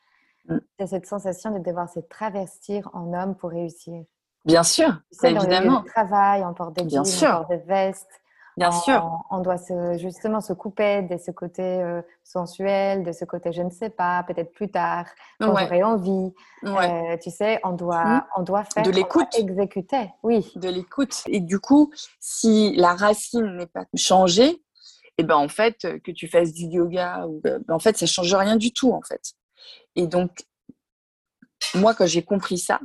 mm. 0.48 0.58
c'est 0.80 0.88
cette 0.88 1.08
sensation 1.08 1.52
de 1.52 1.60
devoir 1.60 1.90
se 1.90 2.00
travestir 2.00 2.90
en 2.94 3.14
homme 3.14 3.36
pour 3.36 3.50
réussir. 3.50 4.06
Bien 4.46 4.64
sûr, 4.64 4.88
tu 5.12 5.20
sais, 5.20 5.32
évidemment. 5.32 5.74
Dans 5.74 5.82
le 5.82 5.90
travail, 5.90 6.46
on 6.46 6.54
porte 6.54 6.78
des 6.78 6.90
jeans, 6.90 7.04
on 7.06 7.32
porte 7.32 7.50
des 7.50 7.58
vestes, 7.58 8.22
Bien 8.58 8.72
sûr. 8.72 9.24
On 9.32 9.40
doit 9.40 9.58
se, 9.58 9.98
justement 9.98 10.42
se 10.42 10.54
couper 10.54 11.02
de 11.02 11.18
ce 11.18 11.32
côté 11.32 11.64
euh, 11.64 12.02
sensuel, 12.24 13.04
de 13.04 13.12
ce 13.12 13.26
côté 13.26 13.52
je 13.52 13.62
ne 13.62 13.70
sais 13.70 13.90
pas, 13.90 14.24
peut-être 14.24 14.54
plus 14.54 14.70
tard, 14.70 15.06
quand 15.40 15.56
j'aurai 15.58 15.84
envie. 15.84 16.34
Euh, 16.64 17.18
tu 17.22 17.32
sais, 17.32 17.60
on 17.64 17.72
doit, 17.72 18.06
mmh. 18.06 18.26
on 18.38 18.44
doit 18.44 18.64
faire. 18.66 18.84
De 18.84 18.92
l'écoute. 18.92 19.28
Exécuter, 19.38 20.12
oui. 20.22 20.52
De 20.56 20.70
l'écoute. 20.70 21.24
Et 21.28 21.40
du 21.40 21.60
coup, 21.60 21.92
si 22.20 22.76
la 22.76 22.94
racine 22.94 23.58
n'est 23.58 23.68
pas 23.68 23.86
changée, 23.96 24.50
et 25.16 25.22
eh 25.22 25.24
ben 25.24 25.36
en 25.36 25.48
fait, 25.48 26.02
que 26.04 26.12
tu 26.12 26.28
fasses 26.28 26.54
du 26.54 26.66
yoga, 26.66 27.28
ou, 27.28 27.40
ben, 27.44 27.64
en 27.70 27.78
fait, 27.78 27.98
ça 27.98 28.08
change 28.08 28.34
rien 28.34 28.56
du 28.56 28.74
tout, 28.74 28.92
en 28.92 29.02
fait. 29.02 29.34
Et 29.96 30.08
donc, 30.08 30.32
moi, 31.76 31.94
quand 31.94 32.08
j'ai 32.08 32.24
compris 32.24 32.58
ça, 32.58 32.80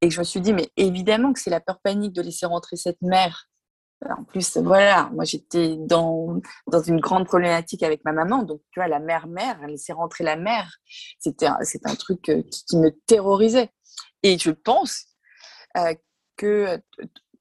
et 0.00 0.08
que 0.08 0.14
je 0.14 0.18
me 0.18 0.24
suis 0.24 0.40
dit, 0.40 0.52
mais 0.52 0.68
évidemment 0.76 1.32
que 1.32 1.40
c'est 1.40 1.50
la 1.50 1.60
peur 1.60 1.78
panique 1.80 2.12
de 2.12 2.22
laisser 2.22 2.46
rentrer 2.46 2.76
cette 2.76 3.00
mère 3.02 3.49
en 4.08 4.24
plus, 4.24 4.56
voilà, 4.56 5.10
moi 5.12 5.24
j'étais 5.24 5.76
dans, 5.76 6.40
dans 6.66 6.82
une 6.82 7.00
grande 7.00 7.26
problématique 7.26 7.82
avec 7.82 8.04
ma 8.04 8.12
maman. 8.12 8.42
Donc, 8.42 8.62
tu 8.70 8.80
vois, 8.80 8.88
la 8.88 8.98
mère-mère, 8.98 9.58
laissait 9.66 9.92
rentrer 9.92 10.24
la 10.24 10.36
mère. 10.36 10.78
C'était 11.18 11.46
un, 11.46 11.58
un 11.84 11.94
truc 11.96 12.28
euh, 12.28 12.42
qui, 12.50 12.76
me 12.78 12.90
terrorisait. 13.06 13.70
Et 14.22 14.38
je 14.38 14.50
pense 14.50 15.06
euh, 15.76 15.94
que 16.36 16.80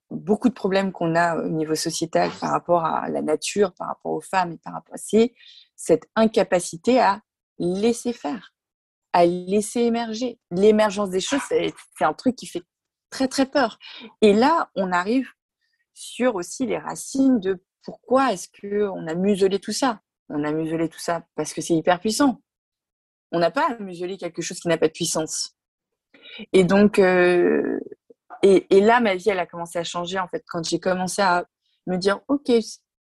beaucoup 0.10 0.50
de 0.50 0.54
problèmes 0.54 0.92
qu'on 0.92 1.16
a 1.16 1.38
au 1.38 1.50
niveau 1.50 1.76
sociétal 1.76 2.30
par 2.42 2.52
rapport 2.52 2.84
à 2.84 3.10
la 3.10 3.22
nature, 3.22 3.74
par 3.74 3.88
rapport 3.88 4.12
aux 4.12 4.22
femmes 4.22 4.54
et 4.54 4.58
par 4.58 4.74
rapport 4.74 4.96
c'est 4.98 5.34
cette 5.76 6.10
incapacité 6.16 7.00
à 7.00 7.22
laisser 7.58 8.12
faire, 8.12 8.54
à 9.14 9.26
laisser 9.26 9.82
émerger. 9.82 10.40
L'émergence 10.52 11.10
des 11.10 11.22
choses, 11.22 11.42
c'est 11.48 11.74
un 12.02 12.14
truc 12.14 12.36
qui 12.36 12.48
fait 12.48 12.64
très 13.10 13.28
très 13.28 13.46
peur. 13.46 13.78
Et 14.22 14.34
là, 14.34 14.72
on 14.76 14.92
arrive 14.92 15.30
sur 16.00 16.36
aussi 16.36 16.66
les 16.66 16.78
racines 16.78 17.40
de 17.40 17.62
pourquoi 17.84 18.32
est-ce 18.32 18.48
qu'on 18.48 19.06
a 19.08 19.16
muselé 19.16 19.60
tout 19.60 19.74
ça. 19.74 20.00
On 20.30 20.46
a 20.46 20.52
muselé 20.52 20.88
tout 20.88 21.00
ça 21.00 21.26
parce 21.36 21.54
que 21.54 21.62
c'est 21.62 21.76
hyper 21.76 22.00
puissant. 22.00 22.42
On 23.32 23.40
n'a 23.40 23.52
pas 23.52 23.72
à 23.72 23.78
museler 23.80 24.18
quelque 24.18 24.42
chose 24.42 24.60
qui 24.60 24.70
n'a 24.70 24.78
pas 24.78 24.88
de 24.88 24.94
puissance. 24.94 25.58
Et 26.54 26.64
donc, 26.64 27.00
euh, 27.00 27.80
et, 28.44 28.66
et, 28.76 28.80
là, 28.80 29.02
ma 29.02 29.16
vie, 29.16 29.30
elle 29.30 29.40
a 29.40 29.46
commencé 29.46 29.78
à 29.78 29.84
changer 29.84 30.20
en 30.20 30.28
fait 30.30 30.44
quand 30.48 30.64
j'ai 30.64 30.80
commencé 30.80 31.22
à 31.22 31.46
me 31.86 31.98
dire, 31.98 32.22
ok, 32.30 32.50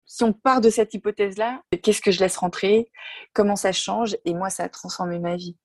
si 0.05 0.23
on 0.23 0.31
part 0.31 0.61
de 0.61 0.69
cette 0.69 0.93
hypothèse-là, 0.93 1.61
qu'est-ce 1.83 2.01
que 2.01 2.11
je 2.11 2.21
laisse 2.21 2.37
rentrer? 2.37 2.89
Comment 3.33 3.57
ça 3.57 3.73
change? 3.73 4.15
Et 4.23 4.33
moi, 4.33 4.49
ça 4.49 4.63
a 4.63 4.69
transformé 4.69 5.19
ma 5.19 5.35
vie. 5.35 5.57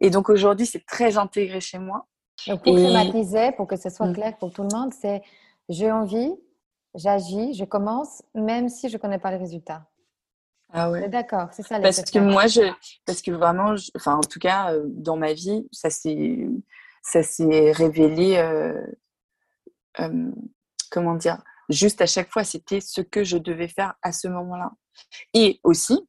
Et 0.00 0.10
donc 0.10 0.30
aujourd'hui, 0.30 0.66
c'est 0.66 0.84
très 0.84 1.16
intégré 1.16 1.60
chez 1.60 1.78
moi. 1.78 2.06
Donc 2.48 2.64
pour 2.64 2.76
schématiser, 2.76 3.52
pour 3.52 3.68
que 3.68 3.76
ce 3.76 3.88
soit 3.88 4.08
mm. 4.08 4.14
clair 4.14 4.36
pour 4.38 4.52
tout 4.52 4.62
le 4.62 4.76
monde, 4.76 4.92
c'est 4.92 5.22
j'ai 5.68 5.90
envie, 5.90 6.34
j'agis, 6.96 7.54
je 7.54 7.64
commence, 7.64 8.22
même 8.34 8.68
si 8.68 8.88
je 8.88 8.96
ne 8.96 9.00
connais 9.00 9.18
pas 9.18 9.30
les 9.30 9.36
résultats. 9.36 9.86
Ah 10.72 10.90
ouais. 10.90 11.08
D'accord, 11.08 11.48
c'est 11.52 11.62
ça. 11.62 11.78
Parce 11.78 12.02
que 12.02 12.18
moi, 12.18 12.46
je, 12.46 12.60
parce 13.04 13.22
que 13.22 13.30
vraiment, 13.30 13.74
enfin, 13.94 14.16
en 14.16 14.22
tout 14.22 14.40
cas, 14.40 14.72
euh, 14.72 14.82
dans 14.86 15.16
ma 15.16 15.32
vie, 15.32 15.66
ça 15.70 15.90
s'est, 15.90 16.48
ça 17.02 17.22
s'est 17.22 17.70
révélé, 17.70 18.36
euh, 18.38 18.84
euh, 20.00 20.30
comment 20.90 21.14
dire, 21.14 21.42
juste 21.68 22.00
à 22.00 22.06
chaque 22.06 22.30
fois, 22.30 22.42
c'était 22.42 22.80
ce 22.80 23.00
que 23.00 23.22
je 23.22 23.38
devais 23.38 23.68
faire 23.68 23.94
à 24.02 24.12
ce 24.12 24.26
moment-là. 24.28 24.72
Et 25.34 25.60
aussi, 25.62 26.08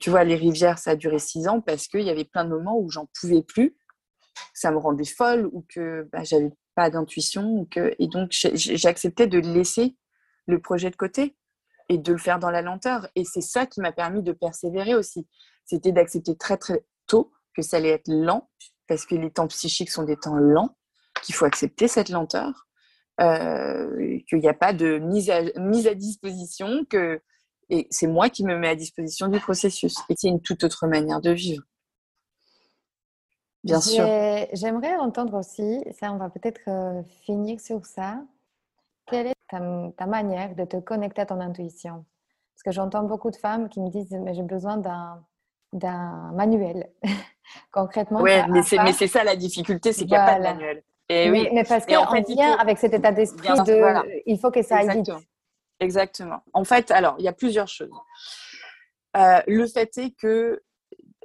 tu 0.00 0.10
vois, 0.10 0.24
les 0.24 0.34
rivières, 0.34 0.78
ça 0.78 0.90
a 0.90 0.96
duré 0.96 1.18
six 1.18 1.48
ans 1.48 1.60
parce 1.60 1.86
qu'il 1.86 2.02
y 2.02 2.10
avait 2.10 2.24
plein 2.24 2.44
de 2.44 2.50
moments 2.50 2.78
où 2.78 2.90
j'en 2.90 3.06
pouvais 3.18 3.42
plus, 3.42 3.76
ça 4.52 4.70
me 4.70 4.78
rendait 4.78 5.04
folle 5.04 5.48
ou 5.52 5.64
que 5.68 6.08
bah, 6.12 6.24
j'avais 6.24 6.50
pas 6.74 6.90
d'intuition. 6.90 7.66
Et 7.98 8.08
donc, 8.08 8.30
j'ai 8.32 8.88
accepté 8.88 9.26
de 9.26 9.38
laisser 9.38 9.96
le 10.46 10.60
projet 10.60 10.90
de 10.90 10.96
côté 10.96 11.36
et 11.88 11.98
de 11.98 12.12
le 12.12 12.18
faire 12.18 12.38
dans 12.38 12.50
la 12.50 12.62
lenteur. 12.62 13.08
Et 13.14 13.24
c'est 13.24 13.40
ça 13.40 13.66
qui 13.66 13.80
m'a 13.80 13.92
permis 13.92 14.22
de 14.22 14.32
persévérer 14.32 14.94
aussi. 14.94 15.26
C'était 15.64 15.92
d'accepter 15.92 16.36
très, 16.36 16.56
très 16.56 16.84
tôt 17.06 17.32
que 17.54 17.62
ça 17.62 17.76
allait 17.76 17.90
être 17.90 18.08
lent, 18.08 18.50
parce 18.88 19.06
que 19.06 19.14
les 19.14 19.30
temps 19.30 19.46
psychiques 19.48 19.90
sont 19.90 20.04
des 20.04 20.16
temps 20.16 20.36
lents, 20.36 20.76
qu'il 21.22 21.34
faut 21.34 21.44
accepter 21.44 21.88
cette 21.88 22.08
lenteur, 22.08 22.66
euh, 23.20 24.18
qu'il 24.28 24.38
n'y 24.38 24.48
a 24.48 24.54
pas 24.54 24.72
de 24.72 24.98
mise 24.98 25.30
à, 25.30 25.94
disposition, 25.94 26.84
que 26.88 27.20
et 27.68 27.86
c'est 27.90 28.06
moi 28.06 28.28
qui 28.28 28.44
me 28.44 28.56
mets 28.58 28.68
à 28.68 28.74
disposition 28.74 29.28
du 29.28 29.38
processus. 29.38 29.96
Et 30.08 30.14
c'est 30.16 30.28
une 30.28 30.42
toute 30.42 30.64
autre 30.64 30.86
manière 30.86 31.20
de 31.20 31.30
vivre. 31.30 31.62
Bien 33.64 33.80
sûr. 33.80 34.04
J'aimerais 34.52 34.96
entendre 34.96 35.38
aussi, 35.38 35.84
ça 35.92 36.12
on 36.12 36.16
va 36.16 36.30
peut-être 36.30 36.62
euh, 36.68 37.02
finir 37.22 37.60
sur 37.60 37.86
ça, 37.86 38.20
quelle 39.06 39.28
est 39.28 39.34
ta, 39.48 40.06
manière 40.06 40.54
de 40.54 40.64
te 40.64 40.78
connecter 40.78 41.22
à 41.22 41.26
ton 41.26 41.40
intuition? 41.40 42.04
Parce 42.54 42.62
que 42.64 42.72
j'entends 42.72 43.04
beaucoup 43.04 43.30
de 43.30 43.36
femmes 43.36 43.68
qui 43.68 43.80
me 43.80 43.88
disent, 43.88 44.10
mais 44.12 44.34
j'ai 44.34 44.42
besoin 44.42 44.78
d'un 45.72 46.32
manuel. 46.32 46.90
Concrètement. 47.72 48.20
Oui, 48.20 48.32
mais 48.48 48.62
c'est 48.62 49.06
ça 49.06 49.24
la 49.24 49.36
difficulté, 49.36 49.92
c'est 49.92 50.04
qu'il 50.04 50.10
n'y 50.10 50.16
a 50.16 50.26
pas 50.26 50.38
de 50.38 50.42
manuel. 50.42 50.82
Et 51.08 51.30
oui, 51.30 51.48
mais 51.52 51.64
parce 51.64 51.84
qu'en 51.84 52.04
en 52.04 52.10
fait, 52.10 52.26
vient 52.26 52.56
avec 52.56 52.78
cet 52.78 52.94
état 52.94 53.12
d'esprit 53.12 53.48
de, 53.48 54.22
il 54.26 54.38
faut 54.38 54.50
que 54.50 54.62
ça 54.62 54.78
aille 54.78 54.98
vite. 54.98 55.12
Exactement. 55.80 56.40
En 56.52 56.64
fait, 56.64 56.90
alors, 56.90 57.16
il 57.18 57.24
y 57.24 57.28
a 57.28 57.32
plusieurs 57.32 57.68
choses. 57.68 57.90
Euh, 59.16 59.42
le 59.46 59.66
fait 59.66 59.98
est 59.98 60.10
que 60.16 60.62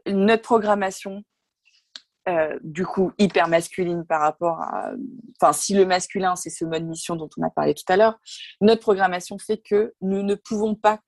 notre 0.08 0.42
programmation, 0.42 1.24
euh, 2.28 2.60
du 2.62 2.86
coup 2.86 3.12
hyper 3.18 3.48
masculine 3.48 4.06
par 4.06 4.22
rapport 4.22 4.60
à. 4.62 4.92
Enfin, 5.40 5.54
si 5.54 5.74
le 5.74 5.86
masculin, 5.86 6.36
c'est 6.36 6.50
ce 6.50 6.66
mode 6.66 6.84
mission 6.84 7.16
dont 7.16 7.30
on 7.38 7.44
a 7.44 7.50
parlé 7.50 7.74
tout 7.74 7.86
à 7.88 7.96
l'heure, 7.96 8.20
notre 8.60 8.82
programmation 8.82 9.38
fait 9.38 9.58
que 9.58 9.94
nous 10.02 10.24
ne 10.24 10.36
pouvons 10.36 10.76
pas 10.76 11.00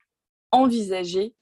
envisager 0.50 1.34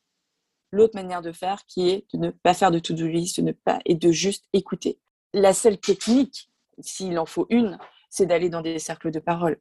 l'autre 0.72 0.96
manière 0.96 1.22
de 1.22 1.32
faire 1.32 1.64
qui 1.66 1.88
est 1.88 2.06
de 2.12 2.18
ne 2.18 2.30
pas 2.30 2.54
faire 2.54 2.70
de 2.70 2.78
to-do 2.78 3.06
de 3.06 3.42
ne 3.42 3.52
pas, 3.52 3.78
et 3.84 3.94
de 3.94 4.10
juste 4.10 4.46
écouter. 4.52 4.98
La 5.32 5.54
seule 5.54 5.78
technique, 5.78 6.50
s'il 6.80 7.18
en 7.18 7.26
faut 7.26 7.46
une, 7.50 7.78
c'est 8.10 8.26
d'aller 8.26 8.50
dans 8.50 8.62
des 8.62 8.78
cercles 8.78 9.10
de 9.10 9.20
parole. 9.20 9.58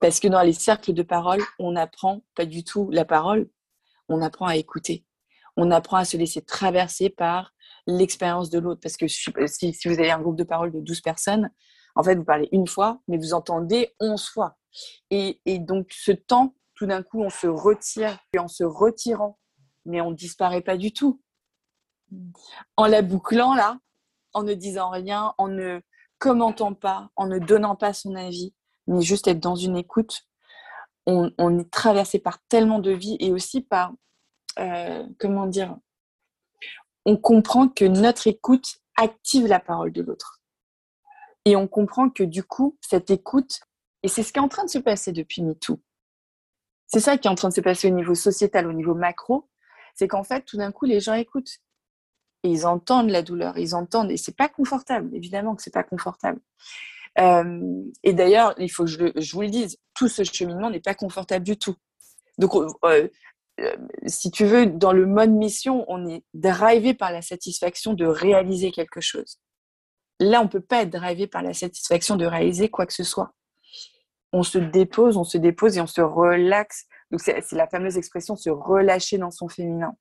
Parce 0.00 0.20
que 0.20 0.28
dans 0.28 0.42
les 0.42 0.52
cercles 0.52 0.92
de 0.92 1.02
parole, 1.02 1.42
on 1.58 1.72
n'apprend 1.72 2.22
pas 2.34 2.44
du 2.44 2.64
tout 2.64 2.90
la 2.90 3.04
parole, 3.04 3.48
on 4.08 4.22
apprend 4.22 4.46
à 4.46 4.56
écouter. 4.56 5.04
On 5.56 5.70
apprend 5.70 5.96
à 5.96 6.04
se 6.04 6.16
laisser 6.16 6.42
traverser 6.42 7.10
par 7.10 7.52
l'expérience 7.88 8.50
de 8.50 8.60
l'autre. 8.60 8.80
Parce 8.80 8.96
que 8.96 9.08
si, 9.08 9.32
vous 9.32 9.98
avez 9.98 10.10
un 10.10 10.20
groupe 10.20 10.36
de 10.36 10.44
parole 10.44 10.70
de 10.70 10.80
12 10.80 11.00
personnes, 11.00 11.50
en 11.96 12.04
fait, 12.04 12.14
vous 12.14 12.24
parlez 12.24 12.48
une 12.52 12.68
fois, 12.68 13.00
mais 13.08 13.16
vous 13.16 13.34
entendez 13.34 13.94
11 13.98 14.24
fois. 14.28 14.56
Et, 15.10 15.40
donc, 15.58 15.88
ce 15.90 16.12
temps, 16.12 16.54
tout 16.76 16.86
d'un 16.86 17.02
coup, 17.02 17.22
on 17.22 17.30
se 17.30 17.48
retire. 17.48 18.16
Et 18.32 18.38
en 18.38 18.46
se 18.46 18.62
retirant, 18.62 19.38
mais 19.84 20.00
on 20.00 20.10
ne 20.10 20.16
disparaît 20.16 20.60
pas 20.60 20.76
du 20.76 20.92
tout. 20.92 21.20
En 22.76 22.86
la 22.86 23.02
bouclant, 23.02 23.54
là, 23.54 23.78
en 24.34 24.42
ne 24.42 24.54
disant 24.54 24.90
rien, 24.90 25.34
en 25.38 25.48
ne 25.48 25.80
commentant 26.18 26.74
pas, 26.74 27.10
en 27.16 27.26
ne 27.26 27.38
donnant 27.38 27.74
pas 27.74 27.92
son 27.92 28.14
avis, 28.14 28.54
mais 28.86 29.00
juste 29.00 29.26
être 29.26 29.40
dans 29.40 29.56
une 29.56 29.76
écoute, 29.76 30.22
on, 31.06 31.58
est 31.58 31.70
traversé 31.70 32.18
par 32.18 32.38
tellement 32.48 32.80
de 32.80 32.90
vie 32.90 33.16
et 33.18 33.32
aussi 33.32 33.62
par, 33.62 33.92
euh, 34.58 35.06
comment 35.18 35.46
dire, 35.46 35.78
on 37.08 37.16
comprend 37.16 37.68
que 37.70 37.86
notre 37.86 38.26
écoute 38.26 38.80
active 38.96 39.46
la 39.46 39.60
parole 39.60 39.92
de 39.92 40.02
l'autre. 40.02 40.42
Et 41.46 41.56
on 41.56 41.66
comprend 41.66 42.10
que 42.10 42.22
du 42.22 42.42
coup, 42.42 42.76
cette 42.82 43.08
écoute, 43.08 43.60
et 44.02 44.08
c'est 44.08 44.22
ce 44.22 44.30
qui 44.30 44.38
est 44.38 44.42
en 44.42 44.48
train 44.48 44.66
de 44.66 44.68
se 44.68 44.78
passer 44.78 45.12
depuis 45.12 45.40
MeToo, 45.40 45.80
c'est 46.86 47.00
ça 47.00 47.16
qui 47.16 47.26
est 47.26 47.30
en 47.30 47.34
train 47.34 47.48
de 47.48 47.54
se 47.54 47.62
passer 47.62 47.90
au 47.90 47.94
niveau 47.94 48.14
sociétal, 48.14 48.66
au 48.66 48.74
niveau 48.74 48.94
macro, 48.94 49.48
c'est 49.94 50.06
qu'en 50.06 50.22
fait, 50.22 50.42
tout 50.42 50.58
d'un 50.58 50.70
coup, 50.70 50.84
les 50.84 51.00
gens 51.00 51.14
écoutent. 51.14 51.60
Et 52.42 52.50
ils 52.50 52.66
entendent 52.66 53.08
la 53.08 53.22
douleur, 53.22 53.56
ils 53.56 53.74
entendent, 53.74 54.10
et 54.10 54.18
c'est 54.18 54.36
pas 54.36 54.50
confortable, 54.50 55.08
évidemment 55.16 55.56
que 55.56 55.62
c'est 55.62 55.72
pas 55.72 55.84
confortable. 55.84 56.40
Euh, 57.18 57.84
et 58.02 58.12
d'ailleurs, 58.12 58.54
il 58.58 58.70
faut 58.70 58.84
que 58.84 58.90
je, 58.90 59.32
vous 59.32 59.40
le 59.40 59.48
dise, 59.48 59.78
tout 59.94 60.08
ce 60.08 60.24
cheminement 60.24 60.68
n'est 60.68 60.78
pas 60.80 60.94
confortable 60.94 61.46
du 61.46 61.56
tout. 61.56 61.74
Donc, 62.36 62.54
euh, 62.84 63.08
si 64.06 64.30
tu 64.30 64.44
veux, 64.44 64.66
dans 64.66 64.92
le 64.92 65.06
mode 65.06 65.30
mission, 65.30 65.84
on 65.88 66.06
est 66.06 66.24
drivé 66.34 66.94
par 66.94 67.12
la 67.12 67.22
satisfaction 67.22 67.94
de 67.94 68.06
réaliser 68.06 68.70
quelque 68.70 69.00
chose. 69.00 69.40
Là, 70.20 70.40
on 70.40 70.44
ne 70.44 70.48
peut 70.48 70.60
pas 70.60 70.82
être 70.82 70.90
drivé 70.90 71.26
par 71.26 71.42
la 71.42 71.54
satisfaction 71.54 72.16
de 72.16 72.26
réaliser 72.26 72.68
quoi 72.68 72.86
que 72.86 72.92
ce 72.92 73.04
soit. 73.04 73.32
On 74.32 74.42
se 74.42 74.58
dépose, 74.58 75.16
on 75.16 75.24
se 75.24 75.38
dépose 75.38 75.76
et 75.76 75.80
on 75.80 75.86
se 75.86 76.00
relaxe. 76.00 76.86
Donc, 77.10 77.20
c'est 77.20 77.52
la 77.52 77.68
fameuse 77.68 77.96
expression 77.96 78.36
se 78.36 78.50
relâcher 78.50 79.18
dans 79.18 79.30
son 79.30 79.48
féminin. 79.48 79.94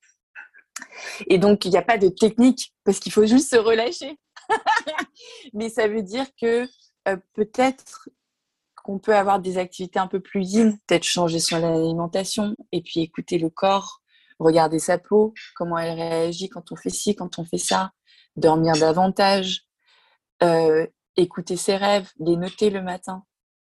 Et 1.27 1.37
donc, 1.37 1.65
il 1.65 1.71
n'y 1.71 1.77
a 1.77 1.83
pas 1.83 1.97
de 1.97 2.09
technique 2.09 2.73
parce 2.83 2.99
qu'il 2.99 3.11
faut 3.11 3.25
juste 3.25 3.49
se 3.49 3.55
relâcher. 3.55 4.19
Mais 5.53 5.69
ça 5.69 5.87
veut 5.87 6.03
dire 6.03 6.25
que 6.39 6.67
euh, 7.07 7.17
peut-être 7.33 8.09
qu'on 8.87 8.99
peut 8.99 9.17
avoir 9.17 9.41
des 9.41 9.57
activités 9.57 9.99
un 9.99 10.07
peu 10.07 10.21
plus 10.21 10.49
yin, 10.49 10.79
peut-être 10.87 11.03
changer 11.03 11.39
son 11.39 11.61
alimentation 11.61 12.55
et 12.71 12.81
puis 12.81 13.01
écouter 13.01 13.37
le 13.37 13.49
corps, 13.49 14.01
regarder 14.39 14.79
sa 14.79 14.97
peau, 14.97 15.33
comment 15.57 15.77
elle 15.77 15.99
réagit 15.99 16.47
quand 16.47 16.71
on 16.71 16.77
fait 16.77 16.89
ci, 16.89 17.13
quand 17.13 17.37
on 17.37 17.43
fait 17.43 17.57
ça, 17.57 17.91
dormir 18.37 18.75
davantage, 18.75 19.65
euh, 20.41 20.87
écouter 21.17 21.57
ses 21.57 21.75
rêves, 21.75 22.09
les 22.19 22.37
noter 22.37 22.69
le 22.69 22.81
matin, 22.81 23.25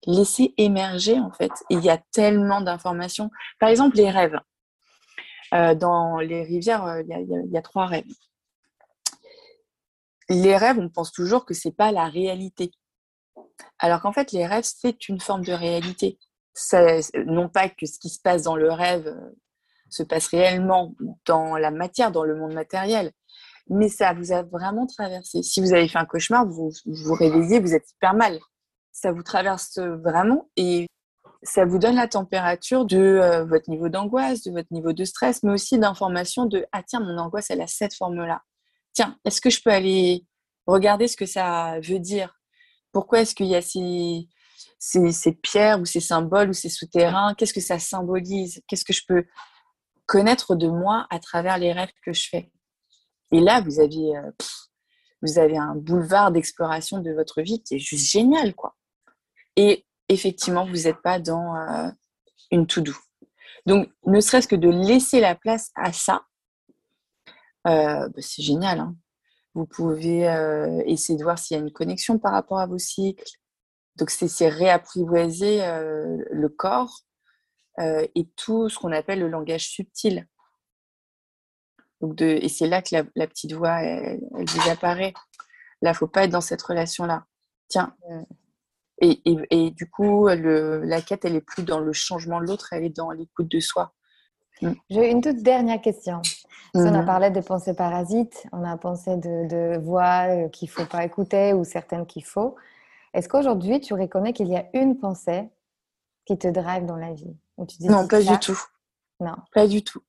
laisser 0.07 0.53
émerger 0.55 1.20
en 1.20 1.32
fait. 1.32 1.51
il 1.70 1.84
y 1.84 1.89
a 1.89 1.97
tellement 2.13 2.61
d'informations. 2.61 3.30
Par 3.59 3.67
exemple, 3.67 3.97
les 3.97 4.09
rêves. 4.09 4.39
Euh, 5.53 5.76
dans 5.76 6.20
les 6.20 6.43
rivières, 6.43 6.86
euh, 6.86 7.01
il 7.01 7.49
y, 7.51 7.57
a 7.57 7.61
trois 7.61 7.88
rêves. 7.88 8.05
Les 10.30 10.55
rêves, 10.55 10.80
on 10.80 10.88
pense 10.88 11.11
toujours 11.11 11.43
que 11.43 11.53
c'est 11.53 11.76
pas 11.76 11.91
la 11.91 12.05
réalité. 12.05 12.72
Alors 13.80 14.02
qu'en 14.02 14.12
fait, 14.12 14.32
les 14.32 14.46
rêves, 14.46 14.64
c'est 14.64 15.08
une 15.10 15.20
forme 15.20 15.44
de 15.44 15.54
réalité. 15.54 16.20
non 17.26 17.50
pas 17.50 17.70
que 17.70 17.86
ce 17.86 18.00
qui 18.00 18.10
se 18.10 18.20
passe 18.22 18.44
dans 18.44 18.56
le 18.56 18.72
rêve 18.72 19.08
euh, 19.08 19.38
se 19.90 20.04
passe 20.04 20.28
réellement 20.28 20.94
dans 21.26 21.58
la 21.58 21.72
matière, 21.72 22.12
dans 22.12 22.24
le 22.24 22.36
monde 22.36 22.54
matériel, 22.54 23.12
mais 23.70 23.90
ça 23.90 24.14
vous 24.14 24.32
a 24.32 24.44
vraiment 24.44 24.86
traversé. 24.86 25.44
Si 25.44 25.62
vous 25.62 25.74
avez 25.74 25.88
fait 25.88 25.98
un 25.98 26.06
cauchemar, 26.06 26.46
vous 26.46 26.72
vous 26.86 27.14
réveillez, 27.14 27.60
vous 27.60 27.74
êtes 27.74 27.90
hyper 27.92 28.14
mal. 28.14 28.40
Ça 28.92 29.12
vous 29.12 29.24
traverse 29.24 29.80
vraiment 29.80 30.50
et 30.58 30.88
ça 31.44 31.66
vous 31.66 31.80
donne 31.80 31.96
la 31.96 32.08
température 32.08 32.86
de 32.86 32.98
euh, 32.98 33.46
votre 33.46 33.70
niveau 33.70 33.88
d'angoisse, 33.88 34.44
de 34.44 34.52
votre 34.52 34.68
niveau 34.72 34.92
de 34.92 35.06
stress, 35.06 35.44
mais 35.44 35.54
aussi 35.54 35.80
d'information 35.80 36.46
de 36.46 36.66
ah 36.72 36.84
tiens 36.84 37.00
mon 37.00 37.18
angoisse 37.18 37.50
elle 37.50 37.62
a 37.62 37.68
cette 37.68 37.94
forme 37.94 38.26
là. 38.26 38.42
Tiens 38.94 39.18
est-ce 39.24 39.40
que 39.40 39.50
je 39.50 39.62
peux 39.62 39.70
aller 39.70 40.26
regarder 40.66 41.08
ce 41.08 41.16
que 41.16 41.26
ça 41.26 41.80
veut 41.82 42.00
dire? 42.00 42.39
Pourquoi 42.92 43.22
est-ce 43.22 43.36
qu'il 43.36 43.48
y 43.48 43.56
a 43.56 43.62
ces, 43.62 44.28
ces, 44.80 45.32
pierres 45.34 45.80
ou 45.80 45.86
ces 45.86 46.00
symboles 46.00 46.50
ou 46.50 46.54
ces 46.54 46.70
souterrains? 46.70 47.34
Qu'est-ce 47.36 47.54
que 47.54 47.62
ça 47.62 47.80
symbolise? 47.80 48.62
Qu'est-ce 48.68 48.86
que 48.86 48.94
je 48.94 49.04
peux 49.08 49.26
connaître 50.06 50.56
de 50.56 50.68
moi 50.68 51.08
à 51.10 51.20
travers 51.20 51.58
les 51.58 51.72
rêves 51.72 51.92
que 52.04 52.14
je 52.14 52.28
fais? 52.30 52.52
Et 53.32 53.40
là, 53.40 53.62
vous 53.62 53.80
avez, 53.80 54.18
euh, 54.18 54.32
vous 55.22 55.38
avez 55.38 55.58
un 55.58 55.76
boulevard 55.76 56.32
d'exploration 56.32 57.00
de 57.00 57.12
votre 57.12 57.42
vie 57.42 57.62
qui 57.62 57.76
est 57.76 57.80
juste 57.80 58.12
génial, 58.12 58.56
quoi. 58.56 58.76
Et 59.56 59.86
effectivement, 60.08 60.66
vous 60.66 60.84
n'êtes 60.84 61.02
pas 61.02 61.20
dans 61.20 61.56
euh, 61.56 61.90
une 62.52 62.66
to-do. 62.66 62.96
Donc, 63.66 63.90
ne 64.06 64.20
serait-ce 64.20 64.48
que 64.48 64.56
de 64.56 64.70
laisser 64.70 65.20
la 65.20 65.36
place 65.36 65.72
à 65.76 65.94
ça, 65.94 66.24
euh, 67.68 68.08
bah, 68.10 68.22
c'est 68.22 68.42
génial. 68.42 68.80
Hein. 68.80 68.96
Vous 69.60 69.66
pouvez 69.66 70.30
euh, 70.30 70.82
essayer 70.86 71.20
de 71.20 71.24
voir 71.24 71.38
s'il 71.38 71.57
y 71.57 71.60
a 71.60 71.62
une 71.64 71.74
connexion 71.74 72.18
par 72.18 72.32
rapport 72.32 72.60
à 72.60 72.66
vos 72.66 72.78
cycles. 72.78 73.30
Donc, 73.97 74.10
c'est 74.10 74.47
réapprivoiser 74.47 75.57
le 76.32 76.47
corps 76.47 77.01
et 77.78 78.30
tout 78.38 78.70
ce 78.70 78.80
qu'on 78.80 78.93
appelle 78.93 79.20
le 79.20 79.28
langage 79.28 79.68
subtil. 79.68 80.26
Donc 81.99 82.22
et 82.22 82.47
c'est 82.47 82.68
là 82.68 82.82
que 82.82 82.95
la, 83.14 83.28
petite 83.28 83.51
voix, 83.51 83.82
elle, 83.82 84.22
vous 84.32 84.70
apparaît. 84.70 85.14
Là, 85.82 85.93
faut 85.93 86.07
pas 86.07 86.24
être 86.24 86.32
dans 86.32 86.39
cette 86.39 86.62
relation-là. 86.62 87.26
Tiens, 87.68 87.93
et, 89.01 89.72
du 89.72 89.89
coup, 89.89 90.28
la 90.28 91.01
quête, 91.01 91.26
elle 91.26 91.36
est 91.36 91.41
plus 91.41 91.64
dans 91.64 91.80
le 91.80 91.91
changement 91.91 92.39
de 92.39 92.45
l'autre, 92.45 92.72
elle 92.72 92.86
est 92.86 92.95
dans 92.95 93.12
l'écoute 93.12 93.49
de 93.49 93.60
soi. 93.60 93.93
Mm. 94.62 94.72
J'ai 94.89 95.12
une 95.12 95.22
toute 95.22 95.41
dernière 95.41 95.82
question. 95.82 96.22
On 96.74 96.86
a 96.86 96.99
mhm. 96.99 97.05
parlé 97.05 97.30
de 97.32 97.41
pensées 97.41 97.74
parasites, 97.74 98.47
on 98.51 98.64
a 98.64 98.78
pensé 98.78 99.18
de, 99.18 99.78
voix 99.80 100.28
euh, 100.30 100.49
qu'il 100.49 100.70
ne 100.70 100.72
faut 100.72 100.86
pas 100.86 101.03
écouter 101.03 101.53
ou 101.53 101.64
certaines 101.64 102.05
qu'il 102.05 102.26
faut. 102.26 102.55
Est-ce 103.14 103.28
qu'aujourd'hui, 103.28 103.80
tu 103.82 103.93
reconnais 103.93 104.34
qu'il 104.34 104.47
y 104.47 104.55
a 104.55 104.66
une 104.74 104.97
pensée 104.97 105.49
qui 106.26 106.38
te 106.38 106.47
drive 106.47 106.86
dans 106.86 106.95
la 106.95 107.14
vie 107.14 107.36
Non, 107.82 108.07
pas 108.07 108.22
du 108.22 108.38
tout. 108.39 108.60
Non. 109.20 109.36
Pas 109.53 109.68
du 109.68 109.84
tout. 109.84 110.01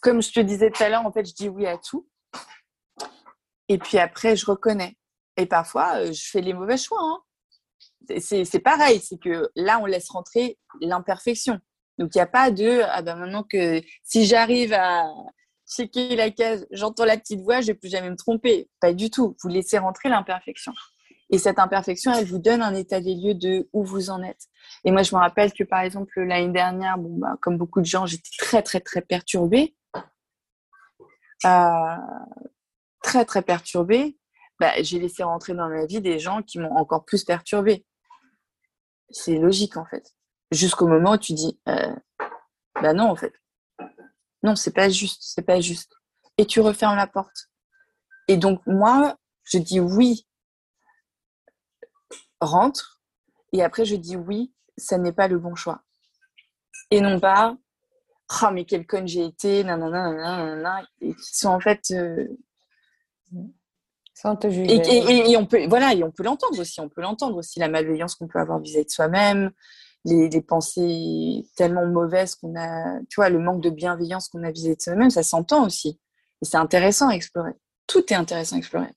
Comme 0.00 0.22
je 0.22 0.32
te 0.32 0.40
disais 0.40 0.70
tout 0.70 0.82
à 0.82 0.88
l'heure, 0.88 1.06
en 1.06 1.12
fait, 1.12 1.26
je 1.26 1.34
dis 1.34 1.48
oui 1.48 1.66
à 1.66 1.78
tout. 1.78 2.06
Et 3.68 3.78
puis 3.78 3.98
après, 3.98 4.36
je 4.36 4.44
reconnais. 4.46 4.96
Et 5.36 5.46
parfois, 5.46 5.96
euh, 5.96 6.12
je 6.12 6.28
fais 6.30 6.42
les 6.42 6.52
mauvais 6.52 6.76
choix. 6.76 7.00
Hein 7.00 7.18
c'est 8.18 8.60
pareil, 8.60 9.00
c'est 9.00 9.18
que 9.18 9.50
là, 9.56 9.78
on 9.80 9.86
laisse 9.86 10.10
rentrer 10.10 10.58
l'imperfection. 10.80 11.60
Donc, 11.98 12.14
il 12.14 12.18
n'y 12.18 12.22
a 12.22 12.26
pas 12.26 12.50
de, 12.50 12.82
ah 12.84 13.02
ben 13.02 13.16
maintenant 13.16 13.44
que 13.44 13.80
si 14.02 14.26
j'arrive 14.26 14.72
à 14.72 15.06
checker 15.76 16.16
la 16.16 16.30
case, 16.30 16.66
j'entends 16.70 17.04
la 17.04 17.16
petite 17.16 17.40
voix, 17.40 17.60
je 17.60 17.68
ne 17.68 17.72
vais 17.72 17.74
plus 17.74 17.90
jamais 17.90 18.10
me 18.10 18.16
tromper. 18.16 18.68
Pas 18.80 18.92
du 18.92 19.10
tout. 19.10 19.36
Vous 19.42 19.48
laissez 19.48 19.78
rentrer 19.78 20.08
l'imperfection. 20.08 20.72
Et 21.30 21.38
cette 21.38 21.58
imperfection, 21.58 22.12
elle 22.12 22.26
vous 22.26 22.38
donne 22.38 22.62
un 22.62 22.74
état 22.74 23.00
des 23.00 23.14
lieux 23.14 23.34
de 23.34 23.68
où 23.72 23.84
vous 23.84 24.10
en 24.10 24.22
êtes. 24.22 24.46
Et 24.84 24.90
moi, 24.90 25.02
je 25.02 25.14
me 25.14 25.20
rappelle 25.20 25.52
que, 25.52 25.64
par 25.64 25.80
exemple, 25.80 26.20
l'année 26.20 26.52
dernière, 26.52 26.98
bon, 26.98 27.16
bah, 27.18 27.36
comme 27.40 27.56
beaucoup 27.56 27.80
de 27.80 27.86
gens, 27.86 28.06
j'étais 28.06 28.30
très, 28.38 28.62
très, 28.62 28.80
très 28.80 29.00
perturbée. 29.00 29.74
Euh, 31.44 31.96
très, 33.02 33.24
très 33.24 33.42
perturbée. 33.42 34.18
Bah, 34.60 34.70
j'ai 34.82 34.98
laissé 34.98 35.22
rentrer 35.22 35.54
dans 35.54 35.68
ma 35.68 35.86
vie 35.86 36.00
des 36.00 36.18
gens 36.18 36.42
qui 36.42 36.58
m'ont 36.58 36.76
encore 36.76 37.04
plus 37.04 37.24
perturbée 37.24 37.84
c'est 39.14 39.38
logique 39.38 39.76
en 39.76 39.84
fait. 39.84 40.12
Jusqu'au 40.50 40.86
moment 40.86 41.12
où 41.12 41.18
tu 41.18 41.32
dis, 41.32 41.58
euh, 41.68 41.94
bah 42.80 42.92
non 42.92 43.04
en 43.04 43.16
fait, 43.16 43.32
non 44.44 44.54
c'est 44.54 44.72
pas 44.72 44.88
juste, 44.88 45.22
c'est 45.22 45.42
pas 45.42 45.60
juste. 45.60 45.92
Et 46.38 46.46
tu 46.46 46.60
refermes 46.60 46.96
la 46.96 47.08
porte. 47.08 47.48
Et 48.28 48.36
donc 48.36 48.60
moi, 48.66 49.16
je 49.42 49.58
dis 49.58 49.80
oui, 49.80 50.26
rentre. 52.40 53.00
Et 53.52 53.62
après 53.62 53.84
je 53.84 53.96
dis 53.96 54.16
oui, 54.16 54.52
ça 54.76 54.98
n'est 54.98 55.12
pas 55.12 55.26
le 55.26 55.38
bon 55.38 55.54
choix. 55.56 55.82
Et 56.90 57.00
non 57.00 57.18
pas, 57.18 57.56
oh 58.42 58.46
mais 58.52 58.64
quel 58.64 58.86
con 58.86 59.06
j'ai 59.06 59.24
été, 59.24 59.64
nanana, 59.64 60.12
nanana, 60.12 60.86
et 61.00 61.14
qui 61.14 61.36
sont 61.36 61.48
en 61.48 61.60
fait 61.60 61.90
euh, 61.92 62.28
sans 64.14 64.36
te 64.36 64.48
juger. 64.48 64.76
Et, 65.30 65.36
on 65.36 65.46
peut, 65.46 65.66
voilà, 65.66 65.94
et 65.94 66.04
on 66.04 66.10
peut 66.10 66.22
l'entendre 66.22 66.58
aussi. 66.58 66.80
On 66.80 66.88
peut 66.88 67.00
l'entendre 67.00 67.36
aussi 67.36 67.58
la 67.58 67.68
malveillance 67.68 68.14
qu'on 68.14 68.28
peut 68.28 68.38
avoir 68.38 68.60
vis-à-vis 68.60 68.86
de 68.86 68.90
soi-même, 68.90 69.50
les, 70.04 70.42
pensées 70.42 71.46
tellement 71.56 71.86
mauvaises 71.86 72.34
qu'on 72.34 72.54
a, 72.56 73.00
tu 73.08 73.16
vois, 73.16 73.30
le 73.30 73.38
manque 73.38 73.62
de 73.62 73.70
bienveillance 73.70 74.28
qu'on 74.28 74.42
a 74.42 74.50
vis-à-vis 74.50 74.76
de 74.76 74.82
soi-même, 74.82 75.10
ça 75.10 75.22
s'entend 75.22 75.66
aussi. 75.66 76.00
Et 76.42 76.44
c'est 76.44 76.56
intéressant 76.56 77.08
à 77.08 77.14
explorer. 77.14 77.52
Tout 77.86 78.12
est 78.12 78.16
intéressant 78.16 78.56
à 78.56 78.58
explorer, 78.58 78.90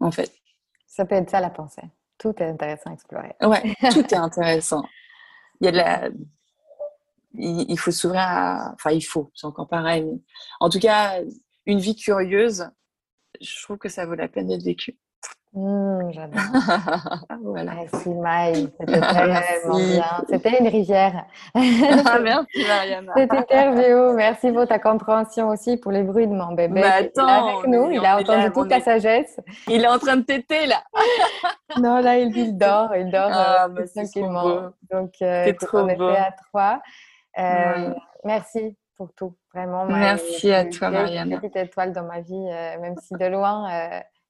en 0.00 0.10
fait. 0.10 0.32
Ça 0.86 1.04
peut 1.04 1.14
être 1.14 1.30
ça 1.30 1.40
la 1.40 1.50
pensée. 1.50 1.82
Tout 2.18 2.34
est 2.38 2.48
intéressant 2.48 2.90
à 2.90 2.94
explorer. 2.94 3.34
Ouais, 3.42 3.74
tout 3.92 4.06
est 4.06 4.14
intéressant. 4.14 4.82
Il 5.60 5.66
y 5.66 5.68
a 5.68 5.72
de 5.72 5.76
la, 5.76 6.10
il, 7.38 7.78
faut 7.78 7.90
s'ouvrir 7.90 8.20
à, 8.22 8.72
enfin, 8.74 8.90
il 8.90 9.02
faut, 9.02 9.30
c'est 9.34 9.46
encore 9.46 9.68
pareil. 9.68 10.06
En 10.60 10.68
tout 10.68 10.78
cas, 10.78 11.20
une 11.66 11.78
vie 11.78 11.96
curieuse, 11.96 12.68
je 13.40 13.62
trouve 13.62 13.78
que 13.78 13.88
ça 13.88 14.06
vaut 14.06 14.14
la 14.14 14.28
peine 14.28 14.48
d'être 14.48 14.62
vécu. 14.62 14.98
Mmh, 15.56 16.10
j'adore. 16.10 16.42
voilà. 17.42 17.72
Merci 17.76 18.10
Maï, 18.10 18.68
c'était 18.78 19.00
tellement 19.00 19.78
bien. 19.78 20.24
C'était 20.28 20.58
une 20.60 20.68
rivière. 20.68 21.24
Ah, 21.54 22.18
merci 22.20 22.64
Mariana. 22.68 23.12
Cette 23.16 23.32
interview, 23.32 24.12
merci 24.12 24.52
pour 24.52 24.66
ta 24.66 24.78
compréhension 24.78 25.48
aussi 25.48 25.78
pour 25.78 25.92
les 25.92 26.02
bruits 26.02 26.26
de 26.26 26.34
mon 26.34 26.52
bébé. 26.52 26.82
Bah, 26.82 26.96
attends, 26.98 27.26
avec 27.26 27.66
nous, 27.68 27.90
il 27.90 28.04
a 28.04 28.18
entendu 28.18 28.52
toute 28.52 28.68
ta 28.68 28.80
sagesse. 28.80 29.40
Il 29.66 29.82
est 29.82 29.88
en 29.88 29.98
train 29.98 30.16
de 30.16 30.22
téter 30.22 30.66
là. 30.66 30.82
non, 31.80 32.00
là 32.00 32.18
il, 32.18 32.36
il 32.36 32.58
dort, 32.58 32.94
il 32.94 33.10
dort 33.10 33.30
ah, 33.32 33.64
euh, 33.64 33.68
bah, 33.68 33.82
tranquillement. 33.94 34.72
Donc, 34.92 35.14
euh, 35.22 35.52
trop 35.58 35.78
on 35.78 35.94
beau. 35.94 36.08
à 36.08 36.32
trois. 36.48 36.82
Euh, 37.38 37.94
merci 38.24 38.76
pour 38.96 39.12
tout, 39.14 39.34
vraiment. 39.54 39.86
Merci 39.86 40.52
à 40.52 40.66
toi, 40.66 40.90
Marianne. 40.90 41.32
Une 41.32 41.40
petite 41.40 41.56
étoile 41.56 41.92
dans 41.92 42.04
ma 42.04 42.20
vie, 42.20 42.34
euh, 42.34 42.78
même 42.80 42.96
si 43.02 43.14
de 43.14 43.26
loin, 43.26 43.68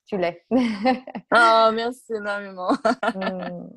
tu 0.06 0.16
l'es. 0.16 0.44
oh, 0.50 1.70
merci 1.74 2.14
énormément. 2.14 2.72
Mm. 3.14 3.68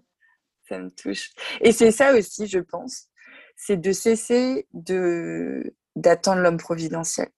Ça 0.67 0.79
me 0.79 0.89
touche. 0.91 1.31
Et 1.61 1.71
c'est 1.71 1.91
ça 1.91 2.13
aussi, 2.13 2.47
je 2.47 2.59
pense, 2.59 3.07
c'est 3.55 3.77
de 3.77 3.91
cesser 3.91 4.67
de 4.73 5.75
d'attendre 5.95 6.41
l'homme 6.41 6.57
providentiel 6.57 7.29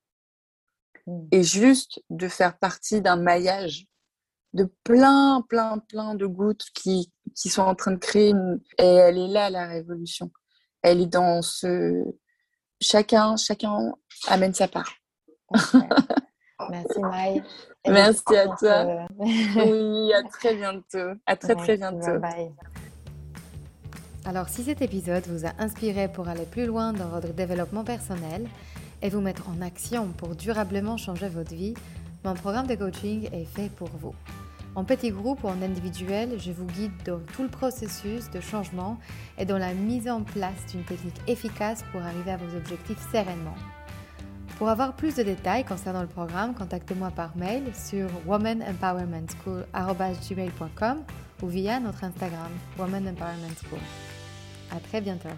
mm. 1.08 1.28
et 1.32 1.44
juste 1.44 2.02
de 2.10 2.28
faire 2.28 2.58
partie 2.60 3.02
d'un 3.02 3.16
maillage 3.16 3.88
de 4.54 4.66
plein, 4.84 5.42
plein, 5.48 5.80
plein 5.80 6.16
de 6.16 6.26
gouttes 6.26 6.66
qui, 6.74 7.12
qui 7.36 7.50
sont 7.50 7.62
en 7.62 7.76
train 7.76 7.92
de 7.92 7.98
créer 7.98 8.34
Et 8.78 8.84
elle 8.84 9.18
est 9.18 9.28
là, 9.28 9.50
la 9.50 9.68
révolution. 9.68 10.32
Elle 10.82 11.00
est 11.02 11.08
dans 11.08 11.42
ce, 11.42 12.04
chacun, 12.82 13.38
chacun 13.38 13.94
amène 14.28 14.54
sa 14.54 14.68
part. 14.68 14.94
Merci 16.70 17.00
Maï. 17.00 17.44
Merci 17.88 18.38
à 18.38 18.48
toi. 18.48 19.08
oui, 19.20 20.14
à 20.14 20.24
très 20.32 20.56
bientôt. 20.56 21.20
À 21.26 21.36
très 21.36 21.56
très 21.56 21.78
bientôt. 21.78 22.20
Bye. 22.20 22.52
Alors 24.26 24.50
si 24.50 24.64
cet 24.64 24.82
épisode 24.82 25.24
vous 25.28 25.46
a 25.48 25.52
inspiré 25.58 26.08
pour 26.08 26.28
aller 26.30 26.46
plus 26.46 26.68
loin 26.68 26.94
dans 26.94 27.08
votre 27.08 27.34
développement 27.34 27.84
personnel 27.84 28.48
et 29.02 29.10
vous 29.10 29.22
mettre 29.22 29.50
en 29.50 29.62
action 29.62 30.08
pour 30.18 30.36
durablement 30.36 30.96
changer 30.98 31.28
votre 31.28 31.56
vie, 31.56 31.74
mon 32.24 32.36
programme 32.36 32.68
de 32.68 32.76
coaching 32.76 33.30
est 33.34 33.46
fait 33.46 33.70
pour 33.70 33.90
vous. 34.00 34.14
En 34.76 34.86
petit 34.86 35.10
groupe 35.10 35.44
ou 35.44 35.48
en 35.48 35.62
individuel, 35.62 36.40
je 36.40 36.52
vous 36.52 36.66
guide 36.66 36.94
dans 37.04 37.20
tout 37.34 37.44
le 37.44 37.50
processus 37.50 38.30
de 38.30 38.40
changement 38.40 39.00
et 39.38 39.44
dans 39.44 39.58
la 39.58 39.74
mise 39.74 40.08
en 40.08 40.22
place 40.22 40.66
d'une 40.72 40.84
technique 40.84 41.20
efficace 41.28 41.84
pour 41.92 42.02
arriver 42.02 42.32
à 42.32 42.38
vos 42.38 42.56
objectifs 42.56 43.00
sereinement. 43.12 43.56
Pour 44.62 44.70
avoir 44.70 44.94
plus 44.94 45.16
de 45.16 45.24
détails 45.24 45.66
concernant 45.66 46.04
le 46.04 46.08
programme, 46.08 46.54
contactez-moi 46.54 47.10
par 47.10 47.36
mail 47.36 47.64
sur 47.74 48.08
womanempowermentschool.com 48.28 51.04
ou 51.42 51.48
via 51.48 51.80
notre 51.80 52.04
Instagram 52.04 52.52
Woman 52.78 53.08
Empowerment 53.08 53.56
School. 53.60 53.80
À 54.70 54.80
très 54.80 55.02
bientôt. 55.02 55.30